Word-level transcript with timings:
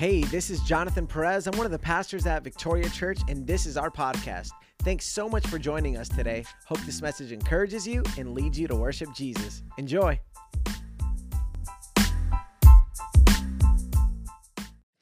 Hey, 0.00 0.22
this 0.22 0.48
is 0.48 0.62
Jonathan 0.62 1.06
Perez. 1.06 1.46
I'm 1.46 1.54
one 1.58 1.66
of 1.66 1.72
the 1.72 1.78
pastors 1.78 2.24
at 2.24 2.42
Victoria 2.42 2.88
Church, 2.88 3.18
and 3.28 3.46
this 3.46 3.66
is 3.66 3.76
our 3.76 3.90
podcast. 3.90 4.48
Thanks 4.78 5.04
so 5.04 5.28
much 5.28 5.46
for 5.46 5.58
joining 5.58 5.98
us 5.98 6.08
today. 6.08 6.42
Hope 6.64 6.80
this 6.86 7.02
message 7.02 7.32
encourages 7.32 7.86
you 7.86 8.02
and 8.16 8.32
leads 8.32 8.58
you 8.58 8.66
to 8.68 8.74
worship 8.74 9.10
Jesus. 9.14 9.62
Enjoy. 9.76 10.18
I 10.66 10.88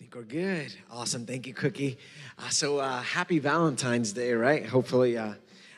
think 0.00 0.16
we're 0.16 0.22
good. 0.24 0.74
Awesome. 0.90 1.26
Thank 1.26 1.46
you, 1.46 1.54
Cookie. 1.54 1.96
Uh, 2.36 2.48
so, 2.48 2.78
uh, 2.78 3.00
happy 3.00 3.38
Valentine's 3.38 4.12
Day, 4.12 4.32
right? 4.32 4.66
Hopefully, 4.66 5.16
uh, 5.16 5.34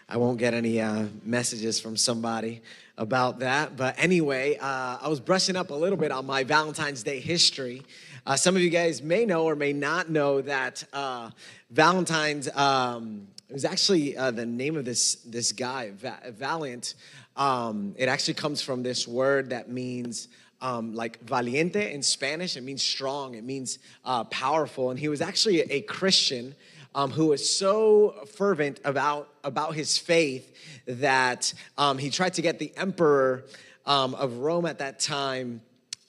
I 0.09 0.17
won't 0.17 0.39
get 0.39 0.55
any 0.55 0.81
uh, 0.81 1.05
messages 1.23 1.79
from 1.79 1.99
somebody 1.99 2.63
about 2.97 3.41
that. 3.41 3.77
But 3.77 3.97
anyway, 3.99 4.57
uh, 4.57 4.99
I 5.01 5.09
was 5.09 5.21
brushing 5.21 5.57
up 5.57 5.71
a 5.71 5.75
little 5.75 5.99
bit 5.99 6.11
on 6.11 6.27
my 6.27 6.43
Valentine's 6.43 7.03
Day 7.03 7.21
history. 7.21 7.83
Uh, 8.27 8.37
some 8.37 8.55
of 8.55 8.63
you 8.63 8.71
guys 8.71 9.03
may 9.03 9.25
know 9.25 9.45
or 9.45 9.57
may 9.57 9.73
not 9.73 10.11
know 10.11 10.43
that 10.43 10.85
uh, 10.93 11.31
Valentine's 11.71 12.49
um, 12.55 13.27
it 13.49 13.53
was 13.55 13.65
actually 13.65 14.17
uh, 14.17 14.31
the 14.31 14.47
name 14.47 14.77
of 14.77 14.85
this 14.85 15.17
this 15.17 15.53
guy, 15.53 15.91
Va- 15.97 16.21
Valiant. 16.31 16.95
Um, 17.37 17.95
it 17.97 18.09
actually 18.09 18.35
comes 18.35 18.61
from 18.61 18.83
this 18.83 19.09
word 19.09 19.51
that 19.51 19.71
means 19.71 20.29
um, 20.61 20.95
like 20.95 21.21
valiente 21.25 21.93
in 21.93 22.03
Spanish. 22.03 22.57
It 22.57 22.63
means 22.63 22.83
strong. 22.83 23.35
It 23.35 23.45
means 23.45 23.79
uh, 24.05 24.25
powerful. 24.25 24.91
And 24.91 25.01
he 25.01 25.09
was 25.09 25.23
actually 25.23 25.63
a 25.63 25.81
Christian 25.81 26.55
um, 26.95 27.11
who 27.11 27.27
was 27.27 27.49
so 27.49 28.15
fervent 28.35 28.81
about 28.85 29.29
about 29.43 29.75
his 29.75 29.97
faith 29.97 30.55
that 30.87 31.53
um, 31.79 31.97
he 31.97 32.11
tried 32.11 32.35
to 32.35 32.43
get 32.43 32.59
the 32.59 32.73
emperor 32.77 33.47
um, 33.87 34.15
of 34.15 34.39
Rome 34.39 34.67
at 34.67 34.79
that 34.79 35.01
time 35.01 35.63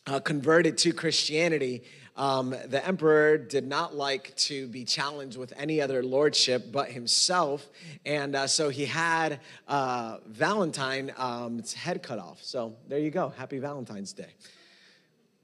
uh, 0.08 0.20
converted 0.20 0.78
to 0.80 0.94
Christianity. 0.94 1.84
Um, 2.22 2.54
the 2.68 2.86
emperor 2.86 3.36
did 3.36 3.66
not 3.66 3.96
like 3.96 4.36
to 4.36 4.68
be 4.68 4.86
challenged 4.86 5.38
with 5.38 5.54
any 5.58 5.82
other 5.82 6.04
lordship 6.04 6.72
but 6.72 6.92
himself. 6.92 7.68
And 8.06 8.36
uh, 8.36 8.46
so 8.46 8.70
he 8.70 8.86
had 8.86 9.40
uh, 9.68 10.18
Valentine, 10.28 11.12
um, 11.18 11.64
head 11.76 12.04
cut 12.04 12.20
off. 12.20 12.38
So 12.44 12.76
there 12.88 13.00
you 13.00 13.10
go. 13.10 13.30
Happy 13.30 13.58
Valentine's 13.58 14.14
Day. 14.14 14.36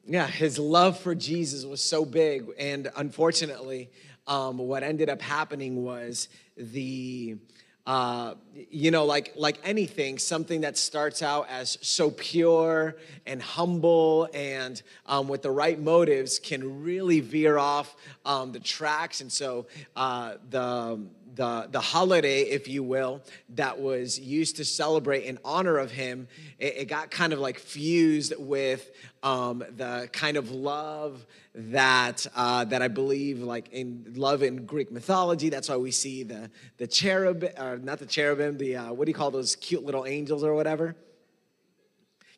Yeah, 0.06 0.28
his 0.28 0.60
love 0.60 1.00
for 1.00 1.16
Jesus 1.16 1.66
was 1.66 1.82
so 1.82 2.06
big. 2.06 2.46
And 2.60 2.92
unfortunately, 2.96 3.90
um, 4.28 4.60
what 4.60 4.84
ended 4.84 5.10
up 5.10 5.20
happening 5.20 5.84
was 5.84 6.30
the 6.58 7.38
uh, 7.88 8.34
you 8.70 8.92
know, 8.92 9.06
like 9.06 9.32
like 9.38 9.60
anything, 9.64 10.20
something 10.20 10.62
that 10.62 10.78
starts 10.78 11.24
out 11.24 11.48
as 11.50 11.78
so 11.82 12.12
pure 12.12 12.98
and 13.26 13.42
humble 13.42 14.28
and 14.34 14.82
um, 15.06 15.30
with 15.30 15.42
the 15.42 15.50
right 15.52 15.80
motives 15.80 16.38
can 16.38 16.84
really 16.84 17.22
veer 17.22 17.58
off 17.58 17.96
um, 18.26 18.52
the 18.52 18.60
tracks. 18.60 19.22
And 19.22 19.32
so 19.32 19.68
uh, 19.96 20.34
the 20.50 21.00
the, 21.36 21.68
the 21.72 21.80
holiday, 21.80 22.42
if 22.42 22.68
you 22.68 22.84
will, 22.84 23.22
that 23.50 23.80
was 23.80 24.20
used 24.20 24.58
to 24.58 24.66
celebrate 24.66 25.24
in 25.24 25.38
honor 25.44 25.78
of 25.78 25.92
him, 25.92 26.28
it, 26.60 26.78
it 26.78 26.86
got 26.86 27.12
kind 27.12 27.34
of 27.34 27.40
like 27.40 27.60
fused 27.60 28.34
with 28.38 28.92
um, 29.24 29.64
the 29.76 30.10
kind 30.12 30.38
of 30.38 30.52
love 30.52 31.26
that 31.54 32.26
uh, 32.36 32.66
that 32.66 32.82
I 32.82 32.88
believe, 32.88 33.40
like 33.40 33.70
in 33.70 34.14
love 34.16 34.44
in 34.44 34.66
Greek 34.66 34.92
mythology. 34.92 35.50
That's 35.50 35.70
why 35.70 35.78
we 35.78 35.92
see 35.92 36.24
the 36.24 36.50
the 36.78 36.88
cherub, 36.88 37.44
or 37.58 37.78
not 37.78 38.00
the 38.00 38.06
cherubim, 38.06 38.58
the 38.58 38.78
uh, 38.78 38.94
what 38.94 39.06
do 39.06 39.10
you 39.10 39.16
call 39.16 39.32
those 39.32 39.56
cute 39.56 39.84
little 39.84 40.06
angels 40.06 40.44
or 40.44 40.54
whatever? 40.54 40.96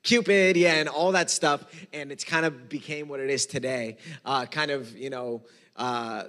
Cupid, 0.04 0.56
yeah, 0.56 0.76
and 0.76 0.88
all 0.88 1.12
that 1.12 1.30
stuff, 1.30 1.66
and 1.92 2.12
it's 2.12 2.24
kind 2.24 2.46
of 2.46 2.70
became 2.70 3.10
what 3.10 3.20
it 3.20 3.30
is 3.30 3.46
today. 3.46 3.98
Uh, 4.26 4.46
kind 4.46 4.72
of, 4.72 4.96
you 4.98 5.10
know. 5.10 5.42
Uh, 5.76 6.26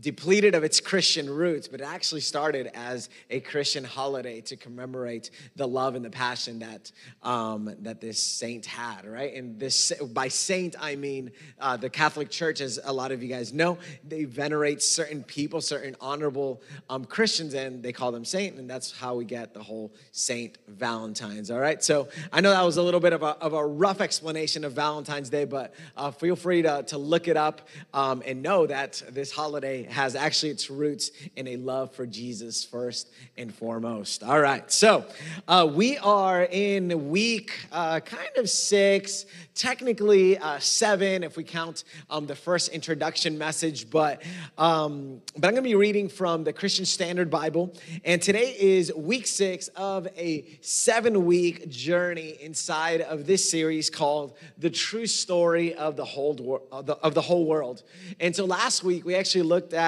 depleted 0.00 0.54
of 0.54 0.64
its 0.64 0.80
Christian 0.80 1.28
roots, 1.28 1.68
but 1.68 1.80
it 1.80 1.84
actually 1.84 2.22
started 2.22 2.70
as 2.74 3.08
a 3.28 3.40
Christian 3.40 3.84
holiday 3.84 4.40
to 4.42 4.56
commemorate 4.56 5.30
the 5.56 5.66
love 5.66 5.94
and 5.94 6.04
the 6.04 6.10
passion 6.10 6.60
that 6.60 6.90
um, 7.22 7.74
that 7.80 8.00
this 8.00 8.22
saint 8.22 8.66
had, 8.66 9.06
right? 9.06 9.34
And 9.34 9.58
this 9.58 9.92
by 10.12 10.28
saint 10.28 10.76
I 10.80 10.96
mean 10.96 11.32
uh, 11.58 11.76
the 11.76 11.90
Catholic 11.90 12.30
Church, 12.30 12.60
as 12.60 12.78
a 12.82 12.92
lot 12.92 13.12
of 13.12 13.22
you 13.22 13.28
guys 13.28 13.52
know, 13.52 13.78
they 14.06 14.24
venerate 14.24 14.82
certain 14.82 15.22
people, 15.22 15.60
certain 15.60 15.96
honorable 16.00 16.62
um, 16.88 17.04
Christians, 17.04 17.54
and 17.54 17.82
they 17.82 17.92
call 17.92 18.12
them 18.12 18.24
saint, 18.24 18.56
and 18.56 18.68
that's 18.68 18.96
how 18.96 19.14
we 19.14 19.24
get 19.24 19.54
the 19.54 19.62
whole 19.62 19.92
Saint 20.12 20.58
Valentine's. 20.68 21.50
All 21.50 21.60
right, 21.60 21.82
so 21.82 22.08
I 22.32 22.40
know 22.40 22.50
that 22.50 22.64
was 22.64 22.76
a 22.76 22.82
little 22.82 23.00
bit 23.00 23.12
of 23.12 23.22
a, 23.22 23.36
of 23.38 23.52
a 23.52 23.66
rough 23.66 24.00
explanation 24.00 24.64
of 24.64 24.72
Valentine's 24.72 25.28
Day, 25.28 25.44
but 25.44 25.74
uh, 25.96 26.10
feel 26.10 26.36
free 26.36 26.62
to, 26.62 26.82
to 26.84 26.98
look 26.98 27.28
it 27.28 27.36
up 27.36 27.68
um, 27.92 28.22
and 28.24 28.42
know 28.42 28.66
that 28.66 29.02
this 29.10 29.30
holiday 29.30 29.82
has 29.90 30.14
actually 30.14 30.50
its 30.50 30.70
roots 30.70 31.10
in 31.36 31.48
a 31.48 31.56
love 31.56 31.92
for 31.94 32.06
Jesus 32.06 32.64
first 32.64 33.10
and 33.36 33.52
foremost. 33.54 34.22
All 34.22 34.40
right, 34.40 34.70
so 34.70 35.04
uh, 35.48 35.68
we 35.70 35.98
are 35.98 36.44
in 36.44 37.10
week 37.10 37.66
uh, 37.72 38.00
kind 38.00 38.30
of 38.36 38.48
six, 38.48 39.26
technically 39.54 40.38
uh, 40.38 40.58
seven 40.58 41.22
if 41.22 41.36
we 41.36 41.44
count 41.44 41.84
um, 42.08 42.26
the 42.26 42.36
first 42.36 42.68
introduction 42.70 43.36
message, 43.36 43.90
but 43.90 44.22
um, 44.58 45.20
but 45.36 45.48
I'm 45.48 45.54
going 45.54 45.64
to 45.64 45.68
be 45.68 45.74
reading 45.74 46.08
from 46.08 46.44
the 46.44 46.52
Christian 46.52 46.84
Standard 46.84 47.30
Bible, 47.30 47.74
and 48.04 48.22
today 48.22 48.56
is 48.58 48.92
week 48.94 49.26
six 49.26 49.68
of 49.68 50.06
a 50.16 50.44
seven-week 50.60 51.68
journey 51.68 52.36
inside 52.40 53.00
of 53.00 53.26
this 53.26 53.48
series 53.50 53.90
called 53.90 54.36
"The 54.58 54.70
True 54.70 55.06
Story 55.06 55.74
of 55.74 55.96
the 55.96 56.04
Whole 56.04 56.66
of 56.70 56.86
the, 56.86 56.94
of 56.96 57.14
the 57.14 57.22
Whole 57.22 57.46
World." 57.46 57.82
And 58.20 58.34
so 58.34 58.44
last 58.44 58.84
week 58.84 59.04
we 59.04 59.14
actually 59.14 59.42
looked 59.42 59.72
at 59.72 59.79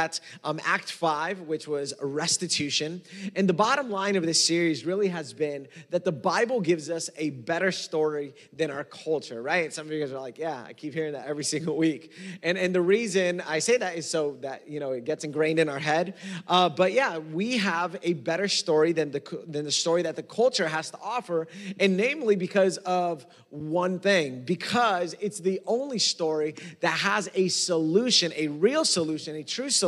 um, 0.45 0.61
Act 0.65 0.91
5, 0.91 1.41
which 1.43 1.69
was 1.69 1.95
restitution. 2.01 3.03
And 3.37 3.49
the 3.49 3.53
bottom 3.53 3.91
line 3.91 4.17
of 4.17 4.25
this 4.25 4.45
series 4.45 4.85
really 4.85 5.09
has 5.09 5.33
been 5.33 5.69
that 5.91 6.05
the 6.05 6.13
Bible 6.13 6.61
gives 6.61 6.91
us 6.91 7.11
a 7.17 7.31
better 7.31 7.71
story 7.71 8.35
than 8.53 8.71
our 8.71 8.85
culture, 8.85 9.43
right? 9.43 9.73
Some 9.73 9.87
of 9.87 9.93
you 9.93 10.01
guys 10.01 10.13
are 10.13 10.21
like, 10.21 10.39
yeah, 10.39 10.65
I 10.67 10.73
keep 10.73 10.95
hearing 10.95 11.13
that 11.13 11.27
every 11.27 11.45
single 11.55 11.77
week. 11.77 12.13
And, 12.43 12.57
and 12.57 12.75
the 12.75 12.81
reason 12.81 13.41
I 13.43 13.59
say 13.59 13.77
that 13.77 13.97
is 13.97 14.09
so 14.09 14.39
that, 14.41 14.69
you 14.69 14.81
know, 14.81 14.93
it 14.93 15.05
gets 15.05 15.25
ingrained 15.25 15.59
in 15.59 15.69
our 15.69 15.79
head. 15.79 16.15
Uh, 16.49 16.69
but 16.69 16.93
yeah, 16.93 17.19
we 17.19 17.59
have 17.59 17.97
a 18.03 18.15
better 18.15 18.49
story 18.49 18.93
than 18.93 19.11
the, 19.11 19.45
than 19.47 19.65
the 19.65 19.73
story 19.73 20.03
that 20.03 20.17
the 20.17 20.23
culture 20.23 20.69
has 20.69 20.91
to 20.91 20.99
offer. 21.03 21.47
And 21.79 21.97
namely 21.97 22.37
because 22.37 22.79
of 22.79 23.27
one 23.51 23.99
thing, 23.99 24.45
because 24.45 25.15
it's 25.21 25.39
the 25.39 25.61
only 25.67 25.99
story 25.99 26.55
that 26.81 26.99
has 26.99 27.29
a 27.35 27.49
solution, 27.49 28.33
a 28.37 28.49
real 28.49 28.85
solution, 28.85 29.37
a 29.37 29.43
true 29.43 29.69
solution, 29.69 29.82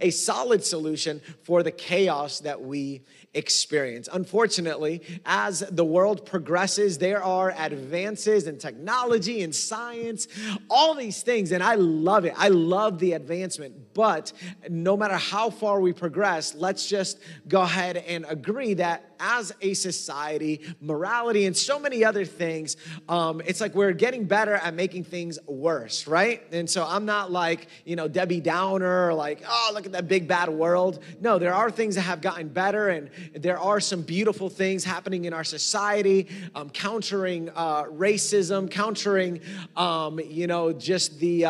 a 0.00 0.10
solid 0.10 0.64
solution 0.64 1.20
for 1.42 1.62
the 1.62 1.70
chaos 1.70 2.40
that 2.40 2.60
we 2.60 3.02
experience. 3.34 4.08
Unfortunately, 4.12 5.02
as 5.24 5.60
the 5.70 5.84
world 5.84 6.26
progresses, 6.26 6.98
there 6.98 7.22
are 7.22 7.54
advances 7.56 8.46
in 8.46 8.58
technology 8.58 9.42
and 9.42 9.54
science, 9.54 10.28
all 10.68 10.94
these 10.94 11.22
things, 11.22 11.52
and 11.52 11.62
I 11.62 11.76
love 11.76 12.24
it. 12.24 12.34
I 12.36 12.48
love 12.48 12.98
the 12.98 13.12
advancement. 13.12 13.94
But 13.94 14.32
no 14.68 14.96
matter 14.96 15.16
how 15.16 15.50
far 15.50 15.80
we 15.80 15.92
progress, 15.92 16.54
let's 16.54 16.86
just 16.86 17.18
go 17.48 17.62
ahead 17.62 17.96
and 17.96 18.26
agree 18.28 18.74
that 18.74 19.11
as 19.22 19.54
a 19.60 19.72
society, 19.72 20.60
morality, 20.80 21.46
and 21.46 21.56
so 21.56 21.78
many 21.78 22.04
other 22.04 22.24
things, 22.24 22.76
um, 23.08 23.40
it's 23.46 23.60
like 23.60 23.74
we're 23.74 23.92
getting 23.92 24.24
better 24.24 24.54
at 24.54 24.74
making 24.74 25.04
things 25.04 25.38
worse, 25.46 26.08
right? 26.08 26.42
And 26.50 26.68
so 26.68 26.84
I'm 26.84 27.06
not 27.06 27.30
like, 27.30 27.68
you 27.84 27.94
know, 27.94 28.08
Debbie 28.08 28.40
Downer 28.40 29.08
or 29.08 29.14
like, 29.14 29.42
oh, 29.48 29.70
look 29.72 29.86
at 29.86 29.92
that 29.92 30.08
big 30.08 30.26
bad 30.26 30.48
world. 30.48 31.02
No, 31.20 31.38
there 31.38 31.54
are 31.54 31.70
things 31.70 31.94
that 31.94 32.02
have 32.02 32.20
gotten 32.20 32.48
better, 32.48 32.88
and 32.88 33.08
there 33.34 33.58
are 33.58 33.78
some 33.78 34.02
beautiful 34.02 34.50
things 34.50 34.82
happening 34.82 35.24
in 35.24 35.32
our 35.32 35.44
society, 35.44 36.28
um, 36.56 36.68
countering 36.68 37.48
uh, 37.54 37.84
racism, 37.84 38.68
countering, 38.68 39.40
um, 39.76 40.18
you 40.18 40.46
know, 40.48 40.72
just 40.72 41.20
the. 41.20 41.46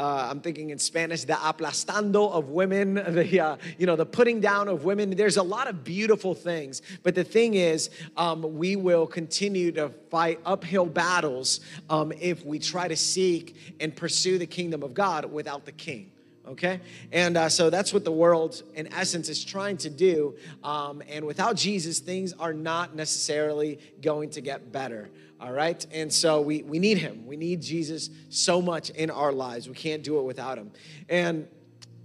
Uh, 0.00 0.28
I'm 0.30 0.40
thinking 0.40 0.70
in 0.70 0.78
Spanish, 0.78 1.24
the 1.24 1.34
aplastando 1.34 2.32
of 2.32 2.48
women, 2.48 2.94
the 3.08 3.38
uh, 3.38 3.56
you 3.76 3.84
know 3.84 3.96
the 3.96 4.06
putting 4.06 4.40
down 4.40 4.66
of 4.66 4.82
women. 4.82 5.10
There's 5.10 5.36
a 5.36 5.42
lot 5.42 5.68
of 5.68 5.84
beautiful 5.84 6.34
things, 6.34 6.80
but 7.02 7.14
the 7.14 7.22
thing 7.22 7.52
is, 7.52 7.90
um, 8.16 8.56
we 8.56 8.76
will 8.76 9.06
continue 9.06 9.70
to 9.72 9.90
fight 10.10 10.40
uphill 10.46 10.86
battles 10.86 11.60
um, 11.90 12.12
if 12.18 12.46
we 12.46 12.58
try 12.58 12.88
to 12.88 12.96
seek 12.96 13.76
and 13.78 13.94
pursue 13.94 14.38
the 14.38 14.46
kingdom 14.46 14.82
of 14.82 14.94
God 14.94 15.26
without 15.26 15.66
the 15.66 15.72
King 15.72 16.10
okay? 16.48 16.80
And 17.12 17.36
uh, 17.36 17.48
so 17.48 17.70
that's 17.70 17.92
what 17.92 18.04
the 18.04 18.12
world, 18.12 18.62
in 18.74 18.92
essence, 18.92 19.28
is 19.28 19.44
trying 19.44 19.76
to 19.78 19.90
do. 19.90 20.34
Um, 20.64 21.02
and 21.08 21.24
without 21.24 21.54
Jesus, 21.54 22.00
things 22.00 22.32
are 22.32 22.52
not 22.52 22.96
necessarily 22.96 23.78
going 24.02 24.30
to 24.30 24.40
get 24.40 24.72
better, 24.72 25.10
all 25.40 25.52
right? 25.52 25.84
And 25.92 26.12
so 26.12 26.40
we, 26.40 26.62
we 26.62 26.78
need 26.78 26.98
him. 26.98 27.26
We 27.26 27.36
need 27.36 27.62
Jesus 27.62 28.10
so 28.28 28.60
much 28.60 28.90
in 28.90 29.10
our 29.10 29.32
lives. 29.32 29.68
We 29.68 29.74
can't 29.74 30.02
do 30.02 30.18
it 30.18 30.22
without 30.22 30.58
him. 30.58 30.70
And 31.08 31.48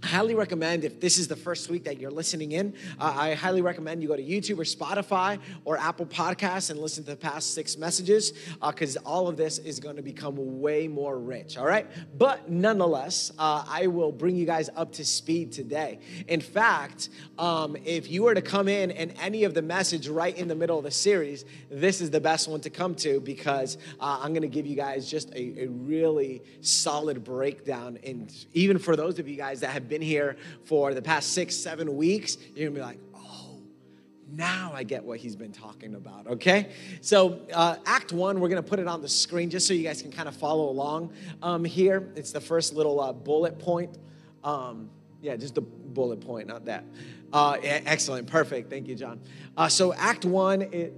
I 0.06 0.08
highly 0.08 0.36
recommend 0.36 0.84
if 0.84 1.00
this 1.00 1.18
is 1.18 1.26
the 1.26 1.34
first 1.34 1.68
week 1.68 1.82
that 1.82 1.98
you're 1.98 2.12
listening 2.12 2.52
in, 2.52 2.74
uh, 3.00 3.12
I 3.16 3.34
highly 3.34 3.60
recommend 3.60 4.02
you 4.02 4.06
go 4.06 4.14
to 4.14 4.22
YouTube 4.22 4.56
or 4.56 4.62
Spotify 4.62 5.40
or 5.64 5.76
Apple 5.78 6.06
Podcasts 6.06 6.70
and 6.70 6.78
listen 6.78 7.02
to 7.02 7.10
the 7.10 7.16
past 7.16 7.54
six 7.54 7.76
messages 7.76 8.32
because 8.64 8.96
uh, 8.96 9.00
all 9.04 9.26
of 9.26 9.36
this 9.36 9.58
is 9.58 9.80
going 9.80 9.96
to 9.96 10.02
become 10.02 10.60
way 10.60 10.86
more 10.86 11.18
rich. 11.18 11.58
All 11.58 11.66
right, 11.66 11.88
but 12.16 12.48
nonetheless, 12.48 13.32
uh, 13.36 13.64
I 13.68 13.88
will 13.88 14.12
bring 14.12 14.36
you 14.36 14.46
guys 14.46 14.70
up 14.76 14.92
to 14.92 15.04
speed 15.04 15.50
today. 15.50 15.98
In 16.28 16.40
fact, 16.40 17.08
um, 17.36 17.76
if 17.84 18.08
you 18.08 18.22
were 18.22 18.34
to 18.34 18.42
come 18.42 18.68
in 18.68 18.92
and 18.92 19.12
any 19.20 19.42
of 19.42 19.54
the 19.54 19.62
message 19.62 20.06
right 20.06 20.38
in 20.38 20.46
the 20.46 20.54
middle 20.54 20.78
of 20.78 20.84
the 20.84 20.90
series, 20.92 21.44
this 21.68 22.00
is 22.00 22.12
the 22.12 22.20
best 22.20 22.46
one 22.46 22.60
to 22.60 22.70
come 22.70 22.94
to 22.94 23.18
because 23.18 23.76
uh, 23.98 24.20
I'm 24.22 24.30
going 24.30 24.42
to 24.42 24.48
give 24.48 24.66
you 24.66 24.76
guys 24.76 25.10
just 25.10 25.34
a, 25.34 25.64
a 25.64 25.66
really 25.66 26.44
solid 26.60 27.24
breakdown. 27.24 27.98
And 28.04 28.32
even 28.54 28.78
for 28.78 28.94
those 28.94 29.18
of 29.18 29.26
you 29.26 29.34
guys 29.34 29.58
that 29.60 29.70
have 29.70 29.88
been 29.88 29.95
here 30.00 30.36
for 30.64 30.94
the 30.94 31.02
past 31.02 31.32
six, 31.32 31.54
seven 31.56 31.96
weeks, 31.96 32.38
you're 32.54 32.68
gonna 32.68 32.80
be 32.80 32.84
like, 32.84 32.98
oh, 33.14 33.58
now 34.32 34.72
I 34.74 34.82
get 34.82 35.04
what 35.04 35.18
he's 35.18 35.36
been 35.36 35.52
talking 35.52 35.94
about, 35.94 36.26
okay? 36.26 36.72
So, 37.00 37.40
uh, 37.52 37.76
Act 37.86 38.12
One, 38.12 38.40
we're 38.40 38.48
gonna 38.48 38.62
put 38.62 38.78
it 38.78 38.86
on 38.86 39.02
the 39.02 39.08
screen 39.08 39.50
just 39.50 39.66
so 39.66 39.74
you 39.74 39.82
guys 39.82 40.02
can 40.02 40.12
kind 40.12 40.28
of 40.28 40.36
follow 40.36 40.68
along 40.68 41.12
um, 41.42 41.64
here. 41.64 42.10
It's 42.16 42.32
the 42.32 42.40
first 42.40 42.74
little 42.74 43.00
uh, 43.00 43.12
bullet 43.12 43.58
point. 43.58 43.98
Um, 44.44 44.90
yeah, 45.22 45.36
just 45.36 45.54
the 45.54 45.62
bullet 45.62 46.20
point, 46.20 46.46
not 46.46 46.64
that. 46.66 46.84
Uh, 47.32 47.56
yeah, 47.62 47.80
excellent, 47.86 48.26
perfect. 48.28 48.70
Thank 48.70 48.86
you, 48.86 48.94
John. 48.94 49.20
Uh, 49.56 49.68
so, 49.68 49.92
Act 49.94 50.24
One, 50.24 50.62
it. 50.62 50.94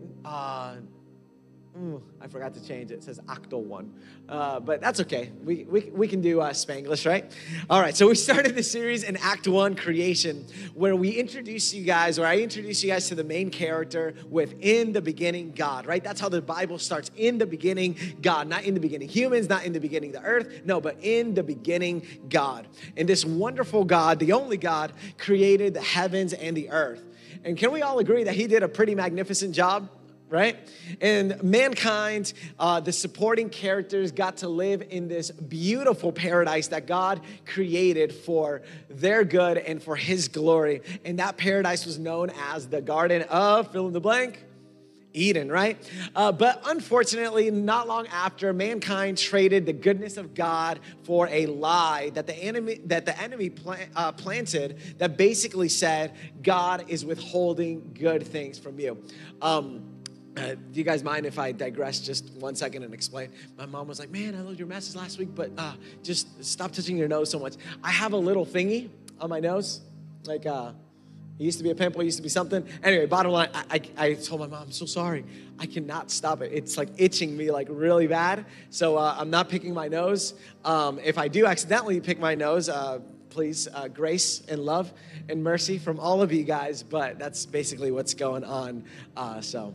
I 2.20 2.26
forgot 2.26 2.54
to 2.54 2.66
change 2.66 2.90
it. 2.90 2.94
It 2.94 3.04
says 3.04 3.20
acto 3.26 3.58
one. 3.62 3.92
Uh, 4.28 4.58
but 4.60 4.80
that's 4.80 5.00
okay. 5.00 5.30
We, 5.44 5.64
we, 5.64 5.90
we 5.92 6.08
can 6.08 6.20
do 6.20 6.40
uh, 6.40 6.50
Spanglish, 6.50 7.06
right? 7.06 7.30
All 7.70 7.80
right, 7.80 7.96
so 7.96 8.08
we 8.08 8.14
started 8.14 8.54
the 8.54 8.62
series 8.62 9.04
in 9.04 9.16
Act 9.18 9.46
One, 9.46 9.76
Creation, 9.76 10.44
where 10.74 10.96
we 10.96 11.10
introduce 11.10 11.72
you 11.72 11.84
guys, 11.84 12.18
or 12.18 12.26
I 12.26 12.38
introduce 12.38 12.82
you 12.82 12.90
guys 12.90 13.08
to 13.08 13.14
the 13.14 13.24
main 13.24 13.50
character 13.50 14.14
within 14.28 14.92
the 14.92 15.00
beginning, 15.00 15.52
God, 15.52 15.86
right? 15.86 16.02
That's 16.02 16.20
how 16.20 16.28
the 16.28 16.42
Bible 16.42 16.78
starts. 16.78 17.10
In 17.16 17.38
the 17.38 17.46
beginning, 17.46 17.96
God. 18.22 18.48
Not 18.48 18.64
in 18.64 18.74
the 18.74 18.80
beginning 18.80 19.08
humans, 19.08 19.48
not 19.48 19.64
in 19.64 19.72
the 19.72 19.80
beginning 19.80 20.12
the 20.12 20.22
earth. 20.22 20.62
No, 20.64 20.80
but 20.80 20.96
in 21.00 21.34
the 21.34 21.42
beginning, 21.42 22.06
God. 22.28 22.66
And 22.96 23.08
this 23.08 23.24
wonderful 23.24 23.84
God, 23.84 24.18
the 24.18 24.32
only 24.32 24.56
God, 24.56 24.92
created 25.18 25.74
the 25.74 25.82
heavens 25.82 26.32
and 26.32 26.56
the 26.56 26.70
earth. 26.70 27.04
And 27.44 27.56
can 27.56 27.70
we 27.70 27.82
all 27.82 27.98
agree 27.98 28.24
that 28.24 28.34
he 28.34 28.46
did 28.46 28.62
a 28.62 28.68
pretty 28.68 28.94
magnificent 28.94 29.54
job? 29.54 29.90
Right? 30.28 30.56
And 31.00 31.42
mankind, 31.42 32.32
uh, 32.58 32.80
the 32.80 32.92
supporting 32.92 33.48
characters, 33.48 34.12
got 34.12 34.38
to 34.38 34.48
live 34.48 34.82
in 34.90 35.08
this 35.08 35.30
beautiful 35.30 36.12
paradise 36.12 36.68
that 36.68 36.86
God 36.86 37.20
created 37.46 38.12
for 38.12 38.62
their 38.88 39.24
good 39.24 39.58
and 39.58 39.82
for 39.82 39.96
His 39.96 40.28
glory. 40.28 40.82
And 41.04 41.18
that 41.18 41.36
paradise 41.36 41.86
was 41.86 41.98
known 41.98 42.30
as 42.50 42.68
the 42.68 42.80
Garden 42.80 43.22
of 43.22 43.72
fill 43.72 43.86
in 43.86 43.92
the 43.92 44.00
blank. 44.00 44.44
Eden, 45.14 45.50
right? 45.50 45.76
Uh, 46.14 46.30
but 46.30 46.62
unfortunately, 46.66 47.50
not 47.50 47.88
long 47.88 48.06
after, 48.08 48.52
mankind 48.52 49.18
traded 49.18 49.66
the 49.66 49.72
goodness 49.72 50.16
of 50.16 50.34
God 50.34 50.80
for 51.02 51.28
a 51.28 51.46
lie 51.46 52.10
that 52.10 52.26
the 52.26 52.34
enemy 52.36 52.80
that 52.84 53.06
the 53.06 53.18
enemy 53.20 53.50
uh, 53.96 54.12
planted 54.12 54.98
that 54.98 55.16
basically 55.16 55.68
said 55.68 56.14
God 56.42 56.84
is 56.88 57.04
withholding 57.04 57.90
good 57.98 58.26
things 58.26 58.58
from 58.58 58.78
you. 58.78 59.02
Um, 59.40 59.97
uh, 60.38 60.54
do 60.54 60.78
you 60.78 60.84
guys 60.84 61.02
mind 61.02 61.26
if 61.26 61.38
I 61.38 61.52
digress 61.52 62.00
just 62.00 62.30
one 62.34 62.54
second 62.54 62.82
and 62.82 62.94
explain? 62.94 63.30
My 63.56 63.66
mom 63.66 63.88
was 63.88 63.98
like, 63.98 64.10
Man, 64.10 64.34
I 64.34 64.40
loved 64.40 64.58
your 64.58 64.68
message 64.68 64.94
last 64.94 65.18
week, 65.18 65.28
but 65.34 65.50
uh, 65.58 65.72
just 66.02 66.44
stop 66.44 66.72
touching 66.72 66.96
your 66.96 67.08
nose 67.08 67.30
so 67.30 67.38
much. 67.38 67.54
I 67.82 67.90
have 67.90 68.12
a 68.12 68.16
little 68.16 68.46
thingy 68.46 68.90
on 69.20 69.30
my 69.30 69.40
nose. 69.40 69.80
Like, 70.24 70.46
uh, 70.46 70.72
it 71.38 71.44
used 71.44 71.58
to 71.58 71.64
be 71.64 71.70
a 71.70 71.74
pimple, 71.74 72.00
it 72.00 72.06
used 72.06 72.16
to 72.16 72.22
be 72.22 72.28
something. 72.28 72.66
Anyway, 72.82 73.06
bottom 73.06 73.30
line, 73.30 73.48
I, 73.54 73.64
I, 73.70 74.06
I, 74.06 74.14
told 74.14 74.40
my 74.40 74.48
mom, 74.48 74.64
I'm 74.64 74.72
so 74.72 74.86
sorry. 74.86 75.24
I 75.58 75.66
cannot 75.66 76.10
stop 76.10 76.42
it. 76.42 76.50
It's 76.52 76.76
like 76.76 76.88
itching 76.96 77.36
me 77.36 77.52
like 77.52 77.68
really 77.70 78.08
bad. 78.08 78.44
So 78.70 78.96
uh, 78.96 79.14
I'm 79.16 79.30
not 79.30 79.48
picking 79.48 79.72
my 79.72 79.86
nose. 79.86 80.34
Um, 80.64 80.98
if 80.98 81.16
I 81.16 81.28
do 81.28 81.46
accidentally 81.46 82.00
pick 82.00 82.18
my 82.18 82.34
nose, 82.34 82.68
uh, 82.68 82.98
please, 83.30 83.68
uh, 83.72 83.86
grace 83.86 84.42
and 84.48 84.60
love 84.60 84.92
and 85.28 85.44
mercy 85.44 85.78
from 85.78 86.00
all 86.00 86.22
of 86.22 86.32
you 86.32 86.42
guys. 86.42 86.82
But 86.82 87.20
that's 87.20 87.46
basically 87.46 87.92
what's 87.92 88.14
going 88.14 88.42
on. 88.42 88.84
Uh, 89.16 89.40
so 89.40 89.74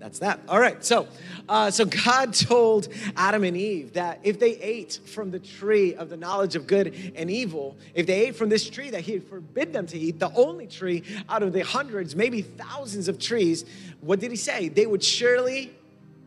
that's 0.00 0.18
that. 0.20 0.40
All 0.48 0.58
right. 0.58 0.82
So, 0.82 1.06
uh, 1.46 1.70
so 1.70 1.84
God 1.84 2.32
told 2.34 2.88
Adam 3.16 3.44
and 3.44 3.54
Eve 3.54 3.92
that 3.92 4.18
if 4.22 4.40
they 4.40 4.52
ate 4.52 4.98
from 5.04 5.30
the 5.30 5.38
tree 5.38 5.94
of 5.94 6.08
the 6.08 6.16
knowledge 6.16 6.56
of 6.56 6.66
good 6.66 7.12
and 7.14 7.30
evil, 7.30 7.76
if 7.94 8.06
they 8.06 8.28
ate 8.28 8.34
from 8.34 8.48
this 8.48 8.68
tree 8.68 8.88
that 8.90 9.02
He 9.02 9.12
had 9.12 9.24
forbid 9.24 9.74
them 9.74 9.86
to 9.88 9.98
eat, 9.98 10.18
the 10.18 10.32
only 10.34 10.66
tree 10.66 11.04
out 11.28 11.42
of 11.42 11.52
the 11.52 11.60
hundreds, 11.60 12.16
maybe 12.16 12.40
thousands 12.40 13.08
of 13.08 13.18
trees, 13.18 13.66
what 14.00 14.20
did 14.20 14.30
He 14.30 14.38
say? 14.38 14.70
They 14.70 14.86
would 14.86 15.04
surely 15.04 15.74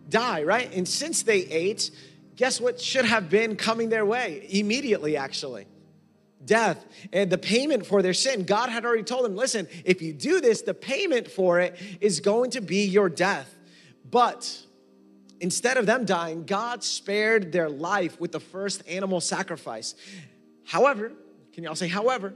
die, 0.07 0.43
right? 0.43 0.71
And 0.71 0.87
since 0.87 1.23
they 1.23 1.39
ate, 1.39 1.89
guess 2.35 2.61
what 2.61 2.79
should 2.79 3.05
have 3.05 3.27
been 3.27 3.55
coming 3.55 3.89
their 3.89 4.05
way 4.05 4.45
immediately, 4.51 5.17
actually? 5.17 5.65
death 6.45 6.85
and 7.13 7.29
the 7.29 7.37
payment 7.37 7.85
for 7.85 8.01
their 8.01 8.13
sin. 8.13 8.43
God 8.43 8.67
had 8.67 8.83
already 8.83 9.03
told 9.03 9.23
them, 9.23 9.37
listen, 9.37 9.65
if 9.85 10.01
you 10.01 10.11
do 10.11 10.41
this, 10.41 10.61
the 10.61 10.73
payment 10.73 11.31
for 11.31 11.61
it 11.61 11.79
is 12.01 12.19
going 12.19 12.51
to 12.51 12.59
be 12.59 12.85
your 12.85 13.07
death. 13.07 13.52
But 14.13 14.61
instead 15.39 15.77
of 15.77 15.87
them 15.87 16.05
dying, 16.05 16.45
God 16.45 16.83
spared 16.83 17.51
their 17.51 17.67
life 17.67 18.19
with 18.19 18.31
the 18.31 18.39
first 18.39 18.87
animal 18.87 19.19
sacrifice. 19.19 19.95
However, 20.63 21.11
can 21.51 21.63
y'all 21.63 21.73
say, 21.73 21.87
however? 21.87 22.35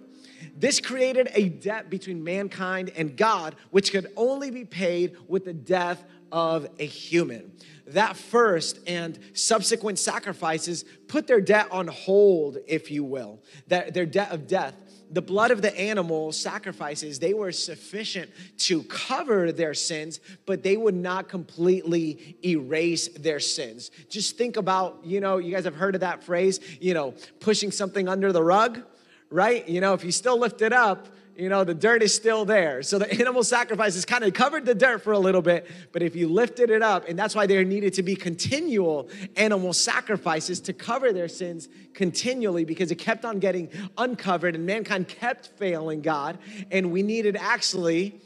This 0.55 0.79
created 0.81 1.29
a 1.35 1.49
debt 1.49 1.91
between 1.91 2.23
mankind 2.23 2.91
and 2.95 3.15
God, 3.15 3.55
which 3.69 3.91
could 3.91 4.11
only 4.17 4.49
be 4.49 4.65
paid 4.65 5.17
with 5.27 5.45
the 5.45 5.53
death 5.53 6.03
of 6.31 6.67
a 6.79 6.85
human. 6.85 7.51
That 7.85 8.17
first 8.17 8.79
and 8.87 9.19
subsequent 9.33 9.99
sacrifices 9.99 10.83
put 11.07 11.27
their 11.27 11.41
debt 11.41 11.67
on 11.69 11.87
hold, 11.87 12.57
if 12.67 12.89
you 12.89 13.03
will, 13.03 13.39
that 13.67 13.93
their 13.93 14.07
debt 14.07 14.31
of 14.31 14.47
death 14.47 14.75
the 15.11 15.21
blood 15.21 15.51
of 15.51 15.61
the 15.61 15.77
animal 15.79 16.31
sacrifices, 16.31 17.19
they 17.19 17.33
were 17.33 17.51
sufficient 17.51 18.29
to 18.57 18.83
cover 18.83 19.51
their 19.51 19.73
sins, 19.73 20.19
but 20.45 20.63
they 20.63 20.77
would 20.77 20.95
not 20.95 21.29
completely 21.29 22.37
erase 22.43 23.07
their 23.09 23.39
sins. 23.39 23.91
Just 24.09 24.37
think 24.37 24.57
about, 24.57 24.99
you 25.03 25.19
know, 25.19 25.37
you 25.37 25.53
guys 25.53 25.65
have 25.65 25.75
heard 25.75 25.95
of 25.95 26.01
that 26.01 26.23
phrase, 26.23 26.59
you 26.81 26.93
know, 26.93 27.13
pushing 27.39 27.71
something 27.71 28.07
under 28.07 28.31
the 28.31 28.43
rug, 28.43 28.81
right? 29.29 29.67
You 29.67 29.81
know, 29.81 29.93
if 29.93 30.03
you 30.03 30.11
still 30.11 30.37
lift 30.37 30.61
it 30.61 30.73
up, 30.73 31.07
you 31.37 31.49
know, 31.49 31.63
the 31.63 31.75
dirt 31.75 32.01
is 32.01 32.13
still 32.13 32.45
there. 32.45 32.81
So 32.81 32.97
the 32.97 33.11
animal 33.19 33.43
sacrifices 33.43 34.05
kind 34.05 34.23
of 34.23 34.33
covered 34.33 34.65
the 34.65 34.73
dirt 34.73 35.03
for 35.03 35.13
a 35.13 35.19
little 35.19 35.41
bit, 35.41 35.69
but 35.91 36.01
if 36.01 36.15
you 36.15 36.27
lifted 36.27 36.71
it 36.71 36.81
up, 36.81 37.07
and 37.07 37.17
that's 37.17 37.35
why 37.35 37.45
there 37.45 37.63
needed 37.63 37.93
to 37.93 38.03
be 38.03 38.15
continual 38.15 39.07
animal 39.35 39.73
sacrifices 39.73 40.59
to 40.61 40.73
cover 40.73 41.13
their 41.13 41.27
sins 41.27 41.69
continually 41.93 42.65
because 42.65 42.89
it 42.91 42.95
kept 42.95 43.23
on 43.23 43.37
getting 43.37 43.69
uncovered 43.97 44.55
and 44.55 44.65
mankind 44.65 45.07
kept 45.07 45.47
failing 45.57 46.01
God, 46.01 46.39
and 46.71 46.91
we 46.91 47.03
needed 47.03 47.37
actually 47.39 48.19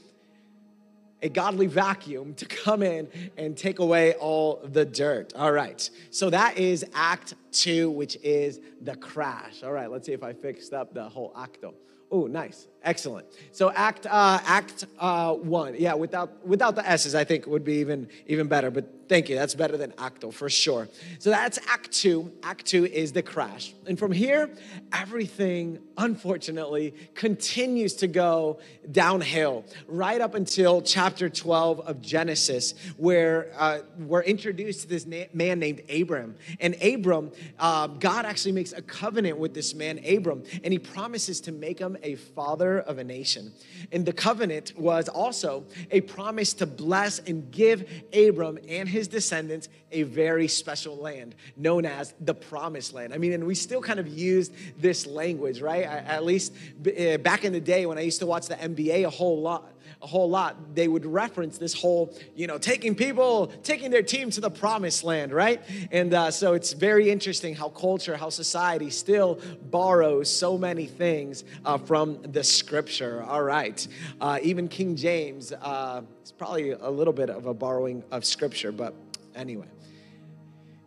a 1.21 1.29
godly 1.29 1.67
vacuum 1.67 2.33
to 2.33 2.45
come 2.45 2.81
in 2.81 3.07
and 3.37 3.55
take 3.55 3.79
away 3.79 4.13
all 4.13 4.61
the 4.63 4.85
dirt. 4.85 5.33
All 5.35 5.51
right. 5.51 5.87
So 6.09 6.29
that 6.31 6.57
is 6.57 6.83
act 6.93 7.35
2 7.51 7.91
which 7.91 8.17
is 8.23 8.59
the 8.81 8.95
crash. 8.95 9.61
All 9.63 9.71
right, 9.71 9.91
let's 9.91 10.07
see 10.07 10.13
if 10.13 10.23
I 10.23 10.33
fixed 10.33 10.73
up 10.73 10.93
the 10.93 11.07
whole 11.07 11.31
acto. 11.33 11.73
Oh, 12.09 12.25
nice. 12.25 12.67
Excellent. 12.83 13.27
So 13.51 13.71
act 13.71 14.07
uh, 14.07 14.39
act 14.43 14.85
uh, 14.97 15.33
one, 15.33 15.75
yeah, 15.77 15.93
without 15.93 16.45
without 16.45 16.75
the 16.75 16.87
s's, 16.89 17.13
I 17.13 17.23
think 17.23 17.45
would 17.45 17.63
be 17.63 17.75
even 17.75 18.07
even 18.25 18.47
better. 18.47 18.71
But 18.71 18.85
thank 19.07 19.29
you, 19.29 19.35
that's 19.35 19.53
better 19.53 19.77
than 19.77 19.91
acto 19.91 20.33
for 20.33 20.49
sure. 20.49 20.87
So 21.19 21.29
that's 21.29 21.59
act 21.67 21.91
two. 21.91 22.31
Act 22.41 22.65
two 22.65 22.87
is 22.87 23.11
the 23.11 23.21
crash, 23.21 23.75
and 23.85 23.99
from 23.99 24.11
here, 24.11 24.49
everything 24.93 25.77
unfortunately 25.95 26.95
continues 27.13 27.93
to 27.97 28.07
go 28.07 28.59
downhill 28.91 29.63
right 29.87 30.19
up 30.19 30.33
until 30.33 30.81
chapter 30.81 31.29
twelve 31.29 31.81
of 31.81 32.01
Genesis, 32.01 32.73
where 32.97 33.51
uh, 33.59 33.81
we're 33.99 34.23
introduced 34.23 34.81
to 34.81 34.87
this 34.87 35.05
na- 35.05 35.25
man 35.33 35.59
named 35.59 35.83
Abram, 35.87 36.35
and 36.59 36.75
Abram, 36.81 37.31
uh, 37.59 37.85
God 37.85 38.25
actually 38.25 38.53
makes 38.53 38.73
a 38.73 38.81
covenant 38.81 39.37
with 39.37 39.53
this 39.53 39.75
man 39.75 39.99
Abram, 40.03 40.41
and 40.63 40.73
he 40.73 40.79
promises 40.79 41.39
to 41.41 41.51
make 41.51 41.77
him 41.77 41.95
a 42.01 42.15
father 42.15 42.70
of 42.79 42.97
a 42.97 43.03
nation. 43.03 43.53
And 43.91 44.05
the 44.05 44.13
covenant 44.13 44.73
was 44.77 45.07
also 45.09 45.65
a 45.91 46.01
promise 46.01 46.53
to 46.55 46.65
bless 46.65 47.19
and 47.19 47.51
give 47.51 47.89
Abram 48.13 48.59
and 48.67 48.87
his 48.87 49.07
descendants 49.07 49.69
a 49.91 50.03
very 50.03 50.47
special 50.47 50.95
land 50.95 51.35
known 51.57 51.85
as 51.85 52.13
the 52.19 52.33
promised 52.33 52.93
land. 52.93 53.13
I 53.13 53.17
mean, 53.17 53.33
and 53.33 53.45
we 53.45 53.55
still 53.55 53.81
kind 53.81 53.99
of 53.99 54.07
use 54.07 54.49
this 54.77 55.05
language, 55.05 55.61
right? 55.61 55.83
At 55.83 56.23
least 56.23 56.53
eh, 56.85 57.17
back 57.17 57.43
in 57.43 57.53
the 57.53 57.59
day 57.59 57.85
when 57.85 57.97
I 57.97 58.01
used 58.01 58.19
to 58.19 58.25
watch 58.25 58.47
the 58.47 58.55
NBA 58.55 59.05
a 59.05 59.09
whole 59.09 59.41
lot. 59.41 59.71
A 60.01 60.07
whole 60.07 60.29
lot, 60.29 60.75
they 60.75 60.87
would 60.87 61.05
reference 61.05 61.57
this 61.57 61.73
whole, 61.73 62.13
you 62.35 62.47
know, 62.47 62.57
taking 62.57 62.95
people, 62.95 63.47
taking 63.63 63.91
their 63.91 64.03
team 64.03 64.29
to 64.31 64.41
the 64.41 64.49
promised 64.49 65.03
land, 65.03 65.31
right? 65.31 65.61
And 65.91 66.13
uh, 66.13 66.31
so 66.31 66.53
it's 66.53 66.73
very 66.73 67.09
interesting 67.09 67.55
how 67.55 67.69
culture, 67.69 68.17
how 68.17 68.29
society 68.29 68.89
still 68.89 69.39
borrows 69.69 70.29
so 70.29 70.57
many 70.57 70.85
things 70.85 71.43
uh, 71.65 71.77
from 71.77 72.21
the 72.21 72.43
scripture. 72.43 73.23
All 73.23 73.43
right. 73.43 73.87
Uh, 74.19 74.39
even 74.41 74.67
King 74.67 74.95
James 74.95 75.51
uh, 75.51 76.01
is 76.23 76.31
probably 76.31 76.71
a 76.71 76.89
little 76.89 77.13
bit 77.13 77.29
of 77.29 77.45
a 77.45 77.53
borrowing 77.53 78.03
of 78.11 78.25
scripture, 78.25 78.71
but 78.71 78.93
anyway. 79.35 79.67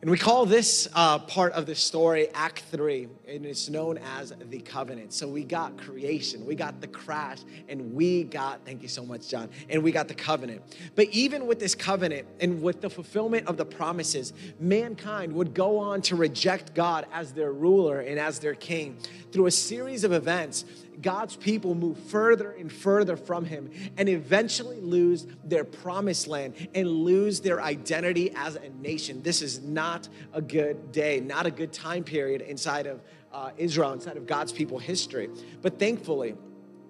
And 0.04 0.10
we 0.10 0.18
call 0.18 0.44
this 0.44 0.86
uh, 0.92 1.18
part 1.18 1.54
of 1.54 1.64
the 1.64 1.74
story 1.74 2.28
Act 2.34 2.58
3, 2.70 3.08
and 3.26 3.46
it's 3.46 3.70
known 3.70 3.96
as 3.96 4.34
the 4.50 4.58
covenant. 4.58 5.14
So 5.14 5.26
we 5.26 5.44
got 5.44 5.78
creation, 5.78 6.44
we 6.44 6.54
got 6.54 6.82
the 6.82 6.88
crash, 6.88 7.38
and 7.70 7.94
we 7.94 8.24
got, 8.24 8.66
thank 8.66 8.82
you 8.82 8.88
so 8.88 9.06
much, 9.06 9.30
John, 9.30 9.48
and 9.70 9.82
we 9.82 9.92
got 9.92 10.08
the 10.08 10.14
covenant. 10.14 10.60
But 10.94 11.08
even 11.08 11.46
with 11.46 11.58
this 11.58 11.74
covenant 11.74 12.28
and 12.38 12.60
with 12.60 12.82
the 12.82 12.90
fulfillment 12.90 13.46
of 13.46 13.56
the 13.56 13.64
promises, 13.64 14.34
mankind 14.60 15.32
would 15.32 15.54
go 15.54 15.78
on 15.78 16.02
to 16.02 16.16
reject 16.16 16.74
God 16.74 17.06
as 17.10 17.32
their 17.32 17.54
ruler 17.54 18.00
and 18.00 18.18
as 18.18 18.40
their 18.40 18.54
king 18.54 18.98
through 19.32 19.46
a 19.46 19.50
series 19.50 20.04
of 20.04 20.12
events 20.12 20.66
God's 21.00 21.36
people 21.36 21.74
move 21.74 21.98
further 21.98 22.52
and 22.52 22.70
further 22.70 23.16
from 23.16 23.44
Him 23.44 23.70
and 23.96 24.08
eventually 24.08 24.80
lose 24.80 25.26
their 25.44 25.64
promised 25.64 26.26
land 26.26 26.68
and 26.74 26.88
lose 26.88 27.40
their 27.40 27.62
identity 27.62 28.32
as 28.34 28.56
a 28.56 28.68
nation. 28.80 29.22
This 29.22 29.42
is 29.42 29.60
not 29.60 30.08
a 30.32 30.42
good 30.42 30.92
day, 30.92 31.20
not 31.20 31.46
a 31.46 31.50
good 31.50 31.72
time 31.72 32.04
period 32.04 32.40
inside 32.40 32.86
of 32.86 33.02
uh, 33.32 33.50
Israel, 33.56 33.92
inside 33.92 34.16
of 34.16 34.26
God's 34.26 34.52
people 34.52 34.78
history. 34.78 35.28
But 35.60 35.78
thankfully, 35.78 36.36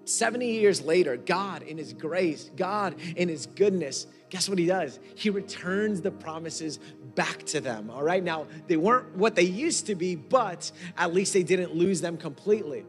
70 0.05 0.47
years 0.51 0.81
later, 0.81 1.17
God 1.17 1.63
in 1.63 1.77
His 1.77 1.93
grace, 1.93 2.51
God 2.55 2.95
in 3.15 3.27
His 3.27 3.47
goodness, 3.47 4.05
guess 4.29 4.47
what 4.47 4.59
He 4.59 4.67
does? 4.67 4.99
He 5.15 5.29
returns 5.31 6.01
the 6.01 6.11
promises 6.11 6.79
back 7.15 7.43
to 7.47 7.59
them. 7.59 7.89
All 7.89 8.03
right, 8.03 8.23
now 8.23 8.45
they 8.67 8.77
weren't 8.77 9.15
what 9.15 9.35
they 9.35 9.43
used 9.43 9.87
to 9.87 9.95
be, 9.95 10.15
but 10.15 10.71
at 10.97 11.13
least 11.13 11.33
they 11.33 11.43
didn't 11.43 11.73
lose 11.73 12.01
them 12.01 12.17
completely 12.17 12.85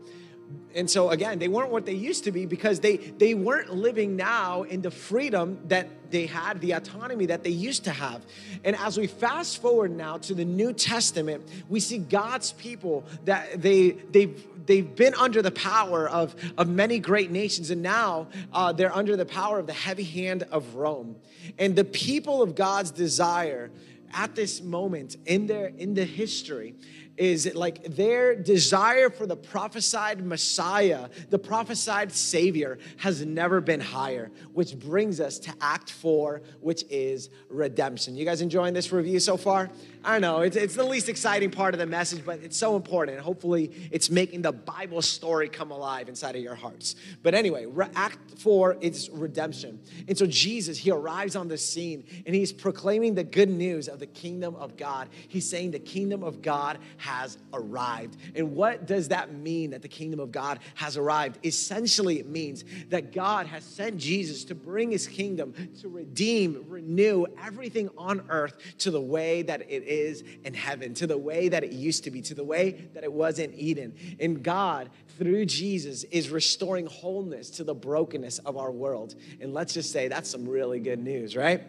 and 0.75 0.91
so 0.91 1.11
again 1.11 1.39
they 1.39 1.49
weren't 1.49 1.71
what 1.71 1.87
they 1.87 1.95
used 1.95 2.25
to 2.25 2.33
be 2.33 2.47
because 2.47 2.81
they 2.81 2.97
they 2.97 3.35
weren't 3.35 3.75
living 3.75 4.15
now 4.15 4.63
in 4.63 4.83
the 4.83 4.91
freedom 4.91 5.59
that 5.69 5.89
they 6.11 6.27
had 6.27 6.61
the 6.61 6.73
autonomy 6.73 7.27
that 7.27 7.43
they 7.43 7.51
used 7.51 7.83
to 7.83 7.91
have. 7.91 8.25
And 8.63 8.77
as 8.77 8.97
we 8.97 9.09
fast 9.09 9.61
forward 9.61 9.91
now 9.91 10.19
to 10.19 10.35
the 10.35 10.45
new 10.45 10.73
testament 10.73 11.43
we 11.69 11.81
see 11.81 11.99
god's 11.99 12.53
people 12.53 13.05
that 13.25 13.61
they 13.61 13.91
they've 13.91 14.47
they've 14.67 14.95
been 14.95 15.15
under 15.15 15.43
the 15.43 15.51
power 15.51 16.09
of 16.09 16.35
of 16.59 16.69
many 16.69 16.99
great 16.99 17.31
nations. 17.31 17.71
And 17.71 17.83
now 17.83 18.29
uh, 18.53 18.73
they're 18.73 18.95
under 18.95 19.17
the 19.17 19.27
power 19.27 19.59
of 19.59 19.67
the 19.67 19.73
heavy 19.73 20.05
hand 20.05 20.45
of 20.51 20.75
rome. 20.75 21.17
And 21.59 21.75
the 21.75 21.85
people 21.85 22.43
of 22.43 22.55
god's 22.55 22.91
desire 22.91 23.71
at 24.13 24.35
this 24.35 24.63
moment 24.63 25.17
in 25.27 25.47
their 25.47 25.67
in 25.67 25.95
the 25.95 26.05
history 26.05 26.75
is 27.17 27.47
it 27.47 27.57
like 27.57 27.83
their 27.85 28.35
desire 28.35 29.11
for 29.11 29.27
the 29.27 29.37
prophesied 29.37 30.25
Messiah, 30.25 31.09
the 31.31 31.39
prophesied 31.39 32.13
Savior, 32.13 32.79
has 32.99 33.25
never 33.25 33.61
been 33.61 33.81
higher, 33.81 34.31
which 34.53 34.79
brings 34.79 35.21
us 35.21 35.39
to 35.41 35.55
Act 35.61 35.91
4, 35.91 36.43
which 36.61 36.85
is 36.91 37.31
redemption. 37.49 38.17
You 38.17 38.25
guys 38.25 38.41
enjoying 38.41 38.75
this 38.75 38.93
review 38.93 39.21
so 39.21 39.37
far? 39.37 39.71
I 40.07 40.21
know 40.21 40.43
it's, 40.43 40.57
it's 40.57 40.77
the 40.77 40.85
least 40.85 41.09
exciting 41.09 41.51
part 41.51 41.75
of 41.75 41.81
the 41.81 41.87
message, 41.87 42.25
but 42.25 42.39
it's 42.39 42.57
so 42.57 42.77
important. 42.77 43.19
Hopefully, 43.19 43.73
it's 43.91 44.09
making 44.09 44.43
the 44.43 44.53
Bible 44.53 45.03
story 45.03 45.49
come 45.49 45.73
alive 45.73 46.09
inside 46.09 46.37
of 46.37 46.43
your 46.43 46.55
hearts. 46.55 46.95
But 47.25 47.35
anyway, 47.35 47.67
Act 47.97 48.39
4 48.39 48.77
is 48.81 49.11
redemption. 49.11 49.81
And 50.07 50.17
so 50.17 50.25
Jesus, 50.25 50.79
he 50.79 50.93
arrives 50.93 51.35
on 51.35 51.49
the 51.49 51.59
scene 51.59 52.05
and 52.25 52.37
he's 52.37 52.53
proclaiming 52.53 53.17
the 53.17 53.25
good 53.25 53.51
news 53.51 53.89
of 53.89 53.99
the 53.99 54.07
kingdom 54.07 54.55
of 54.55 54.77
God. 54.77 55.09
He's 55.27 55.51
saying 55.51 55.73
the 55.73 55.81
kingdom 55.81 56.23
of 56.23 56.41
God 56.41 56.79
has 56.99 57.37
arrived. 57.53 58.17
And 58.37 58.55
what 58.55 58.87
does 58.87 59.09
that 59.09 59.35
mean 59.35 59.71
that 59.71 59.83
the 59.83 59.89
kingdom 59.89 60.21
of 60.21 60.31
God 60.31 60.61
has 60.75 60.97
arrived? 60.97 61.45
Essentially, 61.45 62.21
it 62.21 62.29
means 62.29 62.65
that 62.91 63.13
God 63.13 63.49
has 63.49 63.65
sent 63.65 63.97
Jesus 63.97 64.45
to 64.45 64.55
bring 64.55 64.93
his 64.93 65.09
kingdom, 65.09 65.53
to 65.81 65.89
redeem, 65.89 66.65
renew 66.69 67.27
everything 67.45 67.91
on 67.99 68.23
earth 68.29 68.57
to 68.79 68.93
the 68.93 69.01
way 69.01 69.43
that 69.43 69.63
it 69.69 69.83
is 69.83 69.96
in 70.45 70.55
heaven, 70.55 70.95
to 70.95 71.07
the 71.07 71.19
way 71.19 71.49
that 71.49 71.65
it 71.65 71.73
used 71.73 72.05
to 72.05 72.11
be, 72.11 72.21
to 72.23 72.35
the 72.35 72.45
way 72.45 72.89
that 72.95 73.05
it 73.05 73.13
was 73.13 73.39
in 73.39 73.53
Eden. 73.55 73.95
And 74.21 74.43
God, 74.43 74.91
through 75.19 75.47
Jesus, 75.47 76.05
is 76.05 76.31
restoring 76.31 76.87
wholeness 76.87 77.51
to 77.51 77.65
the 77.65 77.75
brokenness 77.75 78.39
of 78.41 78.57
our 78.57 78.71
world. 78.71 79.15
And 79.41 79.55
let's 79.55 79.75
just 79.75 79.93
say 79.93 80.09
that's 80.09 80.31
some 80.31 80.49
really 80.49 80.81
good 80.81 81.03
news, 81.03 81.37
right? 81.37 81.63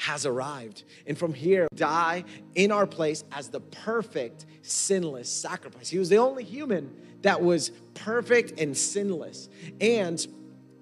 has 0.00 0.24
arrived. 0.24 0.84
And 1.06 1.18
from 1.18 1.34
here, 1.34 1.68
die 1.74 2.24
in 2.54 2.72
our 2.72 2.86
place 2.86 3.22
as 3.32 3.48
the 3.48 3.60
perfect, 3.60 4.46
sinless 4.62 5.30
sacrifice. 5.30 5.90
He 5.90 5.98
was 5.98 6.08
the 6.08 6.16
only 6.16 6.42
human 6.42 6.90
that 7.20 7.42
was 7.42 7.70
perfect 7.92 8.58
and 8.58 8.74
sinless. 8.74 9.50
And 9.78 10.26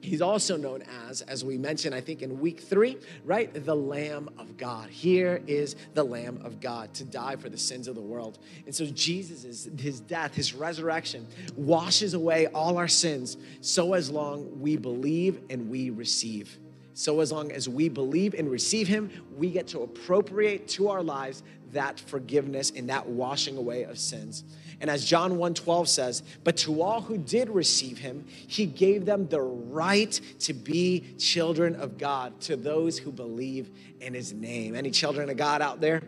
He's 0.00 0.22
also 0.22 0.56
known 0.56 0.82
as, 1.08 1.22
as 1.22 1.44
we 1.44 1.58
mentioned, 1.58 1.94
I 1.94 2.00
think 2.00 2.22
in 2.22 2.38
week 2.40 2.60
three, 2.60 2.98
right? 3.24 3.52
The 3.52 3.74
Lamb 3.74 4.28
of 4.38 4.56
God. 4.56 4.90
Here 4.90 5.42
is 5.46 5.76
the 5.94 6.04
Lamb 6.04 6.40
of 6.44 6.60
God 6.60 6.94
to 6.94 7.04
die 7.04 7.36
for 7.36 7.48
the 7.48 7.58
sins 7.58 7.88
of 7.88 7.94
the 7.94 8.00
world. 8.00 8.38
And 8.66 8.74
so 8.74 8.86
Jesus 8.86 9.44
is 9.44 9.68
his 9.78 10.00
death, 10.00 10.34
his 10.34 10.54
resurrection 10.54 11.26
washes 11.56 12.14
away 12.14 12.46
all 12.48 12.78
our 12.78 12.88
sins 12.88 13.36
so 13.60 13.94
as 13.94 14.10
long 14.10 14.60
we 14.60 14.76
believe 14.76 15.40
and 15.50 15.68
we 15.68 15.90
receive. 15.90 16.58
So, 16.98 17.20
as 17.20 17.30
long 17.30 17.52
as 17.52 17.68
we 17.68 17.88
believe 17.88 18.34
and 18.34 18.50
receive 18.50 18.88
Him, 18.88 19.08
we 19.36 19.52
get 19.52 19.68
to 19.68 19.82
appropriate 19.82 20.66
to 20.70 20.88
our 20.88 21.00
lives 21.00 21.44
that 21.70 22.00
forgiveness 22.00 22.72
and 22.74 22.88
that 22.88 23.06
washing 23.06 23.56
away 23.56 23.84
of 23.84 24.00
sins. 24.00 24.42
And 24.80 24.88
as 24.88 25.04
John 25.04 25.38
1:12 25.38 25.88
says, 25.88 26.22
but 26.44 26.56
to 26.58 26.82
all 26.82 27.00
who 27.00 27.18
did 27.18 27.48
receive 27.50 27.98
him, 27.98 28.24
he 28.28 28.66
gave 28.66 29.04
them 29.04 29.26
the 29.28 29.40
right 29.40 30.20
to 30.40 30.52
be 30.52 31.14
children 31.18 31.74
of 31.76 31.98
God, 31.98 32.40
to 32.42 32.56
those 32.56 32.98
who 32.98 33.10
believe 33.10 33.70
in 34.00 34.14
his 34.14 34.32
name. 34.32 34.76
Any 34.76 34.90
children 34.90 35.28
of 35.30 35.36
God 35.36 35.62
out 35.62 35.80
there? 35.80 36.02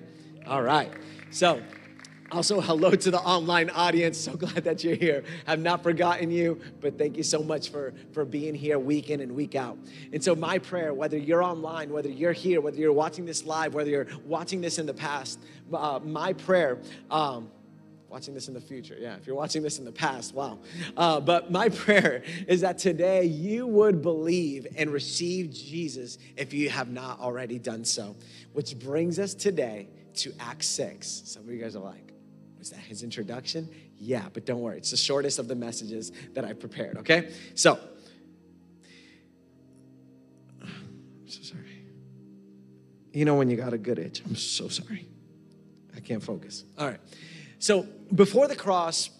All 0.47 0.63
right. 0.63 0.93
So, 1.31 1.61
also, 2.33 2.61
hello 2.61 2.93
to 2.93 3.11
the 3.11 3.19
online 3.19 3.71
audience. 3.71 4.17
So 4.17 4.33
glad 4.37 4.63
that 4.63 4.85
you're 4.85 4.95
here. 4.95 5.25
I've 5.49 5.61
not 5.61 5.83
forgotten 5.83 6.31
you, 6.31 6.61
but 6.81 6.97
thank 6.97 7.17
you 7.17 7.25
so 7.25 7.43
much 7.43 7.71
for, 7.71 7.93
for 8.13 8.25
being 8.25 8.55
here 8.55 8.79
week 8.79 9.11
in 9.11 9.21
and 9.21 9.33
week 9.33 9.57
out. 9.57 9.77
And 10.13 10.23
so, 10.23 10.37
my 10.37 10.59
prayer, 10.59 10.95
whether 10.95 11.19
you're 11.19 11.43
online, 11.43 11.91
whether 11.91 12.09
you're 12.09 12.33
here, 12.33 12.61
whether 12.61 12.77
you're 12.77 12.93
watching 12.93 13.27
this 13.27 13.45
live, 13.45 13.75
whether 13.75 13.91
you're 13.91 14.07
watching 14.27 14.61
this 14.61 14.79
in 14.79 14.87
the 14.87 14.95
past, 14.95 15.41
uh, 15.73 15.99
my 16.05 16.33
prayer, 16.33 16.79
um, 17.11 17.51
watching 18.11 18.35
this 18.35 18.49
in 18.49 18.55
the 18.55 18.61
future. 18.61 18.97
Yeah, 18.99 19.15
if 19.17 19.27
you're 19.27 19.37
watching 19.37 19.63
this 19.63 19.79
in 19.79 19.85
the 19.85 19.93
past, 19.93 20.35
wow. 20.35 20.59
Uh, 20.97 21.21
but 21.21 21.51
my 21.53 21.69
prayer 21.85 22.23
is 22.49 22.61
that 22.63 22.77
today 22.79 23.25
you 23.25 23.67
would 23.67 24.03
believe 24.03 24.67
and 24.77 24.91
receive 24.91 25.53
Jesus 25.53 26.19
if 26.37 26.53
you 26.53 26.69
have 26.71 26.91
not 26.91 27.21
already 27.21 27.59
done 27.59 27.85
so. 27.85 28.17
Which 28.53 28.79
brings 28.79 29.19
us 29.19 29.33
today 29.33 29.89
to 30.15 30.33
Acts 30.41 30.67
6. 30.67 31.23
Some 31.25 31.45
of 31.45 31.51
you 31.51 31.63
guys 31.63 31.77
are 31.77 31.85
like, 31.85 32.13
was 32.59 32.71
that 32.71 32.81
his 32.81 33.03
introduction? 33.03 33.69
Yeah, 33.97 34.27
but 34.33 34.45
don't 34.45 34.61
worry. 34.61 34.79
It's 34.79 34.91
the 34.91 34.97
shortest 34.97 35.39
of 35.39 35.47
the 35.47 35.55
messages 35.55 36.11
that 36.35 36.45
I 36.45 36.53
prepared, 36.53 36.99
okay? 36.99 37.33
So, 37.55 37.79
I'm 40.63 41.29
so 41.29 41.43
sorry. 41.43 41.85
You 43.13 43.25
know 43.25 43.37
when 43.37 43.49
you 43.49 43.57
got 43.57 43.73
a 43.73 43.79
good 43.79 43.99
itch. 43.99 44.23
I'm 44.27 44.37
so 44.37 44.69
sorry. 44.69 45.07
I 45.97 46.01
can't 46.01 46.23
focus. 46.23 46.65
All 46.77 46.89
right. 46.89 47.01
So, 47.61 47.87
before 48.15 48.49
the 48.49 48.57
cross, 48.57 49.11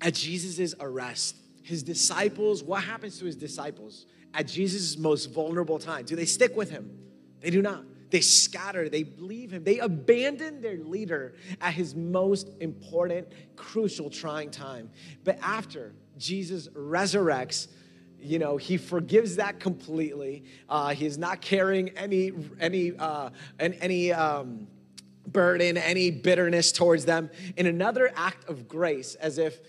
at 0.00 0.14
Jesus' 0.14 0.74
arrest, 0.80 1.36
his 1.62 1.82
disciples, 1.82 2.62
what 2.62 2.84
happens 2.84 3.18
to 3.18 3.26
his 3.26 3.36
disciples 3.36 4.06
at 4.32 4.46
Jesus' 4.46 4.96
most 4.96 5.26
vulnerable 5.26 5.78
time? 5.78 6.04
Do 6.04 6.16
they 6.16 6.24
stick 6.24 6.56
with 6.56 6.70
him? 6.70 6.98
They 7.40 7.50
do 7.50 7.60
not. 7.60 7.84
They 8.10 8.20
scatter, 8.20 8.88
they 8.88 9.04
leave 9.18 9.52
him, 9.52 9.62
they 9.62 9.78
abandon 9.78 10.60
their 10.60 10.78
leader 10.78 11.34
at 11.60 11.74
his 11.74 11.94
most 11.94 12.48
important, 12.60 13.28
crucial, 13.54 14.10
trying 14.10 14.50
time. 14.50 14.90
But 15.22 15.38
after 15.42 15.92
Jesus 16.16 16.68
resurrects, 16.68 17.68
you 18.20 18.38
know 18.38 18.56
he 18.56 18.76
forgives 18.76 19.36
that 19.36 19.60
completely 19.60 20.44
uh, 20.68 20.88
he 20.90 21.06
is 21.06 21.16
not 21.16 21.40
carrying 21.40 21.88
any 21.90 22.32
any 22.58 22.92
uh, 22.98 23.30
any 23.58 24.12
um, 24.12 24.66
burden 25.32 25.76
any 25.76 26.10
bitterness 26.10 26.72
towards 26.72 27.04
them. 27.04 27.30
In 27.56 27.66
another 27.66 28.12
act 28.16 28.48
of 28.48 28.68
grace 28.68 29.14
as 29.16 29.38
if 29.38 29.60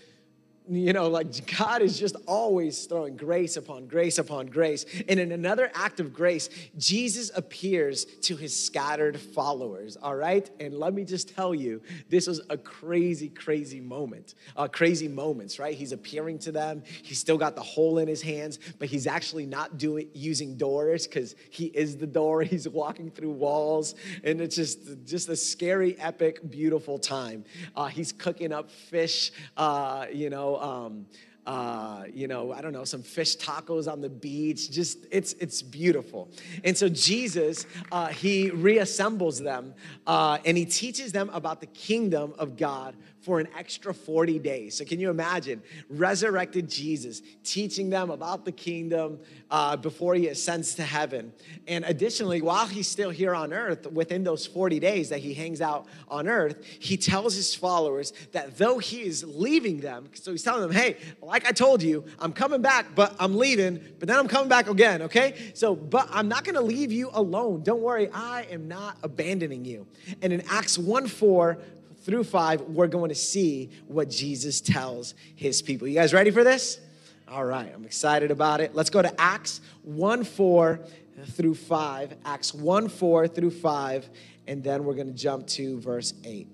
you 0.70 0.92
know, 0.92 1.08
like 1.08 1.56
God 1.58 1.82
is 1.82 1.98
just 1.98 2.14
always 2.26 2.84
throwing 2.84 3.16
grace 3.16 3.56
upon 3.56 3.86
grace 3.86 4.18
upon 4.18 4.46
grace. 4.46 4.84
And 5.08 5.18
in 5.18 5.32
another 5.32 5.70
act 5.74 5.98
of 5.98 6.14
grace, 6.14 6.48
Jesus 6.78 7.32
appears 7.34 8.04
to 8.22 8.36
his 8.36 8.54
scattered 8.64 9.18
followers, 9.18 9.96
all 9.96 10.14
right? 10.14 10.48
And 10.60 10.74
let 10.74 10.94
me 10.94 11.04
just 11.04 11.34
tell 11.34 11.52
you, 11.52 11.82
this 12.08 12.28
was 12.28 12.40
a 12.48 12.56
crazy, 12.56 13.28
crazy 13.28 13.80
moment, 13.80 14.34
uh, 14.56 14.68
crazy 14.68 15.08
moments, 15.08 15.58
right? 15.58 15.74
He's 15.74 15.92
appearing 15.92 16.38
to 16.40 16.52
them. 16.52 16.84
He's 17.02 17.18
still 17.18 17.38
got 17.38 17.56
the 17.56 17.62
hole 17.62 17.98
in 17.98 18.06
his 18.06 18.22
hands, 18.22 18.60
but 18.78 18.88
he's 18.88 19.08
actually 19.08 19.46
not 19.46 19.78
doing 19.78 20.08
using 20.14 20.56
doors 20.56 21.08
because 21.08 21.34
he 21.50 21.66
is 21.66 21.96
the 21.96 22.06
door. 22.06 22.42
He's 22.52 22.68
walking 22.68 23.10
through 23.10 23.30
walls, 23.30 23.94
and 24.24 24.40
it's 24.40 24.54
just 24.54 24.78
just 25.06 25.28
a 25.28 25.36
scary, 25.36 25.98
epic, 25.98 26.50
beautiful 26.50 26.98
time. 26.98 27.44
Uh, 27.74 27.86
he's 27.86 28.12
cooking 28.12 28.52
up 28.52 28.70
fish, 28.70 29.32
uh, 29.56 30.06
you 30.12 30.28
know 30.28 30.52
um, 30.62 31.06
uh, 31.46 32.04
you 32.12 32.28
know, 32.28 32.52
I 32.52 32.60
don't 32.60 32.72
know, 32.72 32.84
some 32.84 33.02
fish 33.02 33.36
tacos 33.36 33.90
on 33.90 34.00
the 34.00 34.08
beach. 34.08 34.70
Just 34.70 34.98
it's 35.10 35.32
it's 35.34 35.62
beautiful. 35.62 36.30
And 36.64 36.76
so 36.76 36.88
Jesus, 36.88 37.66
uh, 37.90 38.08
he 38.08 38.50
reassembles 38.50 39.42
them 39.42 39.74
uh, 40.06 40.38
and 40.44 40.56
he 40.56 40.64
teaches 40.64 41.12
them 41.12 41.30
about 41.32 41.60
the 41.60 41.66
kingdom 41.66 42.34
of 42.38 42.56
God 42.56 42.94
for 43.22 43.38
an 43.38 43.48
extra 43.56 43.94
40 43.94 44.38
days. 44.40 44.76
So, 44.76 44.84
can 44.84 44.98
you 44.98 45.08
imagine 45.08 45.62
resurrected 45.88 46.68
Jesus 46.68 47.22
teaching 47.44 47.88
them 47.88 48.10
about 48.10 48.44
the 48.44 48.52
kingdom 48.52 49.20
uh, 49.50 49.76
before 49.76 50.14
he 50.14 50.28
ascends 50.28 50.74
to 50.74 50.82
heaven? 50.82 51.32
And 51.68 51.84
additionally, 51.84 52.42
while 52.42 52.66
he's 52.66 52.88
still 52.88 53.10
here 53.10 53.34
on 53.34 53.52
earth, 53.52 53.90
within 53.90 54.24
those 54.24 54.46
40 54.46 54.80
days 54.80 55.08
that 55.10 55.20
he 55.20 55.34
hangs 55.34 55.60
out 55.60 55.86
on 56.08 56.28
earth, 56.28 56.64
he 56.80 56.96
tells 56.96 57.34
his 57.34 57.54
followers 57.54 58.12
that 58.32 58.58
though 58.58 58.78
he 58.78 59.02
is 59.02 59.24
leaving 59.24 59.78
them, 59.78 60.08
so 60.14 60.32
he's 60.32 60.42
telling 60.42 60.62
them, 60.62 60.72
hey, 60.72 60.96
like 61.32 61.48
I 61.48 61.52
told 61.52 61.82
you, 61.82 62.04
I'm 62.18 62.34
coming 62.34 62.60
back, 62.60 62.94
but 62.94 63.16
I'm 63.18 63.38
leaving, 63.38 63.80
but 63.98 64.06
then 64.06 64.18
I'm 64.18 64.28
coming 64.28 64.50
back 64.50 64.68
again, 64.68 65.00
okay? 65.02 65.52
So, 65.54 65.74
but 65.74 66.06
I'm 66.12 66.28
not 66.28 66.44
gonna 66.44 66.60
leave 66.60 66.92
you 66.92 67.08
alone. 67.14 67.62
Don't 67.62 67.80
worry, 67.80 68.10
I 68.12 68.42
am 68.50 68.68
not 68.68 68.98
abandoning 69.02 69.64
you. 69.64 69.86
And 70.20 70.30
in 70.32 70.42
Acts 70.48 70.76
1 70.76 71.06
4, 71.06 71.58
through 72.02 72.24
5, 72.24 72.62
we're 72.62 72.88
going 72.88 73.10
to 73.10 73.14
see 73.14 73.70
what 73.86 74.10
Jesus 74.10 74.60
tells 74.60 75.14
his 75.36 75.62
people. 75.62 75.86
You 75.86 75.94
guys 75.94 76.12
ready 76.12 76.32
for 76.32 76.42
this? 76.42 76.80
All 77.28 77.44
right, 77.44 77.72
I'm 77.72 77.84
excited 77.84 78.32
about 78.32 78.60
it. 78.60 78.74
Let's 78.74 78.90
go 78.90 79.00
to 79.00 79.20
Acts 79.20 79.60
1 79.84 80.24
4 80.24 80.80
through 81.28 81.54
5. 81.54 82.14
Acts 82.24 82.52
1 82.52 82.88
4 82.88 83.28
through 83.28 83.52
5, 83.52 84.10
and 84.48 84.64
then 84.64 84.84
we're 84.84 84.94
going 84.94 85.06
to 85.06 85.12
jump 85.12 85.46
to 85.48 85.78
verse 85.80 86.12
8. 86.24 86.48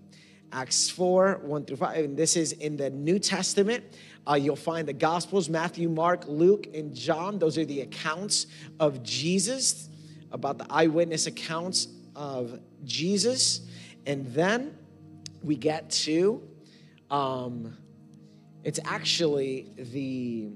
Acts 0.52 0.90
4 0.90 1.40
1 1.42 1.64
through 1.64 1.76
5. 1.76 2.04
And 2.04 2.16
this 2.16 2.37
is 2.37 2.52
in 2.52 2.76
the 2.76 2.90
New 2.90 3.18
Testament. 3.18 3.85
Uh, 4.28 4.35
you'll 4.35 4.56
find 4.56 4.87
the 4.87 4.92
Gospels 4.92 5.49
Matthew, 5.49 5.88
Mark, 5.88 6.25
Luke, 6.26 6.66
and 6.75 6.94
John. 6.94 7.38
Those 7.38 7.56
are 7.56 7.64
the 7.64 7.80
accounts 7.80 8.47
of 8.78 9.02
Jesus, 9.02 9.88
about 10.32 10.58
the 10.58 10.66
eyewitness 10.68 11.26
accounts 11.26 11.88
of 12.14 12.61
Jesus. 12.85 13.62
And 14.06 14.26
then 14.35 14.76
we 15.42 15.56
get 15.56 15.88
to, 15.90 16.42
um, 17.11 17.76
it's 18.64 18.80
actually 18.85 19.73
the 19.76 20.50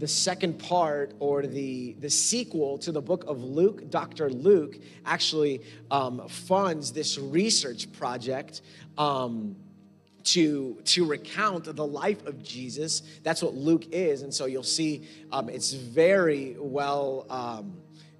the 0.00 0.08
second 0.08 0.58
part 0.58 1.12
or 1.18 1.46
the, 1.46 1.94
the 1.98 2.08
sequel 2.08 2.78
to 2.78 2.90
the 2.90 3.02
book 3.02 3.22
of 3.28 3.44
Luke, 3.44 3.90
Dr. 3.90 4.30
Luke 4.30 4.78
actually 5.04 5.60
um, 5.90 6.26
funds 6.26 6.90
this 6.90 7.18
research 7.18 7.92
project 7.92 8.62
um, 8.96 9.56
to, 10.24 10.78
to 10.84 11.04
recount 11.04 11.64
the 11.64 11.86
life 11.86 12.26
of 12.26 12.42
Jesus. 12.42 13.02
That's 13.22 13.42
what 13.42 13.54
Luke 13.54 13.86
is. 13.92 14.22
And 14.22 14.32
so 14.32 14.46
you'll 14.46 14.62
see 14.62 15.08
um, 15.32 15.48
it's 15.48 15.72
very 15.72 16.56
well 16.58 17.26
um, 17.30 17.72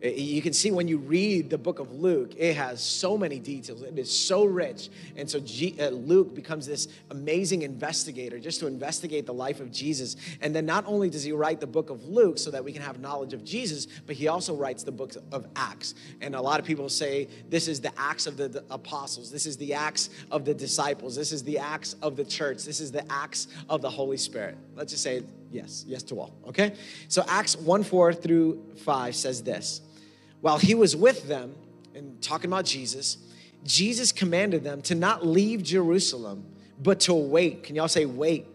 you 0.02 0.40
can 0.40 0.54
see 0.54 0.70
when 0.70 0.88
you 0.88 0.96
read 0.96 1.50
the 1.50 1.58
book 1.58 1.78
of 1.78 1.92
Luke, 1.92 2.32
it 2.38 2.56
has 2.56 2.82
so 2.82 3.18
many 3.18 3.38
details. 3.38 3.82
It 3.82 3.98
is 3.98 4.10
so 4.10 4.44
rich. 4.44 4.88
And 5.16 5.28
so 5.28 5.40
G, 5.40 5.76
uh, 5.78 5.90
Luke 5.90 6.34
becomes 6.34 6.66
this 6.66 6.88
amazing 7.10 7.62
investigator 7.62 8.38
just 8.38 8.60
to 8.60 8.66
investigate 8.66 9.26
the 9.26 9.34
life 9.34 9.60
of 9.60 9.70
Jesus. 9.70 10.16
And 10.40 10.54
then 10.54 10.64
not 10.64 10.86
only 10.86 11.10
does 11.10 11.22
he 11.22 11.32
write 11.32 11.60
the 11.60 11.66
book 11.66 11.90
of 11.90 12.08
Luke 12.08 12.38
so 12.38 12.50
that 12.50 12.64
we 12.64 12.72
can 12.72 12.80
have 12.80 12.98
knowledge 12.98 13.34
of 13.34 13.44
Jesus, 13.44 13.86
but 14.06 14.16
he 14.16 14.28
also 14.28 14.54
writes 14.54 14.84
the 14.84 14.92
book 14.92 15.12
of 15.32 15.46
Acts. 15.54 15.94
And 16.22 16.34
a 16.34 16.40
lot 16.40 16.60
of 16.60 16.64
people 16.64 16.88
say 16.88 17.28
this 17.50 17.68
is 17.68 17.80
the 17.80 17.92
Acts 17.98 18.26
of 18.26 18.38
the, 18.38 18.48
the 18.48 18.64
apostles, 18.70 19.30
this 19.30 19.44
is 19.44 19.58
the 19.58 19.74
Acts 19.74 20.08
of 20.30 20.46
the 20.46 20.54
disciples, 20.54 21.14
this 21.14 21.30
is 21.30 21.44
the 21.44 21.58
Acts 21.58 21.94
of 22.00 22.16
the 22.16 22.24
church, 22.24 22.64
this 22.64 22.80
is 22.80 22.90
the 22.90 23.10
Acts 23.12 23.48
of 23.68 23.82
the 23.82 23.90
Holy 23.90 24.16
Spirit. 24.16 24.56
Let's 24.76 24.92
just 24.92 25.02
say 25.02 25.24
yes, 25.50 25.84
yes 25.86 26.02
to 26.04 26.20
all, 26.20 26.34
okay? 26.48 26.74
So 27.08 27.22
Acts 27.28 27.56
1 27.56 27.82
4 27.82 28.14
through 28.14 28.64
5 28.76 29.14
says 29.14 29.42
this 29.42 29.82
while 30.40 30.58
he 30.58 30.74
was 30.74 30.96
with 30.96 31.28
them 31.28 31.54
and 31.94 32.20
talking 32.22 32.50
about 32.50 32.64
Jesus, 32.64 33.18
Jesus 33.64 34.12
commanded 34.12 34.64
them 34.64 34.82
to 34.82 34.94
not 34.94 35.26
leave 35.26 35.62
Jerusalem, 35.62 36.46
but 36.82 37.00
to 37.00 37.14
wait. 37.14 37.64
Can 37.64 37.76
y'all 37.76 37.88
say 37.88 38.06
wait? 38.06 38.46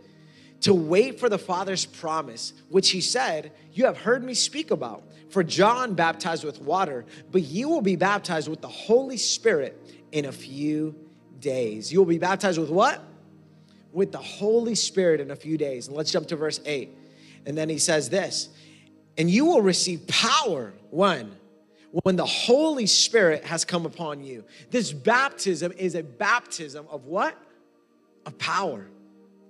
To 0.61 0.73
wait 0.73 1.19
for 1.19 1.29
the 1.29 1.37
Father's 1.37 1.85
promise, 1.85 2.53
which 2.69 2.89
he 2.89 3.01
said, 3.01 3.51
You 3.71 3.85
have 3.85 3.97
heard 3.97 4.23
me 4.23 4.33
speak 4.33 4.71
about. 4.71 5.03
For 5.29 5.43
John 5.43 5.95
baptized 5.95 6.43
with 6.43 6.61
water, 6.61 7.05
but 7.31 7.41
you 7.41 7.67
will 7.67 7.81
be 7.81 7.95
baptized 7.95 8.47
with 8.47 8.61
the 8.61 8.67
Holy 8.67 9.17
Spirit 9.17 9.79
in 10.11 10.25
a 10.25 10.31
few 10.31 10.95
days. 11.39 11.91
You 11.91 11.99
will 11.99 12.05
be 12.05 12.17
baptized 12.17 12.57
with 12.57 12.69
what? 12.69 13.03
With 13.91 14.11
the 14.11 14.17
Holy 14.17 14.75
Spirit 14.75 15.19
in 15.19 15.31
a 15.31 15.35
few 15.35 15.57
days. 15.57 15.87
And 15.87 15.95
let's 15.95 16.11
jump 16.11 16.27
to 16.27 16.35
verse 16.35 16.61
8. 16.65 16.89
And 17.45 17.57
then 17.57 17.69
he 17.69 17.77
says 17.77 18.09
this, 18.09 18.49
and 19.17 19.29
you 19.29 19.45
will 19.45 19.61
receive 19.61 20.07
power 20.07 20.73
when? 20.89 21.35
When 22.03 22.17
the 22.17 22.25
Holy 22.25 22.85
Spirit 22.85 23.45
has 23.45 23.63
come 23.63 23.85
upon 23.85 24.21
you. 24.21 24.43
This 24.69 24.91
baptism 24.91 25.71
is 25.77 25.95
a 25.95 26.03
baptism 26.03 26.85
of 26.89 27.05
what? 27.05 27.37
Of 28.25 28.37
power. 28.37 28.87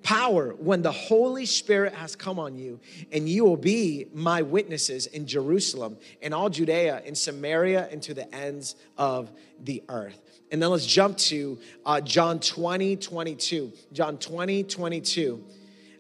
Power 0.04 0.54
when 0.60 0.84
the 0.84 0.92
Holy 0.92 1.48
Spirit 1.48 1.94
has 1.96 2.16
come 2.16 2.38
on 2.38 2.56
you, 2.56 2.80
and 3.12 3.28
you 3.28 3.44
will 3.44 3.58
be 3.58 4.06
my 4.14 4.44
witnesses 4.44 5.08
in 5.08 5.26
Jerusalem, 5.26 5.98
in 6.22 6.34
all 6.34 6.50
Judea, 6.52 7.02
in 7.04 7.16
Samaria, 7.16 7.90
and 7.92 8.04
to 8.04 8.14
the 8.14 8.34
ends 8.34 8.76
of 8.96 9.32
the 9.64 9.82
earth. 9.90 10.22
And 10.52 10.62
then 10.62 10.70
let's 10.70 10.86
jump 10.86 11.18
to 11.18 11.58
uh, 11.84 12.02
John 12.02 12.40
20, 12.40 12.98
22. 12.98 13.74
John 13.92 14.20
20, 14.20 14.64
22. 14.66 15.44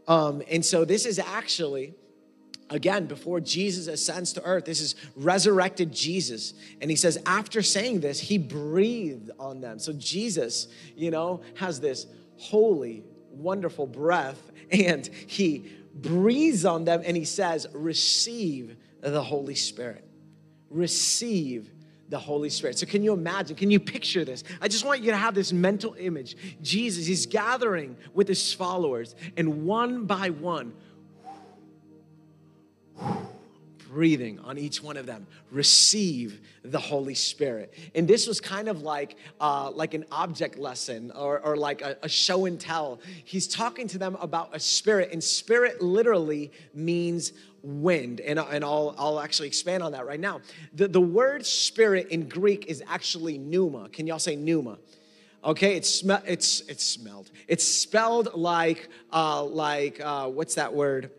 Um, 0.07 0.43
and 0.51 0.63
so 0.63 0.85
this 0.85 1.07
is 1.07 1.17
actually 1.17 1.95
again 2.69 3.05
before 3.05 3.39
jesus 3.39 3.87
ascends 3.87 4.33
to 4.33 4.43
earth 4.43 4.65
this 4.65 4.81
is 4.81 4.95
resurrected 5.15 5.91
jesus 5.91 6.53
and 6.81 6.89
he 6.89 6.95
says 6.95 7.17
after 7.25 7.61
saying 7.61 7.99
this 7.99 8.19
he 8.19 8.37
breathed 8.37 9.29
on 9.39 9.61
them 9.61 9.77
so 9.77 9.93
jesus 9.93 10.67
you 10.95 11.11
know 11.11 11.41
has 11.55 11.79
this 11.79 12.07
holy 12.37 13.03
wonderful 13.29 13.85
breath 13.85 14.51
and 14.71 15.07
he 15.27 15.71
breathes 15.93 16.65
on 16.65 16.83
them 16.83 17.01
and 17.05 17.15
he 17.15 17.25
says 17.25 17.67
receive 17.73 18.75
the 19.01 19.21
holy 19.21 19.55
spirit 19.55 20.03
receive 20.69 21.71
the 22.09 22.19
Holy 22.19 22.49
Spirit. 22.49 22.77
So, 22.77 22.85
can 22.85 23.03
you 23.03 23.13
imagine? 23.13 23.55
Can 23.55 23.71
you 23.71 23.79
picture 23.79 24.23
this? 24.23 24.43
I 24.61 24.67
just 24.67 24.85
want 24.85 25.01
you 25.01 25.11
to 25.11 25.17
have 25.17 25.33
this 25.33 25.51
mental 25.51 25.95
image. 25.95 26.37
Jesus, 26.61 27.05
he's 27.05 27.25
gathering 27.25 27.97
with 28.13 28.27
his 28.27 28.53
followers, 28.53 29.15
and 29.37 29.65
one 29.65 30.05
by 30.05 30.29
one, 30.29 30.73
breathing 33.95 34.37
on 34.39 34.57
each 34.57 34.83
one 34.83 34.97
of 34.97 35.05
them. 35.05 35.25
Receive 35.51 36.41
the 36.65 36.77
holy 36.77 37.15
spirit. 37.15 37.73
And 37.95 38.05
this 38.05 38.27
was 38.27 38.41
kind 38.41 38.67
of 38.67 38.81
like 38.81 39.15
uh, 39.39 39.71
like 39.71 39.93
an 39.93 40.03
object 40.11 40.59
lesson 40.59 41.11
or, 41.11 41.39
or 41.39 41.55
like 41.55 41.81
a, 41.81 41.97
a 42.03 42.09
show 42.09 42.45
and 42.45 42.59
tell. 42.59 42.99
He's 43.23 43.47
talking 43.47 43.87
to 43.87 43.97
them 43.97 44.17
about 44.19 44.53
a 44.53 44.59
spirit 44.59 45.13
and 45.13 45.23
spirit 45.23 45.81
literally 45.81 46.51
means 46.73 47.31
wind. 47.63 48.19
And, 48.19 48.37
and 48.37 48.65
I'll, 48.65 48.93
I'll 48.97 49.21
actually 49.21 49.47
expand 49.47 49.81
on 49.81 49.93
that 49.93 50.05
right 50.05 50.19
now. 50.19 50.41
The, 50.73 50.89
the 50.89 50.99
word 50.99 51.45
spirit 51.45 52.09
in 52.09 52.27
greek 52.27 52.65
is 52.65 52.83
actually 52.87 53.37
pneuma. 53.37 53.87
Can 53.87 54.07
y'all 54.07 54.19
say 54.19 54.35
pneuma? 54.35 54.77
Okay 55.41 55.77
it's 55.77 56.03
it's 56.03 56.61
it's 56.61 56.83
smelled. 56.83 57.31
It's 57.47 57.63
spelled 57.63 58.33
like 58.33 58.89
uh 59.13 59.43
like 59.45 60.01
uh 60.01 60.27
what's 60.27 60.55
that 60.55 60.73
word? 60.73 61.11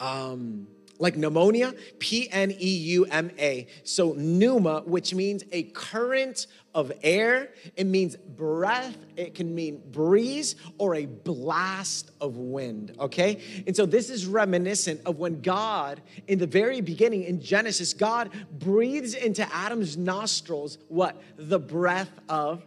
Um 0.00 0.66
like 0.98 1.16
pneumonia, 1.16 1.74
P 1.98 2.28
N 2.30 2.50
E 2.50 2.76
U 2.76 3.04
M 3.06 3.30
A. 3.38 3.66
So 3.84 4.12
pneuma, 4.12 4.82
which 4.84 5.14
means 5.14 5.44
a 5.52 5.64
current 5.64 6.46
of 6.74 6.92
air, 7.02 7.50
it 7.76 7.86
means 7.86 8.16
breath, 8.16 8.96
it 9.16 9.34
can 9.34 9.54
mean 9.54 9.82
breeze 9.90 10.54
or 10.76 10.94
a 10.94 11.06
blast 11.06 12.10
of 12.20 12.36
wind, 12.36 12.94
okay? 13.00 13.40
And 13.66 13.74
so 13.74 13.86
this 13.86 14.10
is 14.10 14.26
reminiscent 14.26 15.00
of 15.06 15.18
when 15.18 15.40
God, 15.40 16.00
in 16.28 16.38
the 16.38 16.46
very 16.46 16.80
beginning 16.80 17.24
in 17.24 17.40
Genesis, 17.40 17.94
God 17.94 18.30
breathes 18.52 19.14
into 19.14 19.44
Adam's 19.52 19.96
nostrils 19.96 20.78
what? 20.88 21.20
The 21.36 21.58
breath 21.58 22.12
of 22.28 22.62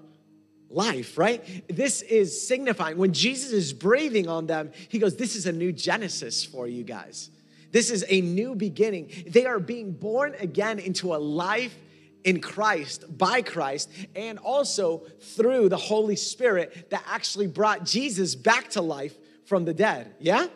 life, 0.69 1.17
right? 1.17 1.43
This 1.67 2.01
is 2.01 2.47
signifying 2.47 2.97
when 2.97 3.13
Jesus 3.13 3.51
is 3.51 3.71
breathing 3.71 4.27
on 4.27 4.47
them, 4.47 4.71
he 4.89 4.99
goes, 4.99 5.15
This 5.15 5.35
is 5.35 5.45
a 5.45 5.51
new 5.51 5.71
Genesis 5.71 6.43
for 6.43 6.67
you 6.67 6.83
guys. 6.83 7.29
This 7.71 7.89
is 7.89 8.05
a 8.09 8.21
new 8.21 8.55
beginning. 8.55 9.11
They 9.27 9.45
are 9.45 9.59
being 9.59 9.91
born 9.93 10.35
again 10.39 10.79
into 10.79 11.15
a 11.15 11.17
life 11.17 11.75
in 12.23 12.39
Christ, 12.39 13.17
by 13.17 13.41
Christ, 13.41 13.89
and 14.15 14.37
also 14.39 15.03
through 15.19 15.69
the 15.69 15.77
Holy 15.77 16.15
Spirit 16.15 16.89
that 16.89 17.03
actually 17.07 17.47
brought 17.47 17.83
Jesus 17.85 18.35
back 18.35 18.69
to 18.71 18.81
life 18.81 19.15
from 19.45 19.65
the 19.65 19.73
dead. 19.73 20.13
Yeah? 20.19 20.47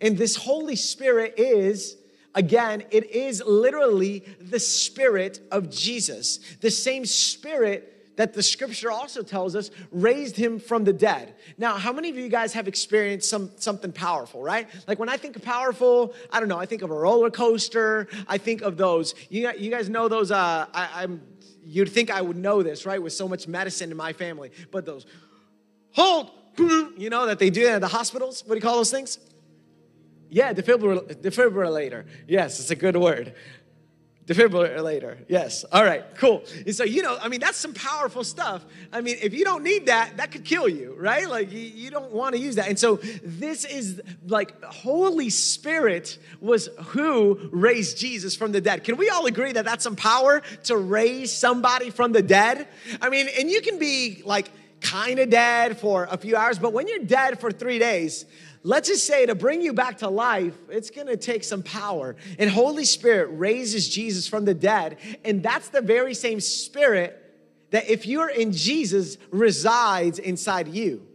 And 0.00 0.16
this 0.16 0.36
Holy 0.36 0.76
Spirit 0.76 1.34
is, 1.36 1.96
again, 2.34 2.84
it 2.90 3.10
is 3.10 3.42
literally 3.44 4.24
the 4.40 4.60
Spirit 4.60 5.40
of 5.52 5.70
Jesus, 5.70 6.38
the 6.60 6.70
same 6.70 7.04
Spirit 7.04 7.95
that 8.16 8.32
the 8.32 8.42
scripture 8.42 8.90
also 8.90 9.22
tells 9.22 9.54
us 9.54 9.70
raised 9.90 10.36
him 10.36 10.58
from 10.58 10.84
the 10.84 10.92
dead. 10.92 11.34
Now, 11.58 11.76
how 11.76 11.92
many 11.92 12.10
of 12.10 12.16
you 12.16 12.28
guys 12.28 12.52
have 12.54 12.66
experienced 12.66 13.30
some 13.30 13.50
something 13.56 13.92
powerful, 13.92 14.42
right? 14.42 14.68
Like 14.88 14.98
when 14.98 15.08
I 15.08 15.16
think 15.16 15.36
of 15.36 15.42
powerful, 15.42 16.14
I 16.30 16.40
don't 16.40 16.48
know, 16.48 16.58
I 16.58 16.66
think 16.66 16.82
of 16.82 16.90
a 16.90 16.94
roller 16.94 17.30
coaster. 17.30 18.08
I 18.26 18.38
think 18.38 18.62
of 18.62 18.76
those. 18.76 19.14
You, 19.28 19.50
you 19.56 19.70
guys 19.70 19.88
know 19.88 20.08
those 20.08 20.30
uh 20.30 20.66
I, 20.72 21.02
I'm 21.02 21.22
you'd 21.62 21.90
think 21.90 22.10
I 22.10 22.20
would 22.20 22.36
know 22.36 22.62
this, 22.62 22.86
right? 22.86 23.02
With 23.02 23.12
so 23.12 23.28
much 23.28 23.48
medicine 23.48 23.90
in 23.90 23.96
my 23.96 24.12
family. 24.12 24.50
But 24.70 24.86
those 24.86 25.06
hold, 25.92 26.30
you 26.58 27.10
know, 27.10 27.26
that 27.26 27.38
they 27.38 27.50
do 27.50 27.66
at 27.66 27.80
the 27.80 27.88
hospitals. 27.88 28.42
What 28.46 28.54
do 28.54 28.56
you 28.56 28.62
call 28.62 28.76
those 28.76 28.90
things? 28.90 29.18
Yeah, 30.28 30.52
defibrillator. 30.52 32.04
Yes, 32.26 32.58
it's 32.60 32.70
a 32.70 32.76
good 32.76 32.96
word. 32.96 33.34
Defibrillator. 34.26 35.18
Yes. 35.28 35.64
All 35.70 35.84
right, 35.84 36.04
cool. 36.16 36.42
And 36.66 36.74
so, 36.74 36.82
you 36.82 37.02
know, 37.02 37.16
I 37.20 37.28
mean, 37.28 37.38
that's 37.38 37.56
some 37.56 37.72
powerful 37.72 38.24
stuff. 38.24 38.64
I 38.92 39.00
mean, 39.00 39.16
if 39.22 39.32
you 39.32 39.44
don't 39.44 39.62
need 39.62 39.86
that, 39.86 40.16
that 40.16 40.32
could 40.32 40.44
kill 40.44 40.68
you, 40.68 40.96
right? 40.98 41.28
Like, 41.28 41.52
you, 41.52 41.60
you 41.60 41.90
don't 41.90 42.10
want 42.10 42.34
to 42.34 42.40
use 42.40 42.56
that. 42.56 42.68
And 42.68 42.76
so, 42.78 42.96
this 43.22 43.64
is 43.64 44.00
like 44.26 44.60
Holy 44.64 45.30
Spirit 45.30 46.18
was 46.40 46.68
who 46.86 47.38
raised 47.52 47.98
Jesus 47.98 48.34
from 48.34 48.50
the 48.50 48.60
dead. 48.60 48.82
Can 48.82 48.96
we 48.96 49.10
all 49.10 49.26
agree 49.26 49.52
that 49.52 49.64
that's 49.64 49.84
some 49.84 49.96
power 49.96 50.42
to 50.64 50.76
raise 50.76 51.32
somebody 51.32 51.90
from 51.90 52.10
the 52.10 52.22
dead? 52.22 52.66
I 53.00 53.10
mean, 53.10 53.28
and 53.38 53.48
you 53.48 53.60
can 53.60 53.78
be 53.78 54.22
like, 54.24 54.50
kind 54.80 55.18
of 55.18 55.30
dead 55.30 55.78
for 55.78 56.06
a 56.10 56.16
few 56.16 56.36
hours, 56.36 56.58
but 56.58 56.72
when 56.72 56.86
you're 56.86 56.98
dead 57.00 57.40
for 57.40 57.50
three 57.50 57.78
days, 57.78 58.24
let's 58.66 58.88
just 58.88 59.06
say 59.06 59.26
to 59.26 59.34
bring 59.36 59.62
you 59.62 59.72
back 59.72 59.98
to 59.98 60.08
life, 60.08 60.54
it's 60.68 60.90
gonna 60.90 61.16
take 61.16 61.44
some 61.44 61.62
power. 61.62 62.16
And 62.38 62.50
Holy 62.50 62.84
Spirit 62.84 63.28
raises 63.28 63.88
Jesus 63.88 64.26
from 64.26 64.44
the 64.44 64.54
dead, 64.54 64.98
and 65.24 65.42
that's 65.42 65.68
the 65.68 65.80
very 65.80 66.14
same 66.14 66.40
spirit 66.40 67.22
that 67.70 67.88
if 67.88 68.06
you're 68.06 68.28
in 68.28 68.52
Jesus 68.52 69.18
resides 69.30 70.18
inside 70.18 70.68
you, 70.68 71.06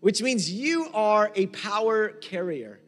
which 0.00 0.22
means 0.22 0.50
you 0.50 0.88
are 0.92 1.32
a 1.34 1.46
power 1.46 2.10
carrier. 2.10 2.78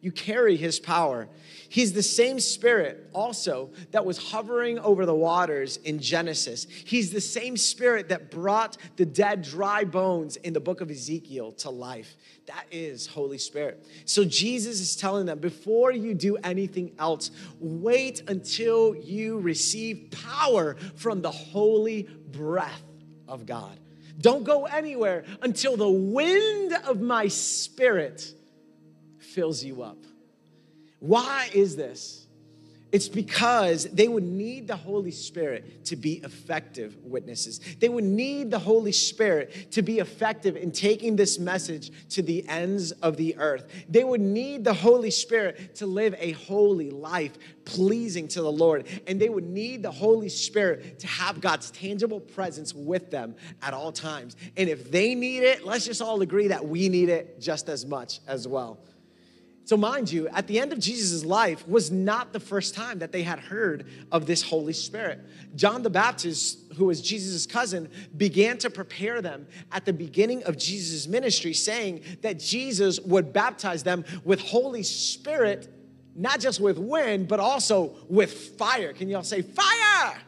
You 0.00 0.12
carry 0.12 0.56
his 0.56 0.78
power. 0.78 1.28
He's 1.74 1.92
the 1.92 2.04
same 2.04 2.38
spirit 2.38 3.10
also 3.12 3.72
that 3.90 4.06
was 4.06 4.16
hovering 4.16 4.78
over 4.78 5.04
the 5.06 5.14
waters 5.14 5.78
in 5.78 5.98
Genesis. 5.98 6.68
He's 6.70 7.10
the 7.10 7.20
same 7.20 7.56
spirit 7.56 8.10
that 8.10 8.30
brought 8.30 8.76
the 8.94 9.04
dead, 9.04 9.42
dry 9.42 9.82
bones 9.82 10.36
in 10.36 10.52
the 10.52 10.60
book 10.60 10.80
of 10.80 10.88
Ezekiel 10.88 11.50
to 11.50 11.70
life. 11.70 12.14
That 12.46 12.66
is 12.70 13.08
Holy 13.08 13.38
Spirit. 13.38 13.84
So 14.04 14.24
Jesus 14.24 14.80
is 14.80 14.94
telling 14.94 15.26
them 15.26 15.40
before 15.40 15.90
you 15.90 16.14
do 16.14 16.36
anything 16.44 16.92
else, 17.00 17.32
wait 17.58 18.22
until 18.28 18.94
you 18.94 19.40
receive 19.40 20.12
power 20.12 20.76
from 20.94 21.22
the 21.22 21.32
holy 21.32 22.04
breath 22.30 22.84
of 23.26 23.46
God. 23.46 23.76
Don't 24.20 24.44
go 24.44 24.66
anywhere 24.66 25.24
until 25.42 25.76
the 25.76 25.90
wind 25.90 26.72
of 26.86 27.00
my 27.00 27.26
spirit 27.26 28.32
fills 29.18 29.64
you 29.64 29.82
up. 29.82 29.98
Why 31.04 31.50
is 31.52 31.76
this? 31.76 32.26
It's 32.90 33.08
because 33.08 33.84
they 33.84 34.08
would 34.08 34.22
need 34.22 34.68
the 34.68 34.76
Holy 34.76 35.10
Spirit 35.10 35.84
to 35.86 35.96
be 35.96 36.14
effective 36.24 36.96
witnesses. 37.04 37.60
They 37.78 37.90
would 37.90 38.04
need 38.04 38.50
the 38.50 38.58
Holy 38.58 38.92
Spirit 38.92 39.70
to 39.72 39.82
be 39.82 39.98
effective 39.98 40.56
in 40.56 40.72
taking 40.72 41.14
this 41.14 41.38
message 41.38 41.90
to 42.10 42.22
the 42.22 42.48
ends 42.48 42.92
of 42.92 43.18
the 43.18 43.36
earth. 43.36 43.70
They 43.86 44.02
would 44.02 44.22
need 44.22 44.64
the 44.64 44.72
Holy 44.72 45.10
Spirit 45.10 45.74
to 45.74 45.86
live 45.86 46.14
a 46.18 46.32
holy 46.32 46.90
life 46.90 47.36
pleasing 47.66 48.26
to 48.28 48.40
the 48.40 48.52
Lord. 48.52 48.86
And 49.06 49.20
they 49.20 49.28
would 49.28 49.46
need 49.46 49.82
the 49.82 49.92
Holy 49.92 50.30
Spirit 50.30 51.00
to 51.00 51.06
have 51.06 51.38
God's 51.38 51.70
tangible 51.70 52.20
presence 52.20 52.72
with 52.72 53.10
them 53.10 53.34
at 53.60 53.74
all 53.74 53.92
times. 53.92 54.36
And 54.56 54.70
if 54.70 54.90
they 54.90 55.14
need 55.14 55.42
it, 55.42 55.66
let's 55.66 55.84
just 55.84 56.00
all 56.00 56.22
agree 56.22 56.48
that 56.48 56.64
we 56.66 56.88
need 56.88 57.10
it 57.10 57.42
just 57.42 57.68
as 57.68 57.84
much 57.84 58.20
as 58.26 58.48
well. 58.48 58.78
So, 59.66 59.78
mind 59.78 60.12
you, 60.12 60.28
at 60.28 60.46
the 60.46 60.60
end 60.60 60.74
of 60.74 60.78
Jesus' 60.78 61.24
life 61.24 61.66
was 61.66 61.90
not 61.90 62.34
the 62.34 62.40
first 62.40 62.74
time 62.74 62.98
that 62.98 63.12
they 63.12 63.22
had 63.22 63.38
heard 63.38 63.86
of 64.12 64.26
this 64.26 64.42
Holy 64.42 64.74
Spirit. 64.74 65.20
John 65.56 65.82
the 65.82 65.88
Baptist, 65.88 66.58
who 66.76 66.84
was 66.84 67.00
Jesus' 67.00 67.46
cousin, 67.46 67.88
began 68.14 68.58
to 68.58 68.68
prepare 68.68 69.22
them 69.22 69.46
at 69.72 69.86
the 69.86 69.92
beginning 69.94 70.42
of 70.44 70.58
Jesus' 70.58 71.06
ministry, 71.06 71.54
saying 71.54 72.02
that 72.20 72.38
Jesus 72.38 73.00
would 73.00 73.32
baptize 73.32 73.82
them 73.82 74.04
with 74.22 74.40
Holy 74.40 74.82
Spirit, 74.82 75.72
not 76.14 76.40
just 76.40 76.60
with 76.60 76.76
wind, 76.76 77.26
but 77.26 77.40
also 77.40 77.96
with 78.10 78.56
fire. 78.58 78.92
Can 78.92 79.08
y'all 79.08 79.22
say 79.22 79.40
fire? 79.40 80.18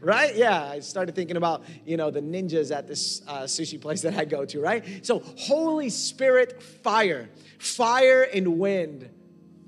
Right? 0.00 0.34
Yeah, 0.34 0.62
I 0.62 0.80
started 0.80 1.14
thinking 1.14 1.36
about, 1.36 1.64
you 1.84 1.96
know, 1.96 2.10
the 2.10 2.20
ninjas 2.20 2.74
at 2.74 2.86
this 2.86 3.22
uh, 3.26 3.42
sushi 3.42 3.80
place 3.80 4.02
that 4.02 4.16
I 4.16 4.24
go 4.24 4.44
to, 4.44 4.60
right? 4.60 5.04
So, 5.04 5.20
Holy 5.36 5.90
Spirit 5.90 6.62
fire, 6.62 7.28
fire 7.58 8.22
and 8.22 8.58
wind. 8.58 9.08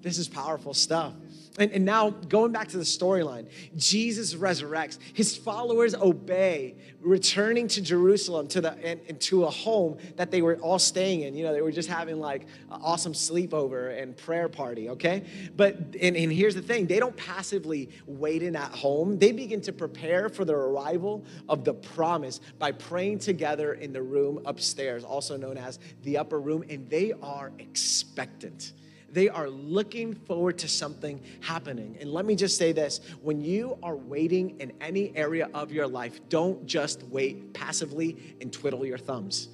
This 0.01 0.19
is 0.19 0.29
powerful 0.29 0.75
stuff. 0.75 1.13
And, 1.61 1.73
and 1.73 1.85
now, 1.85 2.09
going 2.09 2.53
back 2.53 2.69
to 2.69 2.79
the 2.79 2.85
storyline, 2.85 3.47
Jesus 3.77 4.33
resurrects. 4.33 4.99
His 5.13 5.37
followers 5.37 5.95
obey, 5.95 6.75
returning 7.03 7.69
to 7.69 7.83
Jerusalem 7.83 8.49
to 8.49 8.63
the 8.63 8.73
and, 8.83 8.99
and, 9.07 9.21
to 9.21 9.45
a 9.45 9.51
home 9.51 9.99
that 10.17 10.31
they 10.31 10.41
were 10.41 10.57
all 10.57 10.79
staying 10.79 11.21
in. 11.21 11.35
You 11.35 11.45
know, 11.45 11.53
they 11.53 11.61
were 11.61 11.71
just 11.71 11.91
having 11.91 12.19
like 12.19 12.47
an 12.71 12.81
awesome 12.83 13.13
sleepover 13.13 14.01
and 14.01 14.17
prayer 14.17 14.49
party. 14.49 14.89
Okay, 14.89 15.23
but 15.55 15.77
and, 16.01 16.17
and 16.17 16.33
here's 16.33 16.55
the 16.55 16.63
thing: 16.63 16.87
they 16.87 16.99
don't 16.99 17.17
passively 17.19 17.91
wait 18.07 18.43
in 18.43 18.57
at 18.57 18.73
home. 18.73 19.19
They 19.19 19.31
begin 19.31 19.61
to 19.63 19.73
prepare 19.73 20.31
for 20.31 20.47
the 20.47 20.55
arrival 20.55 21.27
of 21.47 21.67
the 21.67 21.75
promise 21.75 22.41
by 22.59 22.73
praying 22.73 23.19
together 23.19 23.75
in 23.75 23.93
the 23.93 24.03
room 24.03 24.41
upstairs, 24.47 25.05
also 25.05 25.37
known 25.37 25.59
as 25.59 25.79
the 26.05 26.17
upper 26.17 26.41
room, 26.41 26.65
and 26.71 26.89
they 26.89 27.13
are 27.23 27.53
expectant. 27.59 28.73
They 29.13 29.29
are 29.29 29.49
looking 29.49 30.15
forward 30.15 30.59
to 30.59 30.69
something 30.69 31.21
happening. 31.41 31.97
And 32.01 32.13
let 32.13 32.25
me 32.25 32.37
just 32.37 32.57
say 32.57 32.73
this 32.73 33.01
when 33.23 33.41
you 33.41 33.77
are 33.83 33.97
waiting 33.97 34.61
in 34.61 34.73
any 34.81 35.15
area 35.17 35.49
of 35.53 35.73
your 35.73 35.87
life, 35.87 36.21
don't 36.29 36.65
just 36.67 37.03
wait 37.05 37.53
passively 37.53 38.37
and 38.41 38.53
twiddle 38.53 38.87
your 38.87 38.99
thumbs. 38.99 39.49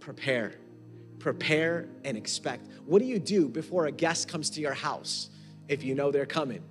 Prepare. 0.00 0.54
Prepare 1.18 1.88
and 2.04 2.16
expect. 2.16 2.68
What 2.86 3.00
do 3.00 3.06
you 3.06 3.18
do 3.18 3.48
before 3.48 3.86
a 3.86 3.92
guest 3.92 4.28
comes 4.28 4.50
to 4.50 4.60
your 4.60 4.74
house 4.74 5.30
if 5.68 5.82
you 5.82 5.94
know 5.94 6.10
they're 6.10 6.26
coming? 6.26 6.62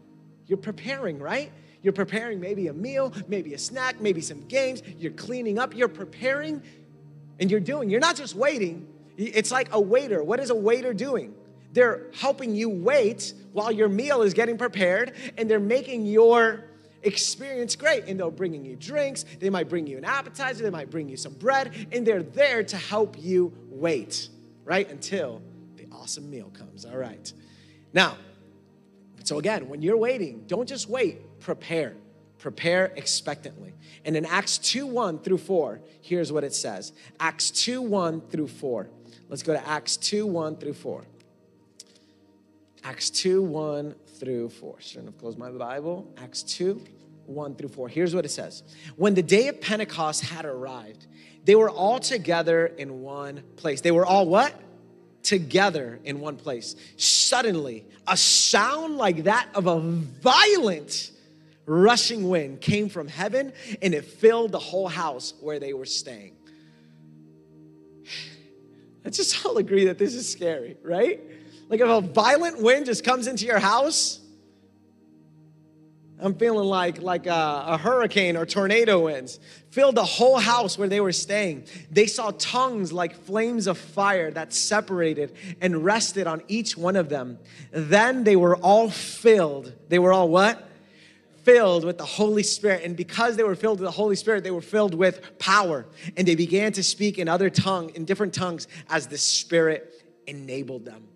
You're 0.47 0.57
preparing, 0.57 1.19
right? 1.19 1.51
You're 1.81 1.93
preparing 1.93 2.39
maybe 2.39 2.67
a 2.67 2.73
meal, 2.73 3.11
maybe 3.27 3.53
a 3.53 3.57
snack, 3.57 3.99
maybe 3.99 4.21
some 4.21 4.41
games. 4.47 4.81
You're 4.97 5.11
cleaning 5.11 5.59
up, 5.59 5.75
you're 5.75 5.89
preparing, 5.89 6.61
and 7.39 7.51
you're 7.51 7.59
doing. 7.59 7.89
You're 7.89 7.99
not 7.99 8.15
just 8.15 8.35
waiting. 8.35 8.87
It's 9.17 9.51
like 9.51 9.69
a 9.73 9.79
waiter. 9.79 10.23
What 10.23 10.39
is 10.39 10.49
a 10.49 10.55
waiter 10.55 10.93
doing? 10.93 11.33
They're 11.73 12.07
helping 12.13 12.55
you 12.55 12.69
wait 12.69 13.33
while 13.51 13.71
your 13.71 13.89
meal 13.89 14.21
is 14.21 14.33
getting 14.33 14.57
prepared, 14.57 15.13
and 15.37 15.49
they're 15.49 15.59
making 15.59 16.05
your 16.05 16.65
experience 17.01 17.75
great. 17.75 18.05
And 18.07 18.19
they're 18.19 18.31
bringing 18.31 18.63
you 18.63 18.75
drinks, 18.75 19.25
they 19.39 19.49
might 19.49 19.69
bring 19.69 19.87
you 19.87 19.97
an 19.97 20.05
appetizer, 20.05 20.63
they 20.63 20.69
might 20.69 20.89
bring 20.89 21.09
you 21.09 21.17
some 21.17 21.33
bread, 21.33 21.87
and 21.91 22.05
they're 22.05 22.23
there 22.23 22.63
to 22.63 22.77
help 22.77 23.15
you 23.19 23.51
wait, 23.69 24.29
right? 24.63 24.89
Until 24.89 25.41
the 25.75 25.87
awesome 25.91 26.29
meal 26.29 26.51
comes. 26.53 26.85
All 26.85 26.97
right. 26.97 27.33
Now, 27.91 28.17
so 29.23 29.39
again, 29.39 29.67
when 29.67 29.81
you're 29.81 29.97
waiting, 29.97 30.43
don't 30.47 30.67
just 30.67 30.89
wait, 30.89 31.39
prepare. 31.39 31.95
Prepare 32.39 32.91
expectantly. 32.97 33.73
And 34.03 34.17
in 34.17 34.25
Acts 34.25 34.57
2 34.57 34.85
1 34.85 35.19
through 35.19 35.37
4, 35.37 35.79
here's 36.01 36.31
what 36.31 36.43
it 36.43 36.53
says 36.53 36.91
Acts 37.19 37.49
2 37.51 37.81
1 37.81 38.21
through 38.21 38.47
4. 38.47 38.89
Let's 39.29 39.43
go 39.43 39.53
to 39.53 39.67
Acts 39.67 39.97
2 39.97 40.27
1 40.27 40.57
through 40.57 40.73
4. 40.73 41.05
Acts 42.83 43.09
2 43.09 43.41
1 43.41 43.95
through 44.19 44.49
4. 44.49 44.75
Shouldn't 44.79 45.05
have 45.05 45.17
closed 45.17 45.37
my 45.37 45.49
Bible. 45.51 46.11
Acts 46.17 46.43
2 46.43 46.81
1 47.25 47.55
through 47.55 47.69
4. 47.69 47.87
Here's 47.87 48.13
what 48.13 48.25
it 48.25 48.29
says 48.29 48.63
When 48.95 49.13
the 49.13 49.23
day 49.23 49.47
of 49.47 49.61
Pentecost 49.61 50.23
had 50.23 50.45
arrived, 50.45 51.07
they 51.45 51.55
were 51.55 51.69
all 51.69 51.99
together 51.99 52.67
in 52.67 53.01
one 53.01 53.43
place. 53.55 53.81
They 53.81 53.91
were 53.91 54.05
all 54.05 54.27
what? 54.27 54.53
Together 55.23 55.99
in 56.03 56.19
one 56.19 56.35
place. 56.35 56.75
Suddenly, 56.97 57.85
a 58.07 58.17
sound 58.17 58.97
like 58.97 59.23
that 59.23 59.47
of 59.55 59.67
a 59.67 59.79
violent 59.79 61.11
rushing 61.65 62.27
wind 62.27 62.59
came 62.59 62.89
from 62.89 63.07
heaven 63.07 63.53
and 63.81 63.93
it 63.93 64.03
filled 64.03 64.51
the 64.51 64.59
whole 64.59 64.89
house 64.89 65.33
where 65.39 65.59
they 65.59 65.73
were 65.73 65.85
staying. 65.85 66.35
Let's 69.05 69.17
just 69.17 69.45
all 69.45 69.57
agree 69.57 69.85
that 69.85 69.97
this 69.97 70.13
is 70.13 70.29
scary, 70.29 70.75
right? 70.83 71.21
Like 71.73 71.81
if 71.81 71.89
a 71.89 72.01
violent 72.01 72.61
wind 72.61 72.85
just 72.85 73.03
comes 73.03 73.25
into 73.25 73.47
your 73.47 73.57
house, 73.57 74.19
I'm 76.19 76.35
feeling 76.35 76.67
like 76.67 77.01
like 77.01 77.25
a, 77.25 77.63
a, 77.65 77.77
hurricane 77.79 78.37
or 78.37 78.45
tornado 78.45 79.05
winds 79.05 79.39
filled 79.71 79.95
the 79.95 80.05
whole 80.05 80.37
house 80.37 80.77
where 80.77 80.87
they 80.87 80.99
were 80.99 81.11
staying. 81.11 81.63
They 81.89 82.05
saw 82.05 82.29
tongues 82.37 82.93
like 82.93 83.15
flames 83.15 83.65
of 83.65 83.79
fire 83.79 84.29
that 84.29 84.53
separated 84.53 85.35
and 85.61 85.83
rested 85.83 86.27
on 86.27 86.43
each 86.47 86.77
one 86.77 86.95
of 86.95 87.09
them. 87.09 87.39
Then 87.71 88.23
they 88.23 88.35
were 88.35 88.55
all 88.57 88.91
filled. 88.91 89.73
They 89.89 89.97
were 89.97 90.13
all 90.13 90.29
what? 90.29 90.69
Filled 91.41 91.85
with 91.85 91.97
the 91.97 92.05
Holy 92.05 92.43
Spirit. 92.43 92.83
And 92.83 92.95
because 92.95 93.35
they 93.35 93.43
were 93.43 93.55
filled 93.55 93.79
with 93.79 93.87
the 93.87 93.97
Holy 93.97 94.15
Spirit, 94.15 94.43
they 94.43 94.51
were 94.51 94.61
filled 94.61 94.93
with 94.93 95.39
power. 95.39 95.87
And 96.17 96.27
they 96.27 96.35
began 96.35 96.71
to 96.73 96.83
speak 96.83 97.17
in 97.17 97.27
other 97.27 97.49
tongue, 97.49 97.89
in 97.95 98.05
different 98.05 98.35
tongues, 98.35 98.67
as 98.91 99.07
the 99.07 99.17
Spirit 99.17 99.91
enabled 100.27 100.85
them. 100.85 101.07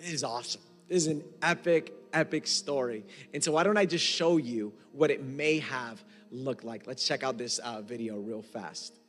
This 0.00 0.12
is 0.14 0.24
awesome. 0.24 0.62
This 0.88 1.02
is 1.02 1.06
an 1.08 1.24
epic, 1.42 1.92
epic 2.14 2.46
story. 2.46 3.04
And 3.34 3.44
so, 3.44 3.52
why 3.52 3.64
don't 3.64 3.76
I 3.76 3.84
just 3.84 4.04
show 4.04 4.38
you 4.38 4.72
what 4.92 5.10
it 5.10 5.22
may 5.22 5.58
have 5.58 6.02
looked 6.30 6.64
like? 6.64 6.86
Let's 6.86 7.06
check 7.06 7.22
out 7.22 7.36
this 7.36 7.58
uh, 7.58 7.82
video 7.82 8.16
real 8.16 8.40
fast. 8.40 8.99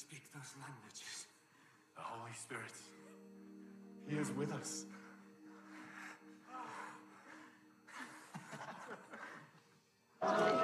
speak 0.00 0.22
those 0.32 0.54
languages? 0.62 1.26
The 1.94 2.00
Holy 2.00 2.32
Spirit. 2.32 2.72
He 4.08 4.16
is 4.16 4.30
with 4.32 4.50
us. 4.52 4.86
Oh. 10.22 10.56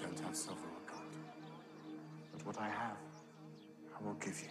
don't 0.00 0.20
have 0.20 0.36
silver 0.36 0.60
or 0.60 0.92
gold, 0.92 1.16
but 2.32 2.46
what 2.46 2.58
I 2.58 2.68
have, 2.68 2.98
I 3.98 4.04
will 4.04 4.14
give 4.14 4.40
you. 4.40 4.48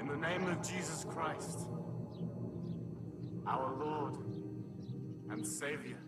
In 0.00 0.06
the 0.06 0.16
name 0.16 0.46
of 0.48 0.60
Jesus 0.62 1.04
Christ, 1.04 1.68
our 3.46 3.74
Lord 3.76 4.16
and 5.30 5.46
Savior, 5.46 6.00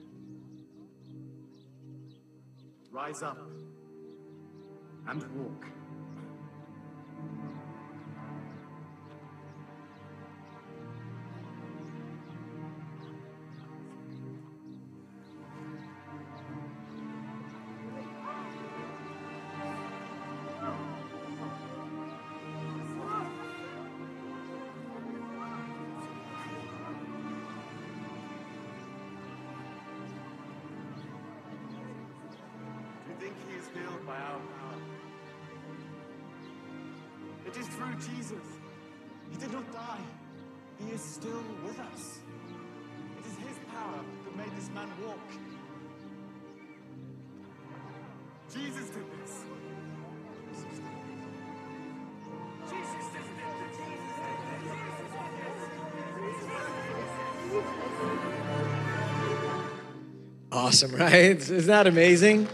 rise 2.90 3.22
up 3.22 3.38
and 5.08 5.22
walk. 5.34 5.71
Jesus. 38.02 38.46
He 39.30 39.36
did 39.36 39.52
not 39.52 39.72
die. 39.72 40.00
He 40.84 40.92
is 40.92 41.00
still 41.00 41.42
with 41.64 41.78
us. 41.78 42.18
It 43.18 43.26
is 43.26 43.48
his 43.48 43.58
power 43.72 44.00
that 44.24 44.36
made 44.36 44.56
this 44.56 44.68
man 44.70 44.88
walk. 45.04 45.18
Jesus 48.52 48.88
did 48.90 49.04
this. 49.20 49.44
Awesome, 60.50 60.92
right? 60.96 61.36
Isn't 61.36 61.66
that 61.66 61.86
amazing? 61.86 62.48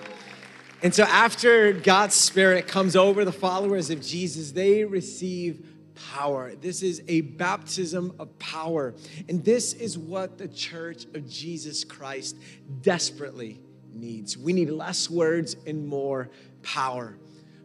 And 0.82 0.94
so, 0.94 1.02
after 1.04 1.72
God's 1.72 2.14
Spirit 2.14 2.68
comes 2.68 2.94
over 2.94 3.24
the 3.24 3.32
followers 3.32 3.90
of 3.90 4.00
Jesus, 4.00 4.52
they 4.52 4.84
receive 4.84 5.66
power. 6.12 6.54
This 6.54 6.82
is 6.82 7.02
a 7.08 7.22
baptism 7.22 8.14
of 8.20 8.38
power. 8.38 8.94
And 9.28 9.44
this 9.44 9.72
is 9.72 9.98
what 9.98 10.38
the 10.38 10.46
church 10.46 11.04
of 11.14 11.28
Jesus 11.28 11.82
Christ 11.82 12.36
desperately 12.82 13.60
needs. 13.92 14.38
We 14.38 14.52
need 14.52 14.70
less 14.70 15.10
words 15.10 15.56
and 15.66 15.86
more 15.86 16.30
power. 16.62 17.16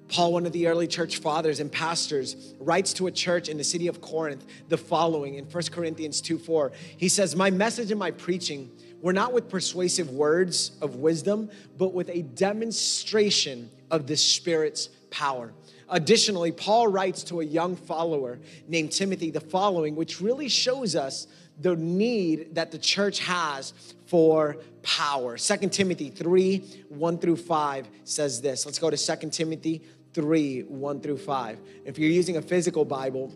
Paul, 0.08 0.34
one 0.34 0.46
of 0.46 0.52
the 0.52 0.68
early 0.68 0.88
church 0.88 1.18
fathers 1.18 1.60
and 1.60 1.72
pastors, 1.72 2.54
writes 2.60 2.94
to 2.94 3.08
a 3.08 3.12
church 3.12 3.48
in 3.48 3.58
the 3.58 3.64
city 3.64 3.88
of 3.88 4.02
Corinth 4.02 4.46
the 4.70 4.78
following 4.78 5.36
in 5.36 5.46
1 5.46 5.64
Corinthians 5.72 6.20
2 6.22 6.38
4. 6.40 6.72
He 6.98 7.10
says, 7.10 7.36
My 7.36 7.52
message 7.52 7.92
and 7.92 8.00
my 8.00 8.12
preaching 8.12 8.72
were 9.04 9.14
not 9.14 9.34
with 9.34 9.50
persuasive 9.50 10.10
words 10.10 10.72
of 10.82 10.96
wisdom, 10.96 11.52
but 11.78 11.94
with 11.94 12.10
a 12.10 12.22
demonstration 12.22 13.70
of 13.92 14.08
the 14.08 14.16
Spirit's 14.16 14.88
power. 15.12 15.54
Additionally, 15.90 16.54
Paul 16.54 16.88
writes 16.88 17.22
to 17.26 17.42
a 17.42 17.44
young 17.44 17.76
follower 17.76 18.40
named 18.66 18.94
Timothy 18.94 19.30
the 19.30 19.42
following, 19.42 19.98
which 19.98 20.22
really 20.22 20.48
shows 20.48 20.96
us 20.96 21.28
the 21.60 21.76
need 21.76 22.56
that 22.56 22.72
the 22.72 22.78
church 22.78 23.20
has 23.20 23.74
for 24.08 24.56
power. 24.84 25.38
2 25.38 25.70
Timothy 25.70 26.10
3 26.10 26.86
1 26.88 27.18
through 27.18 27.36
5 27.36 27.88
says 28.06 28.42
this. 28.42 28.66
Let's 28.66 28.80
go 28.80 28.90
to 28.90 28.98
2 28.98 29.30
Timothy 29.32 29.82
3 30.14 30.62
1 30.62 31.02
through 31.02 31.18
5. 31.18 31.60
If 31.86 32.00
you're 32.00 32.10
using 32.10 32.38
a 32.38 32.42
physical 32.42 32.86
Bible, 32.86 33.34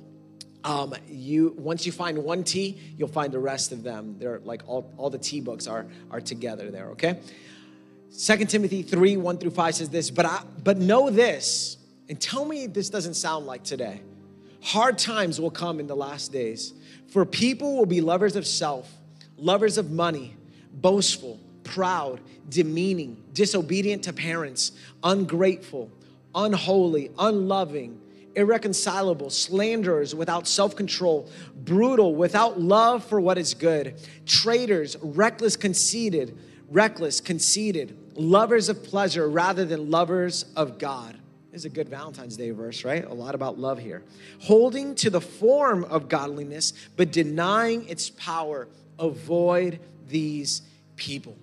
um, 0.68 0.94
you 1.08 1.56
once 1.58 1.86
you 1.86 1.94
find 1.94 2.18
one 2.18 2.44
T, 2.44 2.78
you'll 2.98 3.08
find 3.08 3.32
the 3.32 3.40
rest 3.40 3.72
of 3.72 3.84
them. 3.84 4.18
They're 4.20 4.40
like 4.40 4.64
all, 4.68 4.94
all 4.98 5.10
the 5.10 5.18
T 5.18 5.40
books 5.40 5.66
are, 5.66 5.86
are 6.12 6.20
together 6.20 6.70
there, 6.70 6.90
okay? 6.90 7.20
2 8.20 8.46
Timothy 8.46 8.84
3 8.84 9.16
1 9.16 9.38
through 9.38 9.52
5 9.52 9.76
says 9.76 9.90
this, 9.90 10.12
but 10.12 10.26
I, 10.26 10.44
but 10.64 10.78
know 10.78 11.10
this, 11.10 11.78
and 12.10 12.20
tell 12.20 12.44
me 12.44 12.68
this 12.68 12.90
doesn't 12.90 13.14
sound 13.14 13.46
like 13.46 13.64
today. 13.64 14.02
Hard 14.62 14.98
times 14.98 15.40
will 15.40 15.52
come 15.52 15.80
in 15.80 15.88
the 15.88 15.96
last 15.96 16.34
days, 16.34 16.74
for 17.08 17.26
people 17.26 17.78
will 17.78 17.86
be 17.86 18.02
lovers 18.02 18.36
of 18.36 18.46
self, 18.46 18.92
lovers 19.38 19.78
of 19.78 19.92
money, 19.92 20.36
boastful, 20.74 21.40
proud, 21.64 22.20
demeaning, 22.50 23.24
disobedient 23.32 24.04
to 24.04 24.12
parents, 24.12 24.74
ungrateful 25.02 25.90
unholy, 26.38 27.10
unloving, 27.18 28.00
irreconcilable, 28.38 29.30
slanderers 29.30 30.16
without 30.16 30.48
self 30.48 30.76
control, 30.76 31.30
brutal, 31.56 32.16
without 32.16 32.62
love 32.62 33.04
for 33.04 33.20
what 33.20 33.38
is 33.38 33.54
good, 33.54 34.00
traitors, 34.26 34.96
reckless, 35.02 35.58
conceited, 35.58 36.38
reckless, 36.70 37.20
conceited, 37.20 37.98
lovers 38.16 38.70
of 38.70 38.84
pleasure 38.84 39.28
rather 39.28 39.66
than 39.66 39.90
lovers 39.90 40.46
of 40.56 40.78
God. 40.78 41.18
This 41.52 41.62
is 41.62 41.66
a 41.66 41.70
good 41.70 41.90
Valentine's 41.90 42.38
Day 42.38 42.52
verse, 42.52 42.86
right? 42.86 43.04
A 43.04 43.14
lot 43.14 43.34
about 43.34 43.58
love 43.58 43.80
here. 43.80 44.04
Holding 44.42 44.94
to 44.96 45.10
the 45.10 45.22
form 45.22 45.84
of 45.86 46.08
godliness, 46.08 46.74
but 46.96 47.12
denying 47.12 47.88
its 47.90 48.12
power. 48.12 48.68
Avoid 49.00 49.80
these 50.08 50.62
people. 50.96 51.36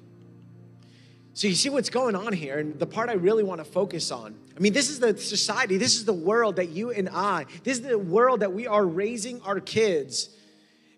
So 1.33 1.49
you 1.49 1.57
see 1.57 1.69
what's 1.69 1.91
going 1.91 2.15
on 2.15 2.33
here, 2.33 2.59
and 2.59 2.79
the 2.79 2.87
part 2.87 3.09
I 3.09 3.15
really 3.15 3.43
want 3.43 3.59
to 3.59 3.65
focus 3.65 4.13
on. 4.13 4.37
I 4.57 4.61
mean, 4.61 4.73
this 4.73 4.89
is 4.89 5.01
the 5.01 5.17
society, 5.17 5.77
this 5.77 5.97
is 5.97 6.05
the 6.05 6.13
world 6.13 6.57
that 6.57 6.69
you 6.69 6.91
and 6.91 7.09
I, 7.09 7.47
this 7.65 7.79
is 7.79 7.83
the 7.83 7.99
world 7.99 8.41
that 8.41 8.53
we 8.53 8.67
are 8.67 8.87
raising 8.87 9.41
our 9.43 9.61
kids 9.61 10.29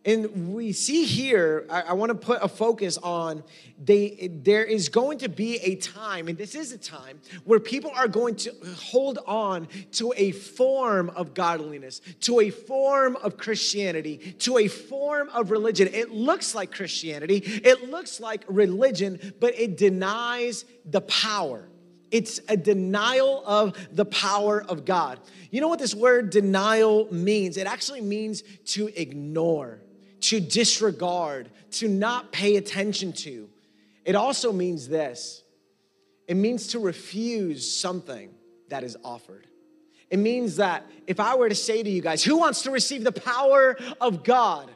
and 0.07 0.55
we 0.55 0.73
see 0.73 1.05
here, 1.05 1.66
I, 1.69 1.83
I 1.83 1.92
want 1.95 2.11
to 2.11 2.14
put 2.14 2.38
a 2.40 2.47
focus 2.47 2.97
on 2.97 3.42
they, 3.85 4.31
there 4.33 4.64
is 4.64 4.88
going 4.88 5.19
to 5.19 5.29
be 5.29 5.57
a 5.57 5.75
time, 5.75 6.29
and 6.29 6.38
this 6.38 6.55
is 6.55 6.71
a 6.71 6.79
time, 6.79 7.21
where 7.45 7.59
people 7.59 7.90
are 7.92 8.07
going 8.07 8.37
to 8.37 8.55
hold 8.79 9.19
on 9.27 9.66
to 9.92 10.14
a 10.16 10.31
form 10.31 11.11
of 11.11 11.35
godliness, 11.35 12.01
to 12.21 12.38
a 12.38 12.51
form 12.51 13.16
of 13.16 13.37
Christianity, 13.37 14.37
to 14.38 14.59
a 14.59 14.69
form 14.69 15.29
of 15.31 15.51
religion. 15.51 15.88
It 15.92 16.12
looks 16.12 16.55
like 16.55 16.71
Christianity, 16.71 17.38
it 17.45 17.90
looks 17.90 18.21
like 18.21 18.45
religion, 18.49 19.35
but 19.40 19.59
it 19.59 19.77
denies 19.77 20.64
the 20.85 21.01
power. 21.01 21.69
It's 22.11 22.40
a 22.49 22.57
denial 22.57 23.42
of 23.47 23.77
the 23.92 24.05
power 24.05 24.62
of 24.62 24.85
God. 24.85 25.19
You 25.51 25.61
know 25.61 25.69
what 25.69 25.79
this 25.79 25.95
word 25.95 26.31
denial 26.31 27.09
means? 27.12 27.57
It 27.57 27.66
actually 27.66 28.01
means 28.01 28.42
to 28.66 28.88
ignore 29.01 29.81
to 30.23 30.40
disregard, 30.40 31.51
to 31.71 31.88
not 31.88 32.33
pay 32.33 32.57
attention 32.57 33.12
to. 33.12 33.49
It 34.05 34.14
also 34.14 34.53
means 34.53 34.88
this 34.88 35.42
it 36.27 36.37
means 36.37 36.69
to 36.69 36.81
refuse 36.81 37.71
something 37.71 38.31
that 38.69 38.83
is 38.83 38.97
offered. 39.05 39.47
It 40.11 40.19
means 40.19 40.57
that 40.57 40.85
if 41.07 41.21
I 41.21 41.37
were 41.37 41.49
to 41.49 41.55
say 41.55 41.83
to 41.83 41.90
you 41.90 42.03
guys, 42.03 42.25
who 42.25 42.37
wants 42.37 42.62
to 42.62 42.71
receive 42.71 43.05
the 43.05 43.12
power 43.12 43.77
of 44.01 44.25
God? 44.25 44.71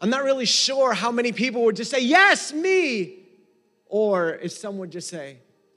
I'm 0.00 0.10
not 0.10 0.22
really 0.22 0.44
sure 0.44 0.92
how 0.92 1.10
many 1.10 1.32
people 1.32 1.64
would 1.64 1.76
just 1.76 1.90
say, 1.90 2.00
yes, 2.00 2.52
me. 2.52 3.23
Or 3.94 4.34
if 4.42 4.50
someone 4.50 4.90
just 4.90 5.08
say, 5.08 5.36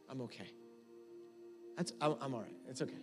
I'm 0.10 0.22
okay. 0.22 0.50
That's, 1.76 1.94
I'm, 2.02 2.16
I'm 2.20 2.34
all 2.34 2.40
right. 2.40 2.56
It's 2.68 2.82
okay. 2.82 2.96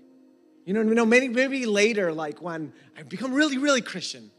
You 0.66 0.74
know 0.74 0.80
I 0.80 0.82
mean? 0.82 1.08
maybe, 1.08 1.28
maybe 1.28 1.66
later, 1.66 2.12
like 2.12 2.42
when 2.42 2.72
I 2.98 3.04
become 3.04 3.32
really, 3.32 3.56
really 3.56 3.80
Christian, 3.80 4.32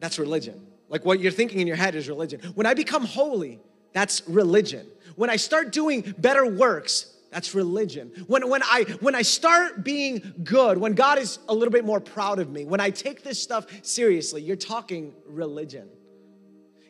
that's 0.00 0.18
religion. 0.18 0.66
Like 0.90 1.06
what 1.06 1.18
you're 1.18 1.32
thinking 1.32 1.60
in 1.60 1.66
your 1.66 1.76
head 1.76 1.94
is 1.94 2.10
religion. 2.10 2.42
When 2.56 2.66
I 2.66 2.74
become 2.74 3.06
holy, 3.06 3.58
that's 3.94 4.20
religion. 4.28 4.86
When 5.14 5.30
I 5.30 5.36
start 5.36 5.72
doing 5.72 6.14
better 6.18 6.44
works, 6.44 7.10
that's 7.32 7.54
religion. 7.54 8.12
When, 8.26 8.46
when, 8.50 8.62
I, 8.64 8.82
when 9.00 9.14
I 9.14 9.22
start 9.22 9.82
being 9.82 10.34
good, 10.44 10.76
when 10.76 10.92
God 10.92 11.18
is 11.18 11.38
a 11.48 11.54
little 11.54 11.72
bit 11.72 11.86
more 11.86 12.00
proud 12.00 12.38
of 12.38 12.50
me, 12.50 12.66
when 12.66 12.80
I 12.80 12.90
take 12.90 13.22
this 13.22 13.42
stuff 13.42 13.64
seriously, 13.80 14.42
you're 14.42 14.56
talking 14.56 15.14
religion. 15.26 15.88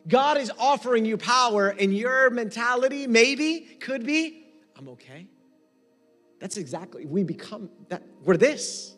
God 0.07 0.37
is 0.37 0.51
offering 0.57 1.05
you 1.05 1.17
power, 1.17 1.69
and 1.69 1.95
your 1.95 2.29
mentality, 2.29 3.07
maybe, 3.07 3.61
could 3.79 4.05
be, 4.05 4.45
I'm 4.77 4.87
okay. 4.89 5.27
That's 6.39 6.57
exactly, 6.57 7.05
we 7.05 7.23
become 7.23 7.69
that, 7.89 8.03
we're 8.23 8.37
this. 8.37 8.95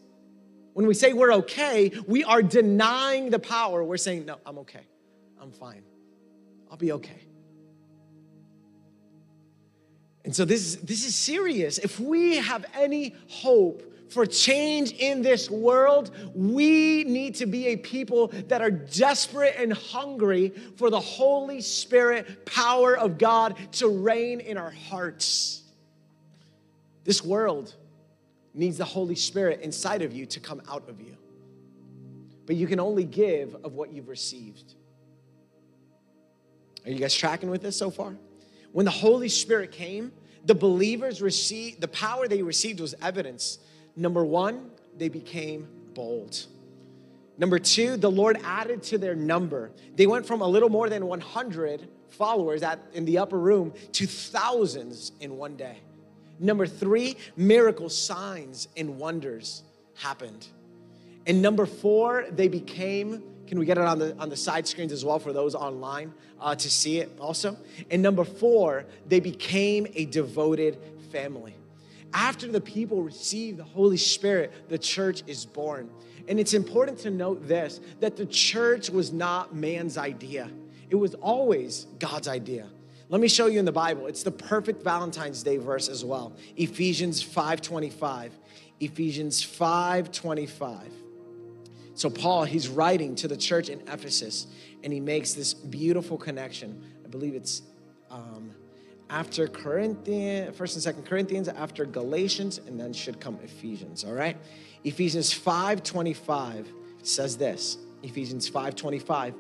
When 0.74 0.86
we 0.86 0.94
say 0.94 1.14
we're 1.14 1.34
okay, 1.34 1.92
we 2.08 2.24
are 2.24 2.42
denying 2.42 3.32
the 3.32 3.40
power. 3.40 3.84
We're 3.84 3.98
saying, 3.98 4.26
no, 4.26 4.38
I'm 4.46 4.60
okay. 4.60 4.86
I'm 5.42 5.52
fine. 5.52 5.84
I'll 6.70 6.78
be 6.78 6.92
okay. 6.94 7.26
And 10.24 10.36
so 10.36 10.46
this, 10.46 10.62
is 10.62 10.78
this 10.78 11.06
is 11.06 11.16
serious. 11.16 11.80
If 11.80 12.00
we 12.00 12.38
have 12.38 12.66
any 12.74 13.16
hope 13.30 13.84
for 14.10 14.26
change 14.26 14.92
in 14.94 15.22
this 15.22 15.50
world, 15.50 16.12
we 16.34 17.04
need 17.04 17.36
to 17.36 17.46
be 17.46 17.68
a 17.68 17.76
people 17.76 18.28
that 18.48 18.62
are 18.62 18.72
desperate 18.72 19.56
and 19.58 19.72
hungry 19.72 20.50
for 20.78 20.90
the 20.90 21.00
Holy 21.00 21.62
Spirit 21.62 22.46
power 22.46 22.98
of 22.98 23.18
God 23.18 23.56
to 23.74 23.88
reign 23.88 24.40
in 24.40 24.58
our 24.58 24.72
hearts. 24.72 25.64
This 27.04 27.24
world 27.24 27.76
needs 28.54 28.78
the 28.78 28.86
Holy 28.86 29.16
Spirit 29.16 29.62
inside 29.62 30.02
of 30.02 30.14
you 30.14 30.26
to 30.28 30.40
come 30.40 30.62
out 30.70 30.90
of 30.90 31.00
you. 31.00 31.16
But 32.46 32.56
you 32.56 32.68
can 32.68 32.80
only 32.80 33.04
give 33.04 33.56
of 33.64 33.74
what 33.74 33.94
you've 33.94 34.10
received. 34.10 34.74
Are 36.86 36.92
you 36.92 37.00
guys 37.00 37.14
tracking 37.14 37.50
with 37.50 37.62
this 37.62 37.78
so 37.78 37.92
far? 37.92 38.16
When 38.72 38.86
the 38.86 38.92
Holy 38.92 39.30
Spirit 39.30 39.72
came, 39.72 40.12
the 40.46 40.56
believers 40.56 41.22
received, 41.22 41.82
the 41.82 41.88
power 41.88 42.28
they 42.28 42.42
received 42.42 42.80
was 42.80 42.96
evidence. 43.02 43.60
Number 43.96 44.24
one, 44.24 44.72
they 44.98 45.10
became 45.10 45.68
bold. 45.94 46.46
Number 47.38 47.58
two, 47.58 47.96
the 47.96 48.12
Lord 48.12 48.38
added 48.44 48.84
to 48.84 48.98
their 48.98 49.16
number. 49.16 49.72
They 49.96 50.08
went 50.08 50.26
from 50.26 50.42
a 50.42 50.48
little 50.48 50.70
more 50.70 50.90
than 50.90 51.06
100 51.06 51.88
followers 52.10 52.64
at, 52.64 52.80
in 52.94 53.06
the 53.06 53.18
upper 53.18 53.40
room 53.40 53.74
to 53.94 54.06
thousands 54.06 55.14
in 55.22 55.38
one 55.38 55.56
day. 55.56 55.78
Number 56.40 56.68
three, 56.68 57.18
miracles, 57.38 57.98
signs, 57.98 58.68
and 58.76 58.98
wonders 58.98 59.64
happened. 59.96 60.48
And 61.28 61.42
number 61.42 61.66
four, 61.66 62.26
they 62.32 62.48
became, 62.48 63.24
can 63.48 63.60
we 63.60 63.66
get 63.66 63.78
it 63.78 63.84
on 63.84 64.00
the, 64.00 64.16
on 64.18 64.30
the 64.30 64.38
side 64.38 64.68
screens 64.68 64.92
as 64.92 65.06
well 65.06 65.20
for 65.20 65.34
those 65.34 65.56
online 65.56 66.14
uh, 66.40 66.56
to 66.56 66.70
see 66.70 67.00
it 67.00 67.10
also? 67.20 67.58
And 67.92 68.02
number 68.02 68.24
four, 68.24 68.86
they 69.08 69.20
became 69.20 69.88
a 69.96 70.06
devoted 70.06 70.78
family. 71.12 71.56
After 72.14 72.48
the 72.48 72.62
people 72.62 73.04
receive 73.04 73.58
the 73.58 73.64
Holy 73.64 73.98
Spirit, 73.98 74.70
the 74.70 74.78
church 74.78 75.24
is 75.28 75.46
born. 75.46 75.90
And 76.28 76.40
it's 76.40 76.54
important 76.54 77.00
to 77.00 77.10
note 77.10 77.48
this 77.48 77.80
that 78.00 78.18
the 78.18 78.26
church 78.26 78.90
was 78.90 79.12
not 79.12 79.56
man's 79.56 79.98
idea, 79.98 80.50
it 80.90 80.96
was 80.96 81.16
always 81.16 81.88
God's 82.00 82.28
idea. 82.28 82.68
Let 83.10 83.22
me 83.22 83.28
show 83.28 83.48
you 83.48 83.58
in 83.58 83.66
the 83.66 83.72
Bible. 83.72 84.06
It's 84.06 84.22
the 84.22 84.32
perfect 84.32 84.84
Valentine's 84.84 85.42
Day 85.42 85.58
verse 85.58 85.90
as 85.90 86.06
well. 86.06 86.34
Ephesians 86.58 87.24
5:25. 87.24 88.32
Ephesians 88.80 89.44
5:25. 89.44 90.92
So 91.96 92.10
Paul, 92.10 92.46
he's 92.46 92.70
writing 92.70 93.16
to 93.16 93.28
the 93.28 93.36
church 93.36 93.68
in 93.68 93.82
Ephesus 93.82 94.48
and 94.84 94.94
he 94.94 95.00
makes 95.00 95.34
this 95.34 95.54
beautiful 95.54 96.18
connection 96.18 96.82
I 97.10 97.12
believe 97.12 97.34
it's 97.34 97.64
um, 98.12 98.52
after 99.10 99.48
Corinthians, 99.48 100.56
First 100.56 100.76
and 100.76 100.84
Second 100.84 101.06
Corinthians, 101.06 101.48
after 101.48 101.86
Galatians, 101.86 102.60
and 102.68 102.80
then 102.80 102.94
should 102.94 103.20
come 103.20 103.40
Ephesians. 103.44 104.04
All 104.04 104.14
right, 104.14 104.38
Ephesians 104.84 105.34
five 105.34 105.84
twenty 105.84 106.14
five 106.14 106.68
says 107.04 107.38
this. 107.38 107.78
Ephesians 108.04 108.48
five 108.48 108.76
twenty 108.76 109.00
five, 109.00 109.34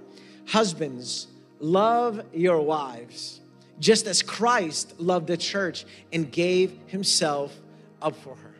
husbands 0.47 1.27
love 1.59 2.21
your 2.33 2.61
wives, 2.61 3.41
just 3.79 4.07
as 4.07 4.21
Christ 4.21 4.99
loved 4.99 5.27
the 5.27 5.37
church 5.37 5.85
and 6.11 6.31
gave 6.31 6.77
Himself 6.87 7.55
up 8.01 8.15
for 8.15 8.35
her. 8.35 8.55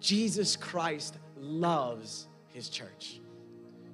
Jesus 0.00 0.56
Christ 0.56 1.16
loves 1.38 2.26
His 2.48 2.68
church. 2.68 3.20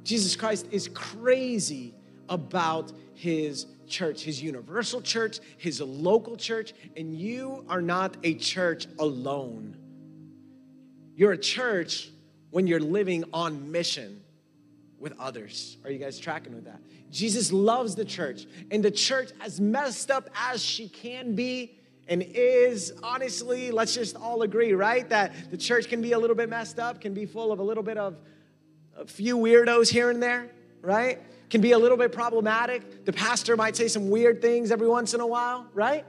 Jesus 0.05 0.37
Christ 0.37 0.67
is 0.71 0.89
crazy 0.89 1.95
about 2.29 2.93
His 3.15 3.67
church, 3.93 4.23
his 4.23 4.43
universal 4.43 5.01
church, 5.01 5.39
his 5.59 5.81
local 5.81 6.37
church, 6.37 6.73
and 6.97 7.15
you 7.15 7.65
are 7.69 7.83
not 7.83 8.17
a 8.25 8.35
church 8.35 8.89
alone. 8.99 9.77
You're 11.15 11.33
a 11.33 11.39
church 11.39 12.11
when 12.51 12.67
you're 12.67 12.81
living 12.81 13.23
on 13.33 13.71
mission 13.71 14.23
with 14.99 15.13
others. 15.21 15.77
Are 15.85 15.91
you 15.91 15.99
guys 15.99 16.19
tracking 16.19 16.55
with 16.55 16.65
that? 16.65 16.81
Jesus 17.11 17.53
loves 17.53 17.95
the 17.95 18.05
church, 18.05 18.47
and 18.71 18.83
the 18.83 18.91
church, 18.91 19.31
as 19.41 19.61
messed 19.61 20.11
up 20.11 20.31
as 20.35 20.63
she 20.63 20.89
can 20.89 21.35
be 21.35 21.79
and 22.09 22.23
is, 22.23 22.93
honestly, 23.03 23.71
let's 23.71 23.95
just 23.95 24.17
all 24.17 24.43
agree, 24.43 24.73
right? 24.73 25.09
That 25.09 25.51
the 25.51 25.57
church 25.57 25.89
can 25.89 26.03
be 26.03 26.13
a 26.13 26.19
little 26.19 26.35
bit 26.35 26.49
messed 26.49 26.79
up, 26.79 27.01
can 27.01 27.15
be 27.15 27.27
full 27.27 27.53
of 27.53 27.59
a 27.59 27.63
little 27.63 27.83
bit 27.83 27.97
of 27.97 28.17
a 28.97 29.07
few 29.07 29.39
weirdos 29.39 29.89
here 29.91 30.11
and 30.11 30.23
there, 30.23 30.51
right? 30.81 31.21
Can 31.53 31.61
be 31.61 31.73
a 31.73 31.79
little 31.79 31.99
bit 31.99 32.13
problematic. 32.13 33.05
The 33.05 33.13
pastor 33.13 33.59
might 33.59 33.77
say 33.77 33.87
some 33.87 34.09
weird 34.09 34.41
things 34.41 34.71
every 34.71 34.89
once 34.89 35.13
in 35.13 35.21
a 35.21 35.27
while, 35.27 35.67
right? 35.75 36.07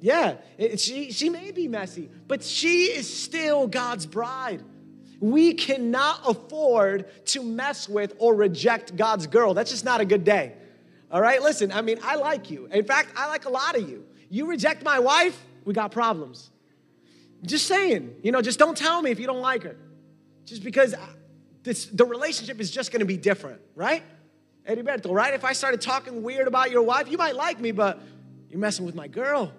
Yeah, 0.00 0.38
it, 0.58 0.80
she, 0.80 1.12
she 1.12 1.30
may 1.30 1.52
be 1.52 1.68
messy, 1.68 2.10
but 2.26 2.42
she 2.42 2.86
is 2.86 3.08
still 3.08 3.68
God's 3.68 4.06
bride. 4.06 4.64
We 5.20 5.54
cannot 5.54 6.20
afford 6.26 7.26
to 7.26 7.44
mess 7.44 7.88
with 7.88 8.14
or 8.18 8.34
reject 8.34 8.96
God's 8.96 9.28
girl. 9.28 9.54
That's 9.54 9.70
just 9.70 9.84
not 9.84 10.00
a 10.00 10.04
good 10.04 10.24
day. 10.24 10.54
All 11.12 11.20
right, 11.20 11.40
listen, 11.40 11.70
I 11.70 11.80
mean, 11.80 12.00
I 12.02 12.16
like 12.16 12.50
you. 12.50 12.66
In 12.66 12.84
fact, 12.84 13.10
I 13.16 13.28
like 13.28 13.44
a 13.44 13.50
lot 13.50 13.76
of 13.76 13.88
you. 13.88 14.04
You 14.30 14.46
reject 14.46 14.82
my 14.82 14.98
wife, 14.98 15.40
we 15.64 15.74
got 15.74 15.92
problems. 15.92 16.50
Just 17.44 17.68
saying, 17.68 18.16
you 18.20 18.32
know, 18.32 18.42
just 18.42 18.58
don't 18.58 18.76
tell 18.76 19.00
me 19.00 19.12
if 19.12 19.20
you 19.20 19.28
don't 19.28 19.42
like 19.42 19.62
her. 19.62 19.76
Just 20.44 20.64
because 20.64 20.92
this, 21.62 21.86
the 21.86 22.04
relationship 22.04 22.60
is 22.60 22.72
just 22.72 22.90
gonna 22.90 23.04
be 23.04 23.16
different, 23.16 23.60
right? 23.76 24.02
Heriberto, 24.68 25.12
right? 25.12 25.32
If 25.34 25.44
I 25.44 25.52
started 25.52 25.80
talking 25.80 26.22
weird 26.22 26.48
about 26.48 26.70
your 26.70 26.82
wife, 26.82 27.08
you 27.10 27.18
might 27.18 27.36
like 27.36 27.60
me, 27.60 27.72
but 27.72 28.00
you're 28.50 28.58
messing 28.58 28.84
with 28.84 28.94
my 28.94 29.08
girl. 29.08 29.52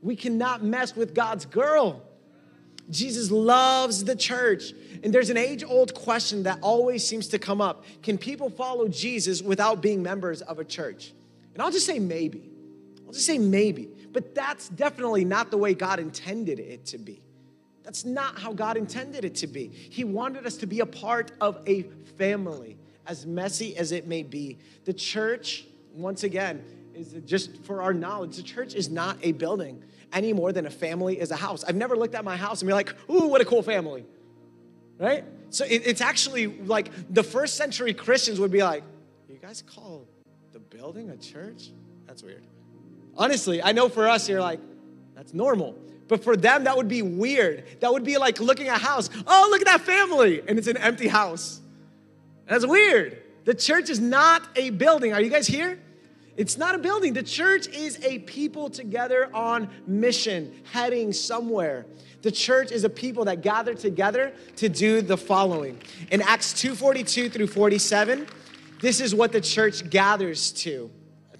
We 0.00 0.16
cannot 0.16 0.62
mess 0.62 0.94
with 0.94 1.14
God's 1.14 1.46
girl. 1.46 2.02
Jesus 2.90 3.30
loves 3.30 4.04
the 4.04 4.14
church. 4.14 4.72
And 5.02 5.12
there's 5.12 5.30
an 5.30 5.36
age 5.36 5.64
old 5.64 5.94
question 5.94 6.44
that 6.44 6.58
always 6.60 7.06
seems 7.06 7.28
to 7.28 7.38
come 7.38 7.60
up 7.60 7.84
Can 8.02 8.18
people 8.18 8.50
follow 8.50 8.88
Jesus 8.88 9.42
without 9.42 9.80
being 9.80 10.02
members 10.02 10.42
of 10.42 10.58
a 10.58 10.64
church? 10.64 11.12
And 11.54 11.62
I'll 11.62 11.70
just 11.70 11.86
say 11.86 11.98
maybe. 11.98 12.50
I'll 13.06 13.12
just 13.12 13.26
say 13.26 13.38
maybe. 13.38 13.88
But 14.12 14.34
that's 14.34 14.68
definitely 14.68 15.24
not 15.24 15.50
the 15.50 15.56
way 15.56 15.74
God 15.74 15.98
intended 15.98 16.58
it 16.60 16.86
to 16.86 16.98
be. 16.98 17.20
That's 17.82 18.04
not 18.04 18.38
how 18.38 18.52
God 18.52 18.76
intended 18.76 19.24
it 19.24 19.34
to 19.36 19.46
be. 19.46 19.68
He 19.68 20.04
wanted 20.04 20.46
us 20.46 20.56
to 20.58 20.66
be 20.66 20.80
a 20.80 20.86
part 20.86 21.32
of 21.40 21.62
a 21.66 21.82
family 22.16 22.78
as 23.06 23.26
messy 23.26 23.76
as 23.76 23.92
it 23.92 24.06
may 24.06 24.22
be. 24.22 24.58
The 24.84 24.92
church, 24.92 25.66
once 25.94 26.24
again, 26.24 26.64
is 26.94 27.14
just 27.26 27.64
for 27.64 27.82
our 27.82 27.92
knowledge, 27.92 28.36
the 28.36 28.42
church 28.42 28.74
is 28.74 28.88
not 28.88 29.18
a 29.22 29.32
building 29.32 29.82
any 30.12 30.32
more 30.32 30.52
than 30.52 30.64
a 30.66 30.70
family 30.70 31.18
is 31.20 31.30
a 31.30 31.36
house. 31.36 31.64
I've 31.64 31.74
never 31.74 31.96
looked 31.96 32.14
at 32.14 32.24
my 32.24 32.36
house 32.36 32.62
and 32.62 32.68
be 32.68 32.72
like, 32.72 32.94
ooh, 33.10 33.26
what 33.26 33.40
a 33.40 33.44
cool 33.44 33.62
family, 33.62 34.04
right? 34.98 35.24
So 35.50 35.64
it, 35.64 35.82
it's 35.86 36.00
actually 36.00 36.46
like 36.46 36.90
the 37.12 37.22
first 37.22 37.56
century 37.56 37.92
Christians 37.92 38.38
would 38.38 38.52
be 38.52 38.62
like, 38.62 38.84
you 39.28 39.36
guys 39.36 39.62
call 39.62 40.06
the 40.52 40.60
building 40.60 41.10
a 41.10 41.16
church? 41.16 41.70
That's 42.06 42.22
weird. 42.22 42.46
Honestly, 43.16 43.62
I 43.62 43.72
know 43.72 43.88
for 43.88 44.08
us, 44.08 44.28
you're 44.28 44.40
like, 44.40 44.60
that's 45.14 45.34
normal. 45.34 45.76
But 46.06 46.22
for 46.22 46.36
them, 46.36 46.64
that 46.64 46.76
would 46.76 46.88
be 46.88 47.02
weird. 47.02 47.64
That 47.80 47.92
would 47.92 48.04
be 48.04 48.18
like 48.18 48.40
looking 48.40 48.68
at 48.68 48.76
a 48.76 48.84
house. 48.84 49.08
Oh, 49.26 49.48
look 49.50 49.60
at 49.60 49.66
that 49.66 49.80
family. 49.80 50.42
And 50.46 50.58
it's 50.58 50.68
an 50.68 50.76
empty 50.76 51.08
house. 51.08 51.60
That's 52.46 52.66
weird. 52.66 53.22
The 53.44 53.54
church 53.54 53.90
is 53.90 54.00
not 54.00 54.42
a 54.56 54.70
building. 54.70 55.12
Are 55.12 55.20
you 55.20 55.30
guys 55.30 55.46
here? 55.46 55.78
It's 56.36 56.58
not 56.58 56.74
a 56.74 56.78
building. 56.78 57.12
The 57.12 57.22
church 57.22 57.68
is 57.68 58.02
a 58.02 58.18
people 58.20 58.68
together 58.68 59.30
on 59.34 59.68
mission, 59.86 60.52
heading 60.72 61.12
somewhere. 61.12 61.86
The 62.22 62.32
church 62.32 62.72
is 62.72 62.84
a 62.84 62.88
people 62.88 63.26
that 63.26 63.42
gather 63.42 63.74
together 63.74 64.32
to 64.56 64.68
do 64.68 65.00
the 65.00 65.16
following. 65.16 65.78
In 66.10 66.22
Acts 66.22 66.52
2:42 66.54 67.28
through 67.28 67.46
47, 67.46 68.26
this 68.80 69.00
is 69.00 69.14
what 69.14 69.30
the 69.30 69.40
church 69.40 69.88
gathers 69.90 70.50
to 70.52 70.90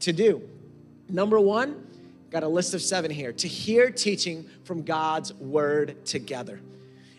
to 0.00 0.12
do. 0.12 0.42
Number 1.09 1.40
1, 1.40 1.86
got 2.30 2.42
a 2.42 2.48
list 2.48 2.74
of 2.74 2.82
7 2.82 3.11
here. 3.11 3.32
To 3.32 3.48
hear 3.48 3.90
teaching 3.90 4.48
from 4.64 4.82
God's 4.82 5.32
word 5.34 6.05
together. 6.05 6.61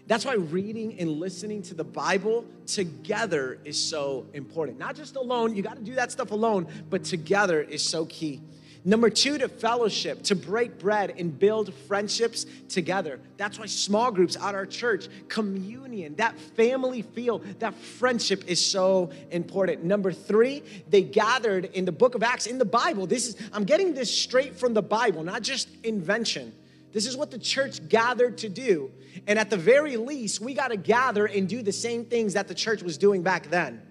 That's 0.08 0.24
why 0.24 0.36
reading 0.36 1.00
and 1.00 1.10
listening 1.20 1.64
to 1.64 1.74
the 1.74 1.84
Bible 1.84 2.46
together 2.68 3.58
is 3.66 3.80
so 3.82 4.28
important. 4.34 4.78
Not 4.78 4.96
just 4.96 5.16
alone, 5.16 5.56
you 5.56 5.64
got 5.64 5.78
to 5.78 5.84
do 5.84 5.96
that 5.96 6.12
stuff 6.12 6.32
alone, 6.32 6.68
but 6.90 7.04
together 7.04 7.62
is 7.62 7.82
so 7.82 8.06
key. 8.06 8.42
Number 8.88 9.10
two, 9.10 9.40
to 9.40 9.50
fellowship, 9.50 10.22
to 10.26 10.36
break 10.36 10.78
bread 10.78 11.16
and 11.18 11.38
build 11.38 11.74
friendships 11.88 12.46
together. 12.70 13.20
That's 13.36 13.58
why 13.58 13.66
small 13.66 14.12
groups 14.12 14.36
at 14.36 14.54
our 14.54 14.68
church, 14.68 15.08
communion, 15.28 16.16
that 16.18 16.40
family 16.40 17.02
feel, 17.02 17.40
that 17.58 17.74
friendship 17.74 18.44
is 18.46 18.64
so 18.64 19.10
important. 19.32 19.84
Number 19.84 20.12
three, 20.12 20.62
they 20.88 21.02
gathered 21.02 21.66
in 21.74 21.86
the 21.86 21.92
book 21.92 22.14
of 22.14 22.22
Acts, 22.22 22.46
in 22.46 22.60
the 22.60 22.66
Bible. 22.66 23.08
This 23.08 23.28
is, 23.28 23.38
I'm 23.54 23.64
getting 23.64 23.96
this 23.96 24.16
straight 24.16 24.56
from 24.56 24.76
the 24.76 24.84
Bible, 24.84 25.24
not 25.24 25.42
just 25.42 25.68
invention. 25.84 26.54
This 26.94 27.08
is 27.08 27.18
what 27.18 27.32
the 27.32 27.40
church 27.40 27.90
gathered 27.90 28.38
to 28.38 28.50
do. 28.50 28.92
And 29.28 29.40
at 29.40 29.50
the 29.50 29.58
very 29.58 29.98
least, 29.98 30.42
we 30.42 30.54
got 30.54 30.70
to 30.70 30.78
gather 30.78 31.26
and 31.26 31.48
do 31.48 31.62
the 31.62 31.72
same 31.72 32.06
things 32.06 32.34
that 32.34 32.48
the 32.48 32.56
church 32.56 32.84
was 32.84 32.98
doing 32.98 33.24
back 33.24 33.50
then, 33.50 33.82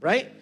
right? 0.00 0.32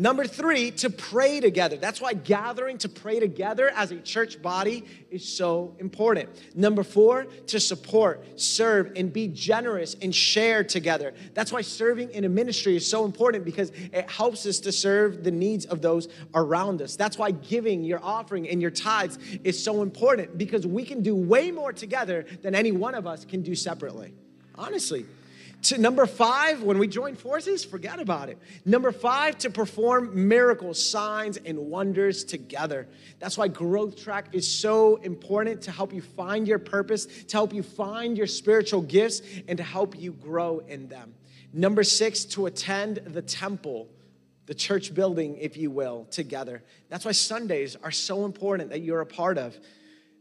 Number 0.00 0.28
three, 0.28 0.70
to 0.70 0.90
pray 0.90 1.40
together. 1.40 1.76
That's 1.76 2.00
why 2.00 2.12
gathering 2.12 2.78
to 2.78 2.88
pray 2.88 3.18
together 3.18 3.72
as 3.74 3.90
a 3.90 3.98
church 3.98 4.40
body 4.40 4.84
is 5.10 5.26
so 5.26 5.74
important. 5.80 6.28
Number 6.54 6.84
four, 6.84 7.24
to 7.48 7.58
support, 7.58 8.24
serve, 8.40 8.92
and 8.94 9.12
be 9.12 9.26
generous 9.26 9.96
and 10.00 10.14
share 10.14 10.62
together. 10.62 11.14
That's 11.34 11.50
why 11.50 11.62
serving 11.62 12.12
in 12.12 12.22
a 12.22 12.28
ministry 12.28 12.76
is 12.76 12.88
so 12.88 13.04
important 13.04 13.44
because 13.44 13.72
it 13.92 14.08
helps 14.08 14.46
us 14.46 14.60
to 14.60 14.70
serve 14.70 15.24
the 15.24 15.32
needs 15.32 15.66
of 15.66 15.82
those 15.82 16.06
around 16.32 16.80
us. 16.80 16.94
That's 16.94 17.18
why 17.18 17.32
giving 17.32 17.82
your 17.82 17.98
offering 18.00 18.48
and 18.48 18.62
your 18.62 18.70
tithes 18.70 19.18
is 19.42 19.60
so 19.60 19.82
important 19.82 20.38
because 20.38 20.64
we 20.64 20.84
can 20.84 21.02
do 21.02 21.16
way 21.16 21.50
more 21.50 21.72
together 21.72 22.24
than 22.42 22.54
any 22.54 22.70
one 22.70 22.94
of 22.94 23.08
us 23.08 23.24
can 23.24 23.42
do 23.42 23.56
separately. 23.56 24.14
Honestly, 24.54 25.06
to 25.62 25.78
number 25.78 26.06
five, 26.06 26.62
when 26.62 26.78
we 26.78 26.86
join 26.86 27.16
forces, 27.16 27.64
forget 27.64 27.98
about 27.98 28.28
it. 28.28 28.38
Number 28.64 28.92
five, 28.92 29.38
to 29.38 29.50
perform 29.50 30.28
miracles, 30.28 30.82
signs, 30.82 31.36
and 31.36 31.58
wonders 31.58 32.22
together. 32.24 32.86
That's 33.18 33.36
why 33.36 33.48
Growth 33.48 34.00
Track 34.00 34.28
is 34.32 34.48
so 34.48 34.96
important 34.96 35.62
to 35.62 35.72
help 35.72 35.92
you 35.92 36.00
find 36.00 36.46
your 36.46 36.60
purpose, 36.60 37.06
to 37.06 37.36
help 37.36 37.52
you 37.52 37.64
find 37.64 38.16
your 38.16 38.28
spiritual 38.28 38.82
gifts, 38.82 39.20
and 39.48 39.58
to 39.58 39.64
help 39.64 39.98
you 39.98 40.12
grow 40.12 40.60
in 40.60 40.88
them. 40.88 41.14
Number 41.52 41.82
six, 41.82 42.24
to 42.26 42.46
attend 42.46 42.98
the 43.06 43.22
temple, 43.22 43.88
the 44.46 44.54
church 44.54 44.94
building, 44.94 45.38
if 45.38 45.56
you 45.56 45.70
will, 45.70 46.06
together. 46.10 46.62
That's 46.88 47.04
why 47.04 47.12
Sundays 47.12 47.76
are 47.82 47.90
so 47.90 48.24
important 48.24 48.70
that 48.70 48.82
you're 48.82 49.00
a 49.00 49.06
part 49.06 49.38
of. 49.38 49.58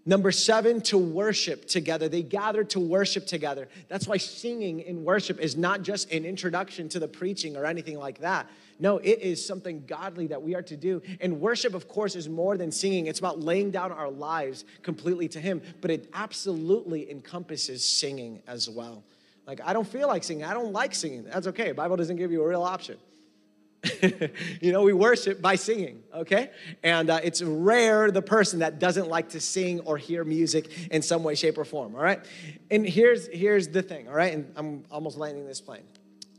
Number 0.07 0.31
seven, 0.31 0.79
to 0.83 0.97
worship 0.97 1.67
together. 1.67 2.07
They 2.07 2.23
gathered 2.23 2.69
to 2.69 2.79
worship 2.79 3.27
together. 3.27 3.67
That's 3.89 4.07
why 4.07 4.15
singing 4.15 4.79
in 4.79 5.03
worship 5.03 5.37
is 5.37 5.57
not 5.57 5.81
just 5.81 6.09
an 6.13 6.23
introduction 6.23 6.87
to 6.89 6.99
the 6.99 7.09
preaching 7.09 7.57
or 7.57 7.65
anything 7.65 7.99
like 7.99 8.19
that. 8.19 8.47
No, 8.79 8.99
it 8.99 9.19
is 9.19 9.45
something 9.45 9.83
godly 9.85 10.27
that 10.27 10.41
we 10.41 10.55
are 10.55 10.61
to 10.61 10.77
do. 10.77 11.01
And 11.19 11.41
worship, 11.41 11.73
of 11.73 11.89
course, 11.89 12.15
is 12.15 12.29
more 12.29 12.55
than 12.55 12.71
singing. 12.71 13.07
It's 13.07 13.19
about 13.19 13.41
laying 13.41 13.69
down 13.69 13.91
our 13.91 14.09
lives 14.09 14.63
completely 14.81 15.27
to 15.27 15.41
Him, 15.41 15.61
but 15.81 15.91
it 15.91 16.09
absolutely 16.13 17.11
encompasses 17.11 17.83
singing 17.83 18.41
as 18.47 18.69
well. 18.69 19.03
Like, 19.45 19.59
I 19.61 19.73
don't 19.73 19.87
feel 19.87 20.07
like 20.07 20.23
singing. 20.23 20.45
I 20.45 20.53
don't 20.53 20.71
like 20.71 20.95
singing. 20.95 21.25
That's 21.25 21.47
okay. 21.47 21.67
The 21.67 21.73
Bible 21.73 21.97
doesn't 21.97 22.15
give 22.15 22.31
you 22.31 22.41
a 22.43 22.47
real 22.47 22.63
option. 22.63 22.97
you 24.61 24.71
know, 24.71 24.81
we 24.83 24.93
worship 24.93 25.41
by 25.41 25.55
singing, 25.55 26.03
okay? 26.13 26.49
And 26.83 27.09
uh, 27.09 27.19
it's 27.23 27.41
rare 27.41 28.11
the 28.11 28.21
person 28.21 28.59
that 28.59 28.79
doesn't 28.79 29.07
like 29.07 29.29
to 29.29 29.39
sing 29.39 29.79
or 29.81 29.97
hear 29.97 30.23
music 30.23 30.89
in 30.91 31.01
some 31.01 31.23
way, 31.23 31.35
shape, 31.35 31.57
or 31.57 31.65
form, 31.65 31.95
all 31.95 32.01
right? 32.01 32.25
And 32.71 32.87
here's, 32.87 33.27
here's 33.27 33.67
the 33.67 33.81
thing, 33.81 34.07
all 34.07 34.15
right? 34.15 34.33
And 34.33 34.51
I'm 34.55 34.83
almost 34.91 35.17
landing 35.17 35.45
this 35.47 35.61
plane. 35.61 35.83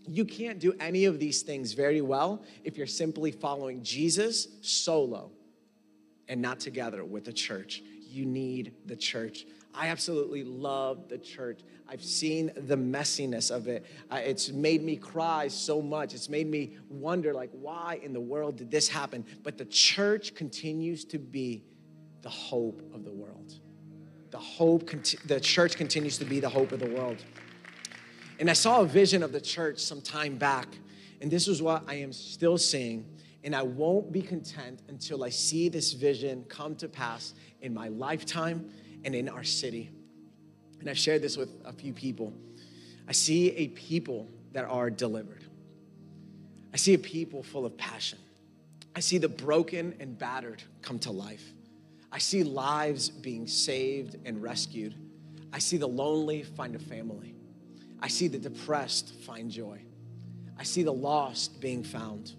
You 0.07 0.25
can't 0.25 0.59
do 0.59 0.73
any 0.81 1.05
of 1.05 1.19
these 1.19 1.43
things 1.43 1.75
very 1.75 2.01
well 2.01 2.43
if 2.65 2.77
you're 2.77 2.87
simply 2.87 3.31
following 3.31 3.83
Jesus 3.83 4.49
solo. 4.63 5.31
and 6.29 6.43
not 6.43 6.61
together 6.61 7.05
with 7.05 7.25
the 7.25 7.33
church. 7.33 7.83
You 8.11 8.27
need 8.27 8.75
the 8.87 8.97
church. 8.97 9.47
I 9.79 9.87
absolutely 9.87 10.43
love 10.43 11.09
the 11.09 11.19
church. 11.19 11.61
I've 11.89 12.03
seen 12.03 12.51
the 12.57 12.77
messiness 12.77 13.55
of 13.55 13.69
it. 13.69 13.87
Uh, 14.11 14.17
it's 14.17 14.51
made 14.51 14.83
me 14.83 14.97
cry 14.97 15.47
so 15.47 15.81
much. 15.81 16.15
It's 16.15 16.29
made 16.29 16.49
me 16.49 16.77
wonder, 16.89 17.33
like, 17.33 17.51
why 17.53 18.01
in 18.03 18.13
the 18.13 18.21
world 18.21 18.57
did 18.57 18.73
this 18.73 18.89
happen? 18.89 19.25
But 19.45 19.57
the 19.57 19.65
church 19.67 20.35
continues 20.35 21.05
to 21.07 21.19
be 21.19 21.63
the 22.23 22.29
hope 22.29 22.83
of 22.93 23.05
the 23.05 23.13
world. 23.13 23.55
The 24.33 24.39
hope, 24.39 24.91
the 25.27 25.39
church 25.41 25.77
continues 25.77 26.19
to 26.19 26.25
be 26.25 26.41
the 26.41 26.49
hope 26.49 26.73
of 26.73 26.81
the 26.81 26.91
world. 26.91 27.25
And 28.41 28.51
I 28.51 28.55
saw 28.55 28.81
a 28.81 28.85
vision 28.85 29.23
of 29.23 29.31
the 29.31 29.41
church 29.41 29.79
some 29.79 30.01
time 30.01 30.37
back, 30.37 30.67
and 31.21 31.31
this 31.31 31.47
is 31.47 31.63
what 31.63 31.85
I 31.87 31.95
am 31.95 32.13
still 32.13 32.59
seeing. 32.59 33.07
And 33.45 33.55
I 33.55 33.63
won't 33.63 34.11
be 34.11 34.23
content 34.23 34.83
until 34.89 35.23
I 35.23 35.29
see 35.29 35.69
this 35.69 35.93
vision 35.93 36.45
come 36.49 36.75
to 36.77 36.89
pass 36.89 37.35
in 37.63 37.73
my 37.73 37.87
lifetime 37.87 38.69
and 39.05 39.15
in 39.15 39.29
our 39.29 39.45
city. 39.45 39.91
And 40.81 40.89
I've 40.89 40.99
shared 40.99 41.23
this 41.23 41.37
with 41.37 41.51
a 41.65 41.73
few 41.73 41.93
people. 41.93 42.33
I 43.07 43.13
see 43.13 43.51
a 43.53 43.69
people 43.69 44.29
that 44.53 44.65
are 44.65 44.91
delivered. 44.91 45.45
I 46.73 46.77
see 46.77 46.95
a 46.95 46.99
people 46.99 47.43
full 47.43 47.67
of 47.67 47.77
passion. 47.77 48.19
I 48.95 49.01
see 49.01 49.19
the 49.19 49.29
broken 49.29 49.95
and 50.01 50.19
battered 50.19 50.63
come 50.83 50.99
to 51.01 51.11
life. 51.11 51.53
I 52.11 52.19
see 52.19 52.43
lives 52.43 53.09
being 53.11 53.47
saved 53.47 54.17
and 54.25 54.43
rescued. 54.43 54.95
I 55.53 55.59
see 55.59 55.77
the 55.77 55.89
lonely 55.89 56.43
find 56.43 56.75
a 56.75 56.79
family. 56.79 57.35
I 58.01 58.09
see 58.09 58.29
the 58.29 58.39
depressed 58.39 59.15
find 59.25 59.51
joy. 59.51 59.81
I 60.59 60.63
see 60.63 60.83
the 60.83 60.93
lost 60.93 61.61
being 61.61 61.85
found. 61.85 62.33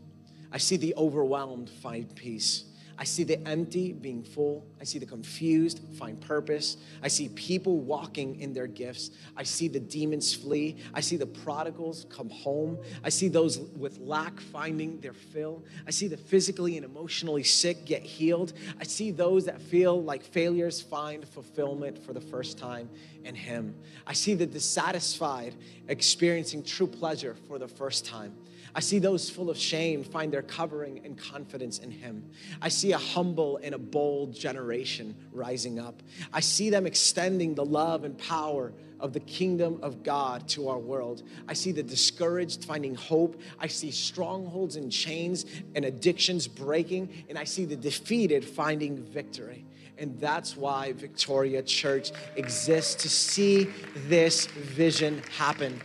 I 0.52 0.58
see 0.58 0.78
the 0.78 0.94
overwhelmed 0.96 1.70
find 1.70 2.14
peace. 2.16 2.66
I 3.00 3.06
see 3.06 3.24
the 3.24 3.42
empty 3.48 3.94
being 3.94 4.24
full. 4.24 4.68
I 4.82 4.84
see 4.84 5.00
the 5.00 5.06
confused 5.06 5.80
find 5.98 6.20
purpose. 6.20 6.76
I 7.02 7.08
see 7.08 7.30
people 7.30 7.80
walking 7.80 8.38
in 8.42 8.54
their 8.54 8.68
gifts. 8.68 9.12
I 9.38 9.44
see 9.44 9.70
the 9.70 9.80
demons 9.80 10.34
flee. 10.36 10.76
I 10.94 11.00
see 11.00 11.16
the 11.16 11.26
prodigals 11.26 12.06
come 12.10 12.30
home. 12.30 12.78
I 13.02 13.08
see 13.08 13.30
those 13.30 13.58
with 13.58 14.00
lack 14.00 14.42
finding 14.42 15.00
their 15.00 15.14
fill. 15.14 15.64
I 15.88 15.92
see 15.92 16.08
the 16.08 16.18
physically 16.18 16.76
and 16.76 16.84
emotionally 16.84 17.44
sick 17.44 17.86
get 17.86 18.04
healed. 18.04 18.52
I 18.82 18.84
see 18.84 19.12
those 19.12 19.46
that 19.46 19.62
feel 19.62 20.04
like 20.04 20.22
failures 20.22 20.82
find 20.82 21.26
fulfillment 21.26 21.98
for 22.04 22.12
the 22.12 22.20
first 22.20 22.58
time 22.58 22.90
in 23.24 23.34
Him. 23.34 23.76
I 24.06 24.12
see 24.12 24.34
the 24.34 24.46
dissatisfied 24.46 25.56
experiencing 25.88 26.64
true 26.64 26.88
pleasure 26.88 27.38
for 27.48 27.58
the 27.60 27.68
first 27.70 28.06
time. 28.06 28.36
I 28.76 28.80
see 28.80 29.00
those 29.00 29.30
full 29.30 29.50
of 29.50 29.58
shame 29.58 30.04
find 30.04 30.32
their 30.32 30.42
covering 30.42 31.02
and 31.04 31.18
confidence 31.18 31.80
in 31.80 31.92
Him. 31.92 32.30
I 32.62 32.70
see 32.70 32.92
a 32.92 32.98
humble 32.98 33.60
and 33.64 33.74
a 33.74 33.80
bold 33.80 34.34
generation 34.34 35.16
rising 35.32 35.80
up. 35.80 36.02
I 36.34 36.40
see 36.40 36.70
them 36.70 36.86
extending 36.86 37.56
the 37.56 37.66
love 37.66 38.04
and 38.04 38.18
power 38.18 38.72
of 39.00 39.14
the 39.14 39.20
kingdom 39.22 39.80
of 39.82 40.04
God 40.04 40.48
to 40.50 40.68
our 40.68 40.78
world. 40.78 41.24
I 41.48 41.54
see 41.54 41.72
the 41.72 41.84
discouraged 41.84 42.66
finding 42.66 42.96
hope. 42.96 43.42
I 43.60 43.68
see 43.68 43.92
strongholds 43.92 44.76
and 44.76 44.92
chains 44.92 45.46
and 45.76 45.86
addictions 45.86 46.48
breaking. 46.48 47.26
And 47.30 47.38
I 47.38 47.46
see 47.46 47.66
the 47.66 47.76
defeated 47.76 48.44
finding 48.44 48.98
victory. 48.98 49.66
And 49.98 50.20
that's 50.20 50.56
why 50.56 50.94
Victoria 50.94 51.62
Church 51.62 52.12
exists 52.36 52.96
to 53.04 53.10
see 53.10 53.70
this 54.08 54.46
vision 54.48 55.22
happen. 55.36 55.82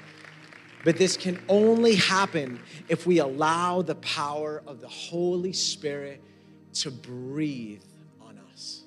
But 0.85 0.99
this 0.99 1.16
can 1.16 1.41
only 1.49 1.95
happen 1.95 2.61
if 2.89 3.07
we 3.07 3.18
allow 3.18 3.82
the 3.82 3.95
power 3.97 4.62
of 4.66 4.80
the 4.80 4.89
Holy 4.89 5.53
Spirit 5.53 6.22
to 6.74 6.91
breathe 6.91 7.82
on 8.20 8.39
us. 8.53 8.82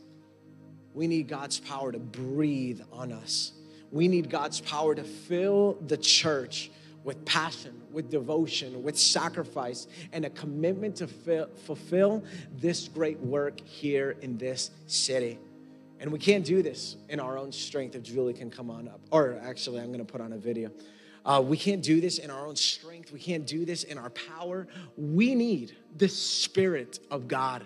We 0.94 1.08
need 1.08 1.28
God's 1.28 1.60
power 1.60 1.92
to 1.92 2.00
breathe 2.00 2.82
on 2.92 3.12
us. 3.12 3.54
We 3.92 4.08
need 4.08 4.30
God's 4.30 4.62
power 4.62 4.94
to 4.94 5.04
fill 5.04 5.78
the 5.88 5.98
church 5.98 6.70
with 7.04 7.24
passion, 7.24 7.82
with 7.92 8.12
devotion, 8.12 8.84
with 8.84 9.00
sacrifice, 9.00 9.88
and 10.12 10.26
a 10.26 10.30
commitment 10.30 10.98
to 10.98 11.08
fulfill 11.66 12.24
this 12.58 12.90
great 12.90 13.20
work 13.22 13.62
here 13.62 14.18
in 14.22 14.38
this 14.38 14.72
city. 14.88 15.40
And 16.00 16.12
we 16.12 16.20
can't 16.20 16.46
do 16.46 16.62
this 16.62 16.98
in 17.10 17.20
our 17.20 17.38
own 17.38 17.52
strength 17.52 17.96
if 17.96 18.04
Julie 18.04 18.34
can 18.34 18.52
come 18.52 18.70
on 18.70 18.88
up. 18.88 19.00
Or 19.10 19.40
actually, 19.42 19.80
I'm 19.80 19.88
going 19.88 20.00
to 20.00 20.06
put 20.06 20.22
on 20.22 20.34
a 20.34 20.38
video. 20.38 20.70
Uh, 21.28 21.42
we 21.42 21.58
can't 21.58 21.84
do 21.84 22.00
this 22.00 22.20
in 22.20 22.32
our 22.32 22.48
own 22.48 22.56
strength. 22.56 23.12
We 23.12 23.20
can't 23.20 23.46
do 23.46 23.66
this 23.66 23.84
in 23.84 23.98
our 23.98 24.10
power. 24.12 24.66
We 24.96 25.36
need 25.36 25.76
the 25.98 26.08
Spirit 26.08 27.00
of 27.12 27.28
God 27.28 27.66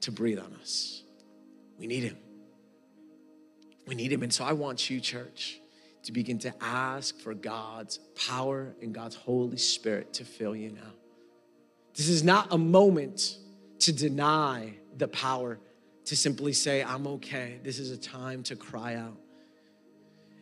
to 0.00 0.12
breathe 0.12 0.38
on 0.38 0.52
us. 0.60 1.02
We 1.78 1.86
need 1.86 2.02
Him. 2.02 2.18
We 3.86 3.94
need 3.94 4.12
Him. 4.12 4.22
And 4.22 4.32
so 4.32 4.44
I 4.44 4.52
want 4.52 4.90
you, 4.90 5.00
church, 5.00 5.58
to 6.02 6.12
begin 6.12 6.38
to 6.40 6.52
ask 6.60 7.18
for 7.20 7.32
God's 7.32 7.98
power 8.14 8.76
and 8.82 8.94
God's 8.94 9.16
Holy 9.16 9.56
Spirit 9.56 10.12
to 10.14 10.26
fill 10.26 10.54
you 10.54 10.72
now. 10.72 10.92
This 11.94 12.10
is 12.10 12.22
not 12.22 12.48
a 12.50 12.58
moment 12.58 13.38
to 13.78 13.92
deny 13.94 14.74
the 14.94 15.08
power, 15.08 15.58
to 16.04 16.16
simply 16.16 16.52
say, 16.52 16.84
I'm 16.84 17.06
okay. 17.06 17.60
This 17.62 17.78
is 17.78 17.90
a 17.90 17.96
time 17.96 18.42
to 18.44 18.56
cry 18.56 18.96
out. 18.96 19.16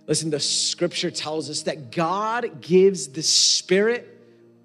Listen, 0.07 0.31
the 0.31 0.41
scripture 0.41 1.11
tells 1.11 1.49
us 1.49 1.63
that 1.63 1.91
God 1.91 2.61
gives 2.61 3.09
the 3.09 3.23
Spirit 3.23 4.11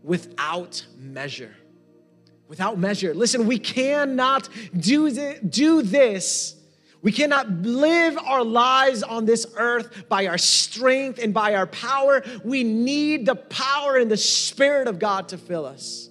without 0.04 0.86
measure. 0.98 1.56
Without 2.48 2.78
measure. 2.78 3.14
Listen, 3.14 3.48
we 3.48 3.60
cannot 3.60 4.50
do, 4.76 5.10
th- 5.10 5.40
do 5.48 5.82
this. 5.82 6.56
We 7.02 7.14
cannot 7.14 7.50
live 7.50 8.18
our 8.18 8.44
lives 8.44 9.04
on 9.04 9.26
this 9.26 9.46
earth 9.56 10.10
by 10.10 10.28
our 10.28 10.38
strength 10.38 11.20
and 11.20 11.34
by 11.34 11.56
our 11.56 11.68
power. 11.68 12.24
We 12.44 12.64
need 12.64 13.26
the 13.26 13.36
power 13.36 13.96
and 13.96 14.12
the 14.12 14.18
Spirit 14.18 14.88
of 14.88 15.00
God 15.00 15.30
to 15.30 15.38
fill 15.38 15.66
us 15.66 16.10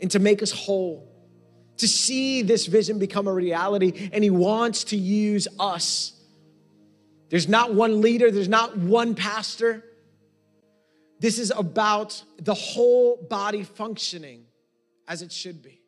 and 0.00 0.10
to 0.12 0.18
make 0.18 0.42
us 0.42 0.50
whole, 0.50 1.06
to 1.78 1.88
see 1.88 2.40
this 2.40 2.66
vision 2.66 2.98
become 2.98 3.26
a 3.26 3.34
reality. 3.34 4.08
And 4.12 4.24
He 4.24 4.30
wants 4.30 4.84
to 4.84 4.96
use 4.96 5.48
us 5.60 6.13
there's 7.28 7.48
not 7.48 7.74
one 7.74 8.00
leader, 8.00 8.30
there's 8.30 8.48
not 8.48 8.76
one 8.76 9.14
pastor. 9.14 9.84
This 11.20 11.38
is 11.38 11.52
about 11.56 12.22
the 12.38 12.54
whole 12.54 13.16
body 13.16 13.62
functioning 13.62 14.44
as 15.08 15.22
it 15.22 15.32
should 15.32 15.62
be. 15.62 15.80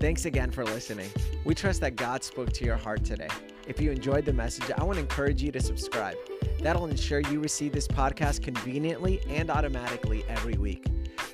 Thanks 0.00 0.24
again 0.24 0.50
for 0.50 0.64
listening. 0.64 1.10
We 1.44 1.54
trust 1.54 1.82
that 1.82 1.94
God 1.94 2.24
spoke 2.24 2.52
to 2.54 2.64
your 2.64 2.76
heart 2.76 3.04
today. 3.04 3.28
If 3.68 3.80
you 3.80 3.90
enjoyed 3.90 4.24
the 4.24 4.32
message, 4.32 4.70
I 4.76 4.82
want 4.82 4.96
to 4.96 5.00
encourage 5.00 5.42
you 5.42 5.52
to 5.52 5.60
subscribe. 5.60 6.16
That'll 6.60 6.86
ensure 6.86 7.20
you 7.20 7.38
receive 7.38 7.72
this 7.72 7.86
podcast 7.86 8.42
conveniently 8.42 9.20
and 9.28 9.50
automatically 9.50 10.24
every 10.26 10.54
week. 10.54 10.86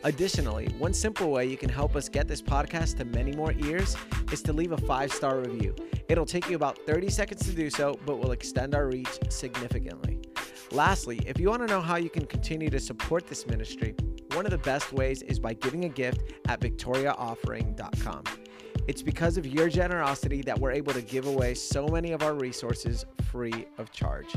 Additionally, 0.06 0.68
one 0.78 0.94
simple 0.94 1.32
way 1.32 1.46
you 1.46 1.56
can 1.56 1.68
help 1.68 1.96
us 1.96 2.08
get 2.08 2.28
this 2.28 2.40
podcast 2.40 2.96
to 2.96 3.04
many 3.04 3.32
more 3.32 3.52
ears 3.54 3.96
is 4.30 4.40
to 4.40 4.52
leave 4.52 4.70
a 4.70 4.76
five 4.76 5.12
star 5.12 5.40
review. 5.40 5.74
It'll 6.08 6.24
take 6.24 6.48
you 6.48 6.54
about 6.54 6.78
30 6.86 7.10
seconds 7.10 7.44
to 7.46 7.50
do 7.50 7.68
so, 7.68 7.98
but 8.06 8.20
will 8.20 8.30
extend 8.30 8.76
our 8.76 8.86
reach 8.86 9.18
significantly. 9.30 10.20
Lastly, 10.70 11.20
if 11.26 11.40
you 11.40 11.48
want 11.48 11.62
to 11.62 11.66
know 11.66 11.80
how 11.80 11.96
you 11.96 12.08
can 12.08 12.24
continue 12.24 12.70
to 12.70 12.78
support 12.78 13.26
this 13.26 13.48
ministry, 13.48 13.96
one 14.34 14.44
of 14.44 14.52
the 14.52 14.58
best 14.58 14.92
ways 14.92 15.22
is 15.22 15.40
by 15.40 15.54
giving 15.54 15.86
a 15.86 15.88
gift 15.88 16.34
at 16.46 16.60
victoriaoffering.com. 16.60 18.22
It's 18.86 19.02
because 19.02 19.36
of 19.36 19.44
your 19.44 19.68
generosity 19.68 20.40
that 20.42 20.56
we're 20.56 20.70
able 20.70 20.92
to 20.92 21.02
give 21.02 21.26
away 21.26 21.54
so 21.54 21.88
many 21.88 22.12
of 22.12 22.22
our 22.22 22.34
resources 22.34 23.06
free 23.32 23.66
of 23.78 23.90
charge. 23.90 24.36